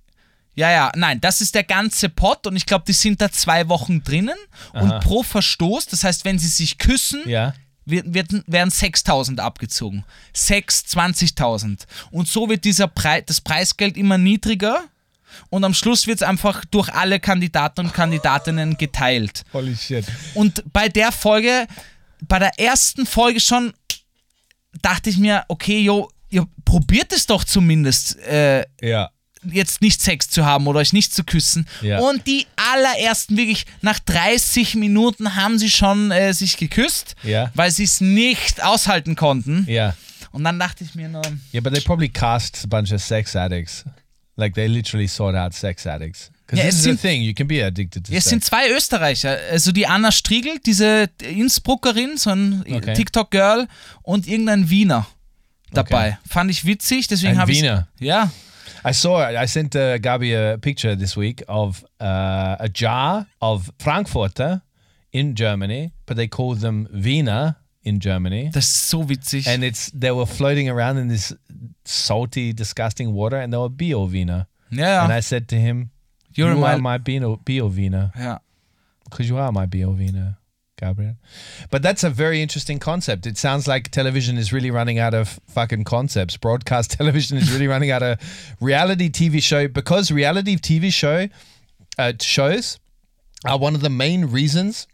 [0.55, 3.71] Ja, ja, nein, das ist der ganze Pot und ich glaube, die sind da zwei
[3.71, 4.37] Wochen drinnen
[4.75, 7.55] und pro Verstoß, das heißt, wenn sie sich küssen, Yeah.
[7.87, 10.05] wird, wird, werden 6.000 abgezogen.
[10.35, 11.87] 6, 20.000.
[12.11, 14.85] Und so wird dieser Pre das Preisgeld immer niedriger
[15.49, 19.45] und am Schluss wird es einfach durch alle Kandidaten und Kandidatinnen geteilt.
[19.55, 20.05] Holy shit.
[20.35, 21.67] Und bei der Folge,
[22.21, 23.73] bei der ersten Folge schon,
[24.83, 28.19] dachte ich mir, okay, jo, ihr probiert es doch zumindest.
[28.21, 29.11] Äh, Yeah.
[29.49, 31.69] jetzt nicht Sex zu haben oder euch nicht zu küssen.
[31.81, 32.01] Ja.
[32.01, 37.51] Und die allerersten, wirklich nach 30 Minuten haben sie schon äh, sich geküsst, Ja.
[37.55, 39.65] weil sie es nicht aushalten konnten.
[39.69, 39.97] Yeah.
[40.33, 41.23] Und dann dachte ich mir nur,
[41.53, 43.85] Yeah, but they probably cast a bunch of sex addicts.
[44.35, 46.31] Like they literally sought out sex addicts.
[46.47, 48.31] Because Yeah, this is the seemed- thing, you can be addicted to es sex.
[48.31, 52.95] sind zwei Österreicher, also die Anna Striegel, diese Innsbruckerin, so ein Okay.
[52.95, 53.67] TikTok-Girl
[54.03, 55.07] und irgendein Wiener
[55.73, 56.19] dabei.
[56.29, 57.89] Fand ich witzig, deswegen habe ich Wiener?
[57.99, 58.31] Ja,
[58.89, 59.37] I saw it.
[59.37, 64.63] I sent uh, Gabi a picture this week of uh, a jar of Frankfurter
[65.11, 68.51] in Germany, but they call them Wiener in Germany.
[68.53, 69.49] das ist so witzig.
[69.49, 71.35] And it's they were floating around in this
[71.85, 74.47] salty, disgusting water, and they were Bio Wiener.
[74.71, 75.19] ja, And ja.
[75.19, 75.91] I said to him,
[76.37, 78.39] You're "You my- are my Bio, Bio Wiener, ja.
[79.05, 80.39] because you are my Bio Wiener."
[80.79, 81.17] Gabriel.
[81.71, 83.27] But that's a very interesting concept.
[83.27, 86.37] It sounds like television is really running out of fucking concepts.
[86.37, 88.19] Broadcast television is really running out of
[88.61, 91.29] reality TV show because reality TV show
[91.99, 92.79] uh, shows
[93.47, 94.87] are one of the main reasons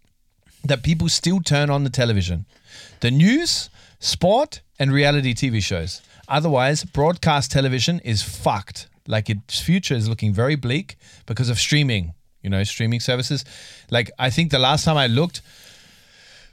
[0.64, 2.46] that people still turn on the television
[3.00, 6.00] the news, sport, and reality TV shows.
[6.28, 8.86] Otherwise, broadcast television is fucked.
[9.06, 10.96] Like its future is looking very bleak
[11.26, 13.44] because of streaming, you know, streaming services.
[13.90, 15.40] Like, I think the last time I looked,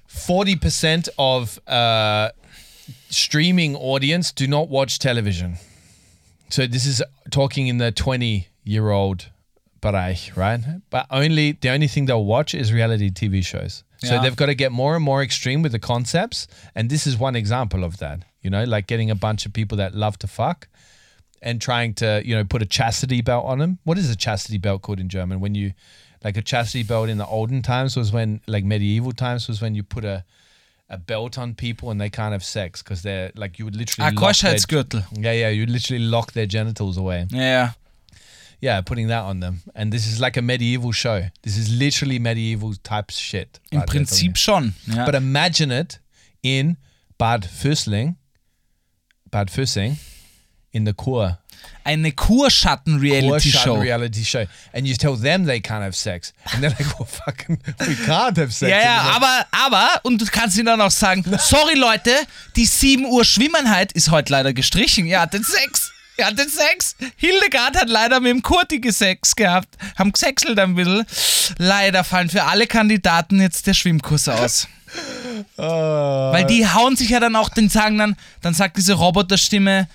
[0.09, 2.29] 40% of uh,
[3.09, 5.57] streaming audience do not watch television.
[6.49, 9.29] So this is talking in the 20 year old
[9.81, 10.59] Bereich, right?
[10.89, 13.83] But only the only thing they'll watch is reality TV shows.
[13.99, 14.21] So Yeah.
[14.21, 16.47] they've got to get more and more extreme with the concepts.
[16.73, 19.77] And this is one example of that, you know, like getting a bunch of people
[19.77, 20.67] that love to fuck
[21.41, 23.79] and trying to, you know, put a chastity belt on them.
[23.83, 25.39] What is a chastity belt called in German?
[25.39, 25.73] When you,
[26.23, 29.73] like a chastity belt in the olden times was when, like medieval times was when
[29.75, 30.23] you put a,
[30.89, 34.07] a belt on people and they can't have sex because they're like, you would literally
[34.15, 35.05] Ah, lock their- Keuschheitsgürtel.
[35.13, 37.27] yeah, yeah, you literally lock their genitals away.
[37.31, 37.71] Yeah.
[38.61, 39.61] Yeah, putting that on them.
[39.73, 41.27] And this is like a medieval show.
[41.43, 43.57] This is literally medieval type shit.
[43.71, 44.73] In Prinzip schon.
[44.85, 45.05] Talking.
[45.05, 45.99] But imagine it
[46.43, 46.75] in
[47.17, 48.17] Bad Füssling,
[49.31, 49.97] Bad Füssing,
[50.71, 51.39] in the Kur.
[51.83, 53.75] Eine Kurschatten-Reality-Show.
[53.75, 54.45] Kur reality show.
[54.73, 56.33] And you tell them they can't have sex.
[56.53, 58.69] And they're like, well, fucking, we can't have sex.
[58.69, 62.11] Ja, ja, aber, aber, und du kannst ihnen dann auch sagen, sorry Leute,
[62.55, 65.05] die 7 Uhr Schwimmenheit ist heute leider gestrichen.
[65.05, 65.91] Ihr hattet Sex.
[66.17, 66.95] Ihr hattet Sex.
[67.15, 69.69] Hildegard hat leider mit dem Kurti Sex gehabt.
[69.97, 71.05] Haben gesexelt ein bisschen.
[71.57, 74.67] Leider fallen für alle Kandidaten jetzt der Schwimmkurs aus.
[75.57, 79.87] oh, Weil die hauen sich ja dann auch, den sagen dann, dann sagt diese Roboterstimme,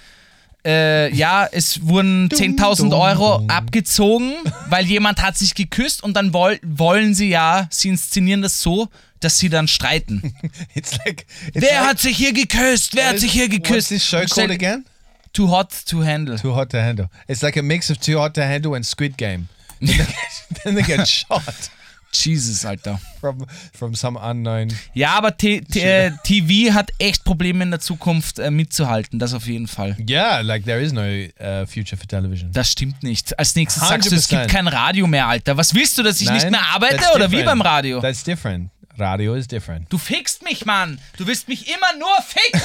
[0.64, 4.34] äh, ja, es wurden 10.000 dum, Euro abgezogen,
[4.68, 8.88] weil jemand hat sich geküsst und dann woll, wollen sie ja, sie inszenieren das so,
[9.20, 10.34] dass sie dann streiten.
[10.74, 12.94] it's like, it's Wer like, hat sich hier geküsst?
[12.94, 13.88] Wer hat sich hier What's geküsst?
[13.88, 14.84] this show called again?
[15.32, 16.38] Too hot to handle.
[16.38, 17.08] Too hot to handle.
[17.26, 19.48] It's like a mix of too hot to handle and Squid Game.
[19.80, 21.70] Then they get, then they get shot
[22.14, 22.98] Jesus, Alter.
[23.20, 24.68] from from some unknown.
[24.92, 29.32] Ja, aber T T äh, TV hat echt Probleme in der Zukunft äh, mitzuhalten, das
[29.34, 29.96] auf jeden Fall.
[30.08, 32.52] Yeah, like there is no uh, future for television.
[32.52, 33.38] Das stimmt nicht.
[33.38, 34.46] Als nächstes sagst du, es gibt 100%.
[34.48, 35.56] kein Radio mehr, Alter.
[35.56, 38.00] Was willst du, dass ich nicht Nein, mehr arbeite oder wie beim Radio?
[38.00, 38.70] That's different.
[38.98, 39.92] Radio is different.
[39.92, 41.00] Du fickst mich, Mann.
[41.16, 42.60] Du willst mich immer nur ficken.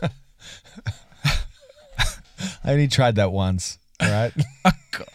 [2.64, 3.78] I only tried that once.
[4.00, 4.32] All right.
[4.64, 5.08] Oh Gott.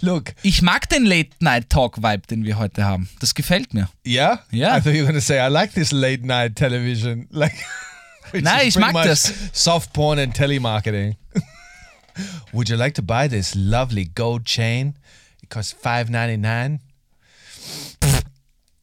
[0.00, 3.08] Look, Ich mag den Late-Night-Talk-Vibe, den wir heute haben.
[3.20, 3.88] Das gefällt mir.
[4.06, 4.76] yeah, Yeah.
[4.76, 7.54] I thought you were going to say I like this late night television, like.
[8.32, 9.32] Nein, ich mag das.
[9.52, 11.16] Soft porn and telemarketing.
[12.52, 14.94] Would you like to buy this lovely gold chain?
[15.42, 16.80] It costs five ninety nine.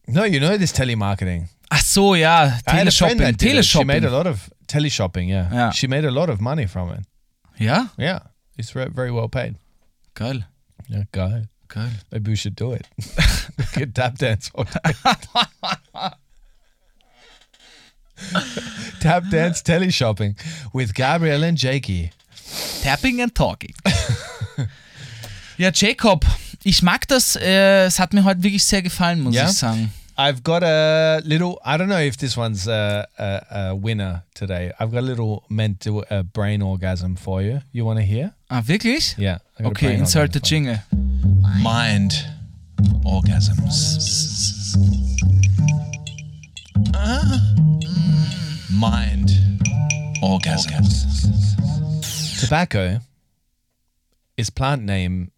[0.07, 1.47] No, you know this telemarketing.
[1.71, 2.51] Ach so, ja.
[2.65, 3.21] Teleshopping.
[3.21, 3.65] it.
[3.65, 4.11] She made a Teleshopping.
[4.11, 5.29] lot of teleshopping.
[5.29, 5.49] Yeah.
[5.53, 5.71] Yeah.
[5.71, 7.05] she made a lot of money from it.
[7.59, 7.87] Ja?
[7.97, 8.19] Yeah,
[8.57, 9.55] it's very well paid.
[10.15, 10.43] Geil.
[10.87, 11.47] Yeah, guy.
[11.67, 11.91] Geil.
[12.11, 12.87] Maybe we should do it.
[13.75, 14.49] Get tap dance.
[14.55, 14.93] all day.
[18.99, 20.35] tap dance teleshopping
[20.73, 22.11] with Gabriel and Jakey.
[22.81, 23.73] Tapping and Talking.
[25.57, 26.25] ja, Jacob,
[26.63, 27.35] ich mag das.
[27.35, 29.45] Äh, es hat mir heute wirklich sehr gefallen, muss Ja?
[29.49, 29.93] ich sagen.
[30.19, 31.61] I've got a little.
[31.63, 34.69] I don't know if this one's a, a, a winner today.
[34.77, 37.61] I've got a little mental uh, brain orgasm for you.
[37.71, 38.33] You want to hear?
[38.49, 39.17] Ah, wirklich?
[39.17, 39.37] Yeah.
[39.57, 40.77] I got a Okay, insert the orgasm for you.
[40.81, 41.63] jingle.
[41.63, 42.11] Mind
[43.05, 44.75] orgasms.
[46.93, 47.55] Ah.
[48.73, 49.29] Mind
[50.21, 51.15] orgasms.
[52.41, 52.99] Tobacco,
[54.35, 55.31] its plant name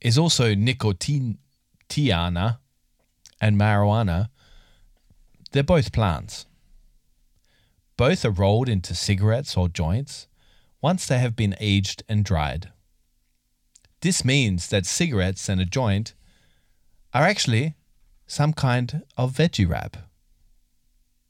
[0.00, 1.36] is also nicotiana
[3.42, 4.30] and marijuana.
[5.50, 6.46] They're both plants.
[7.98, 10.28] Both are rolled into cigarettes or joints
[10.80, 12.70] once they have been aged and dried.
[14.00, 16.14] This means that cigarettes and a joint
[17.12, 17.74] are actually
[18.26, 19.98] some kind of veggie wrap.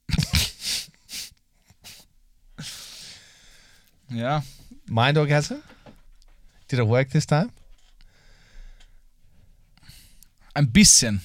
[4.14, 4.42] Ja.
[4.90, 5.62] Mind orgasm?
[6.68, 7.50] Did it work this time?
[10.54, 11.22] Ein bisschen.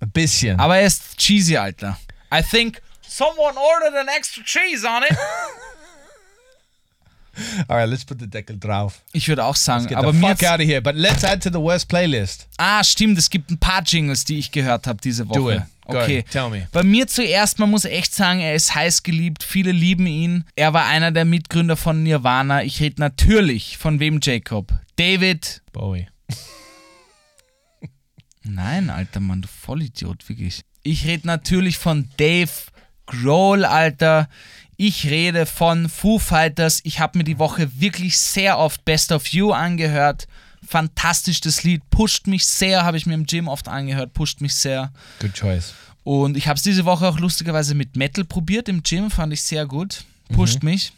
[0.00, 0.58] A bisschen.
[0.60, 1.98] Aber er ist cheesy, Alter.
[2.32, 5.16] I think someone ordered an extra cheese on it.
[7.66, 9.02] All right, let's put the Deckel drauf.
[9.12, 10.80] Ich würde auch sagen, Get aber the fuck out of here.
[10.80, 12.46] But let's add to the worst playlist.
[12.58, 15.38] Ah, stimmt, es gibt ein paar Jingles, die ich gehört habe diese Woche.
[15.40, 15.62] Do it.
[15.86, 16.18] Go Okay.
[16.18, 16.30] ahead.
[16.30, 16.68] Tell me.
[16.70, 20.44] Bei mir zuerst, man muss echt sagen, er ist heiß geliebt, viele lieben ihn.
[20.54, 22.62] Er war einer der Mitgründer von Nirvana.
[22.62, 24.72] Ich rede natürlich von wem, Jacob?
[24.96, 25.60] David.
[25.72, 26.06] Bowie.
[28.44, 30.60] Nein, alter Mann, du Vollidiot, wirklich.
[30.82, 32.50] Ich rede natürlich von Dave
[33.06, 34.28] Grohl, Alter.
[34.76, 36.80] Ich rede von Foo Fighters.
[36.84, 40.26] Ich habe mir die Woche wirklich sehr oft Best of You angehört.
[40.66, 44.54] Fantastisch das Lied, pusht mich sehr, habe ich mir im Gym oft angehört, pusht mich
[44.54, 44.92] sehr.
[45.20, 45.74] Good choice.
[46.02, 49.42] Und ich habe es diese Woche auch lustigerweise mit Metal probiert im Gym, fand ich
[49.42, 50.04] sehr gut.
[50.32, 50.92] Pusht mich.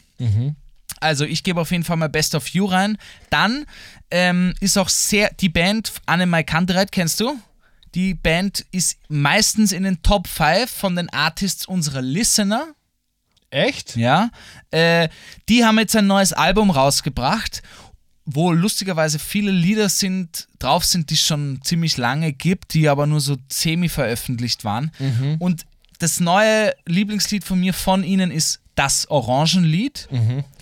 [1.01, 2.99] Also ich gebe auf jeden Fall mal Best of You rein.
[3.31, 3.67] Dann
[4.11, 7.37] ähm, ist auch sehr die Band Anne Mai Kantereit, kennst du?
[7.95, 12.69] Die Band ist meistens in den Top 5 von den Artists unserer Listener.
[13.51, 13.97] Echt?
[13.97, 14.31] Ja.
[14.71, 15.09] Äh,
[15.49, 17.63] die haben jetzt ein neues Album rausgebracht,
[18.27, 23.07] wo lustigerweise viele Lieder sind, drauf sind, die es schon ziemlich lange gibt, die aber
[23.07, 24.91] nur so semi veröffentlicht waren.
[25.39, 25.65] Und
[25.99, 30.09] das neue Lieblingslied von mir von ihnen ist Das Orangenlied.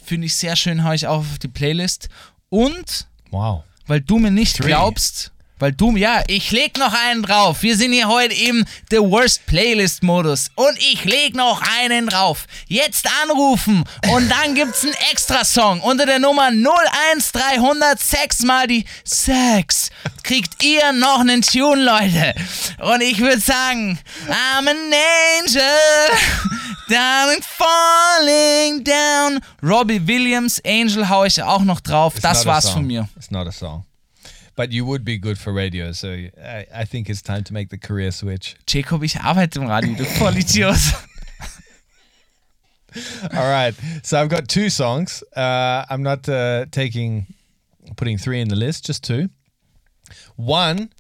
[0.05, 2.09] Finde ich sehr schön, habe ich auch auf die Playlist.
[2.51, 3.65] Und Wow.
[3.87, 4.67] weil du mir nicht Three.
[4.69, 7.63] glaubst, weil du, ja, ich leg noch einen drauf.
[7.63, 12.47] Wir sind hier heute im The Worst Playlist Modus und ich leg noch einen drauf.
[12.67, 19.91] Jetzt anrufen und dann gibt's einen Extra-Song unter der Nummer 01306 mal die 6.
[20.23, 22.35] Kriegt ihr noch einen Tune, Leute.
[22.81, 23.99] Und ich würde sagen,
[24.29, 24.93] I'm an
[25.41, 25.63] angel,
[26.89, 29.41] darling falling down.
[29.63, 32.15] Robbie Williams, Angel hau ich auch noch drauf.
[32.15, 33.09] It's das war's von mir.
[33.17, 33.85] It's not a song.
[34.57, 36.11] But you would be good for radio, so
[36.41, 38.55] I, I think it's time to make the career switch.
[38.67, 40.79] Jacob, ich arbeite im Radio, du Vollidiot.
[43.33, 43.75] All right.
[44.05, 45.25] So I've got two songs.
[45.37, 47.27] Uh, I'm not uh, taking,
[47.97, 49.29] putting three in the list, just two.
[50.37, 50.91] One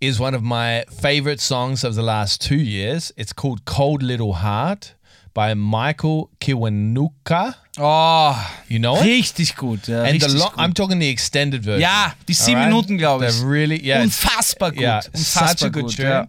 [0.00, 3.12] is one of my favorite songs of the last two years.
[3.16, 4.94] It's called Cold Little Heart
[5.36, 7.54] by Michael Kiwanuka.
[7.78, 8.34] Oh,
[8.68, 9.02] You know it?
[9.04, 9.86] richtig gut.
[9.86, 10.58] Ja, and the richtig lo- gut.
[10.58, 11.82] I'm talking the extended version.
[11.82, 12.70] ja, die sieben Alright?
[12.70, 13.32] Minuten, glaube ich.
[13.34, 14.00] They're really, yeah.
[14.02, 14.80] Unfassbar gut.
[14.80, 15.98] Yeah, Unfassbar such a good gut.
[15.98, 16.26] Ja.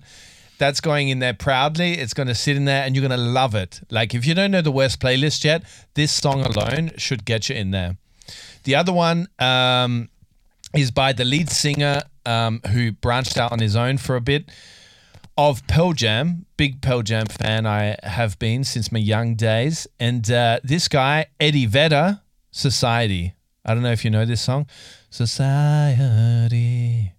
[0.57, 1.93] That's going in there proudly.
[1.93, 3.79] It's going to sit in there and you're going to love it.
[3.89, 5.63] Like, if you don't know the worst playlist yet,
[5.93, 7.95] this song alone should get you in there.
[8.63, 10.09] The other one um,
[10.73, 14.49] is by the lead singer um, who branched out on his own for a bit
[15.37, 16.45] of Pearl Jam.
[16.57, 19.87] Big Pearl Jam fan I have been since my young days.
[19.99, 23.33] And uh, this guy, Eddie Vedder, Society.
[23.63, 24.65] I don't know if you know this song.
[25.09, 27.13] Society,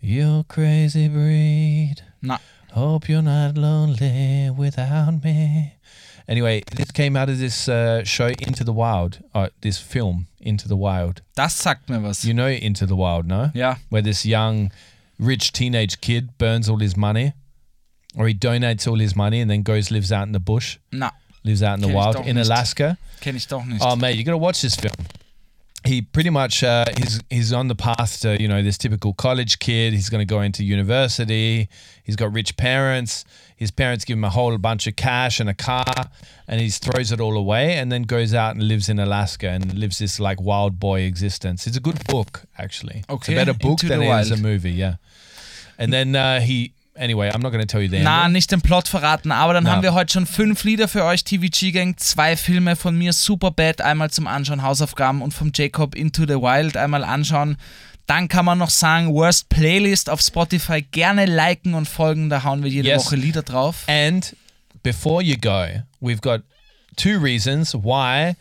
[0.00, 1.96] you crazy breed.
[2.22, 2.38] Na,
[2.72, 5.74] Hope you're not lonely without me.
[6.26, 10.68] Anyway, this came out of this uh, show Into the Wild, uh, this film Into
[10.68, 11.20] the Wild.
[11.36, 12.24] das sagt mir was.
[12.24, 13.50] You know Into the Wild, no?
[13.54, 13.76] Yeah.
[13.90, 14.72] Where this young,
[15.18, 17.32] rich teenage kid burns all his money,
[18.16, 21.10] or he donates all his money and then goes lives out in the bush, Na,
[21.44, 22.46] lives out in the Kenn ich wild doch in nicht.
[22.46, 22.96] Alaska.
[23.20, 23.80] kenne ich doch nicht.
[23.82, 24.94] Oh mate, you got to watch this film.
[25.86, 29.58] He pretty much uh, he's he's on the path to you know this typical college
[29.58, 29.92] kid.
[29.92, 31.68] He's going to go into university.
[32.02, 33.24] He's got rich parents.
[33.56, 35.84] His parents give him a whole bunch of cash and a car,
[36.48, 39.74] and he throws it all away, and then goes out and lives in Alaska and
[39.74, 41.66] lives this like wild boy existence.
[41.66, 43.00] It's a good book actually.
[43.00, 44.72] it's Okay, a better book than it is a movie.
[44.72, 44.96] Yeah.
[45.78, 47.30] And then uh, he anyway.
[47.30, 49.72] I'm not going to tell you the Na, nicht den Plot verraten, aber dann Na.
[49.72, 53.80] haben wir heute schon fünf Lieder für euch, TVG Gang, zwei Filme von mir, Superbad,
[53.80, 57.56] einmal zum Anschauen, Hausaufgaben und vom Jacob Into the Wild einmal anschauen.
[58.06, 62.62] Dann kann man noch sagen, Worst Playlist auf Spotify, gerne liken und folgen, da hauen
[62.62, 63.06] wir jede Yes.
[63.06, 63.84] Woche Lieder drauf.
[63.86, 64.36] And
[64.82, 65.66] before you go,
[66.00, 66.42] we've got
[66.96, 68.34] two reasons why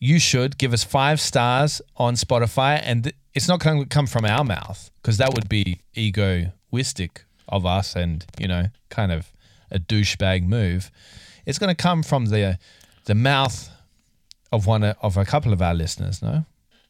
[0.00, 2.80] you should give us five stars on Spotify.
[2.84, 7.64] And it's not going to come from our mouth because that would be egoistic of
[7.64, 9.32] us and, you know, kind of
[9.70, 10.90] a douchebag move.
[11.44, 12.58] It's going to come from the
[13.04, 13.70] the mouth
[14.52, 16.44] of one of a couple of our listeners, no?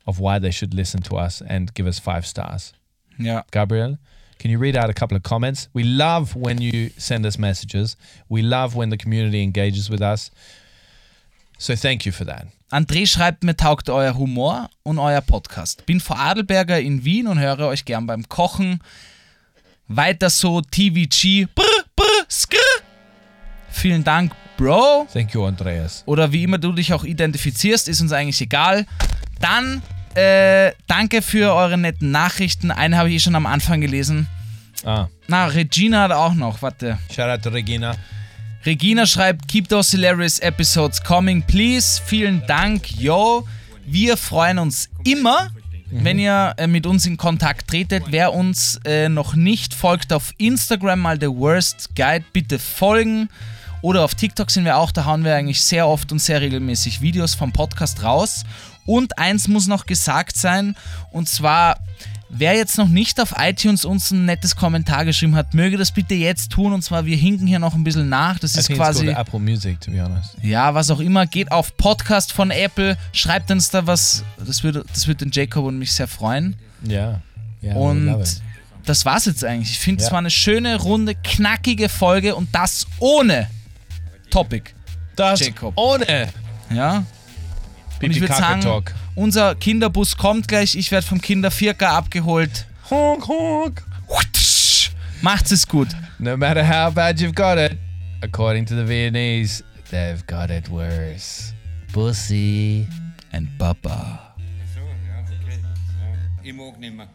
[0.06, 2.72] Of why they should listen to us and give us five stars.
[3.18, 3.42] Yeah.
[3.50, 3.98] Gabriel,
[4.38, 5.68] can you read out a couple of comments?
[5.72, 7.96] We love when you send us messages.
[8.28, 10.30] We love when the community engages with us.
[11.58, 12.46] So thank you for that.
[12.70, 15.86] André schreibt, mir taugt euer Humor und euer Podcast.
[15.86, 18.80] Bin vor Vorarlberger in Wien und höre euch gern beim Kochen.
[19.88, 21.46] Weiter so, TVG.
[21.54, 21.64] Brr,
[21.94, 22.56] brr, skr.
[23.70, 25.06] Vielen Dank, Bro.
[25.12, 26.02] Thank you, Andreas.
[26.06, 28.86] Oder wie immer du dich auch identifizierst, ist uns eigentlich egal.
[29.40, 29.82] Dann
[30.14, 32.70] äh, danke für eure netten Nachrichten.
[32.70, 34.28] Eine habe ich eh schon am Anfang gelesen.
[34.84, 36.62] Ah, Na, Regina hat auch noch.
[36.62, 36.98] Warte.
[37.14, 37.96] shout out to Regina.
[38.64, 42.00] Regina schreibt, keep those hilarious episodes coming, please.
[42.04, 43.46] Vielen Dank, yo.
[43.84, 45.50] Wir freuen uns immer,
[45.90, 48.04] wenn ihr äh, mit uns in Kontakt tretet.
[48.10, 53.28] Wer uns äh, noch nicht folgt auf Instagram, mal The Worst Guide, bitte folgen.
[53.82, 57.02] Oder auf TikTok sind wir auch, da hauen wir eigentlich sehr oft und sehr regelmäßig
[57.02, 58.44] Videos vom Podcast raus.
[58.84, 60.76] Und eins muss noch gesagt sein,
[61.10, 61.78] und zwar,
[62.38, 66.14] wer jetzt noch nicht auf iTunes uns ein nettes Kommentar geschrieben hat, möge das bitte
[66.14, 66.72] jetzt tun.
[66.72, 68.38] Und zwar, wir hinken hier noch ein bisschen nach.
[68.38, 70.36] Das ist quasi, Apple Music, to be honest.
[70.42, 71.26] ja, was auch immer.
[71.26, 74.24] Geht auf Podcast von Apple, schreibt uns da was.
[74.44, 76.56] Das würde, das würde den Jacob und mich sehr freuen.
[76.86, 77.20] Yeah.
[77.62, 77.74] Yeah.
[77.74, 78.42] Love Und
[78.84, 79.70] das war's jetzt eigentlich.
[79.70, 80.12] Ich finde, es Ja.
[80.12, 83.48] war eine schöne, runde, knackige Folge und das ohne
[84.30, 84.70] Topic.
[85.16, 85.72] Das Jacob.
[85.76, 86.28] ohne
[86.70, 87.04] Ja.
[88.02, 88.94] Und ich würde sagen, Talk.
[89.14, 90.76] unser Kinderbus kommt gleich.
[90.76, 92.66] Ich werde vom Kinder Vierker abgeholt.
[92.90, 93.82] Honk, honk.
[95.22, 95.88] Macht's es gut.
[96.18, 97.78] No matter how bad you've got it,
[98.22, 101.52] according to the Viennese, they've got it worse.
[101.92, 102.86] Pussy.
[103.32, 104.34] Ein Papa.
[104.74, 105.58] So, ja, okay.
[106.42, 107.08] Ich mag nimmer.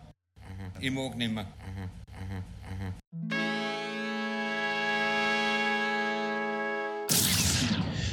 [0.80, 1.46] Ich mag nimmer.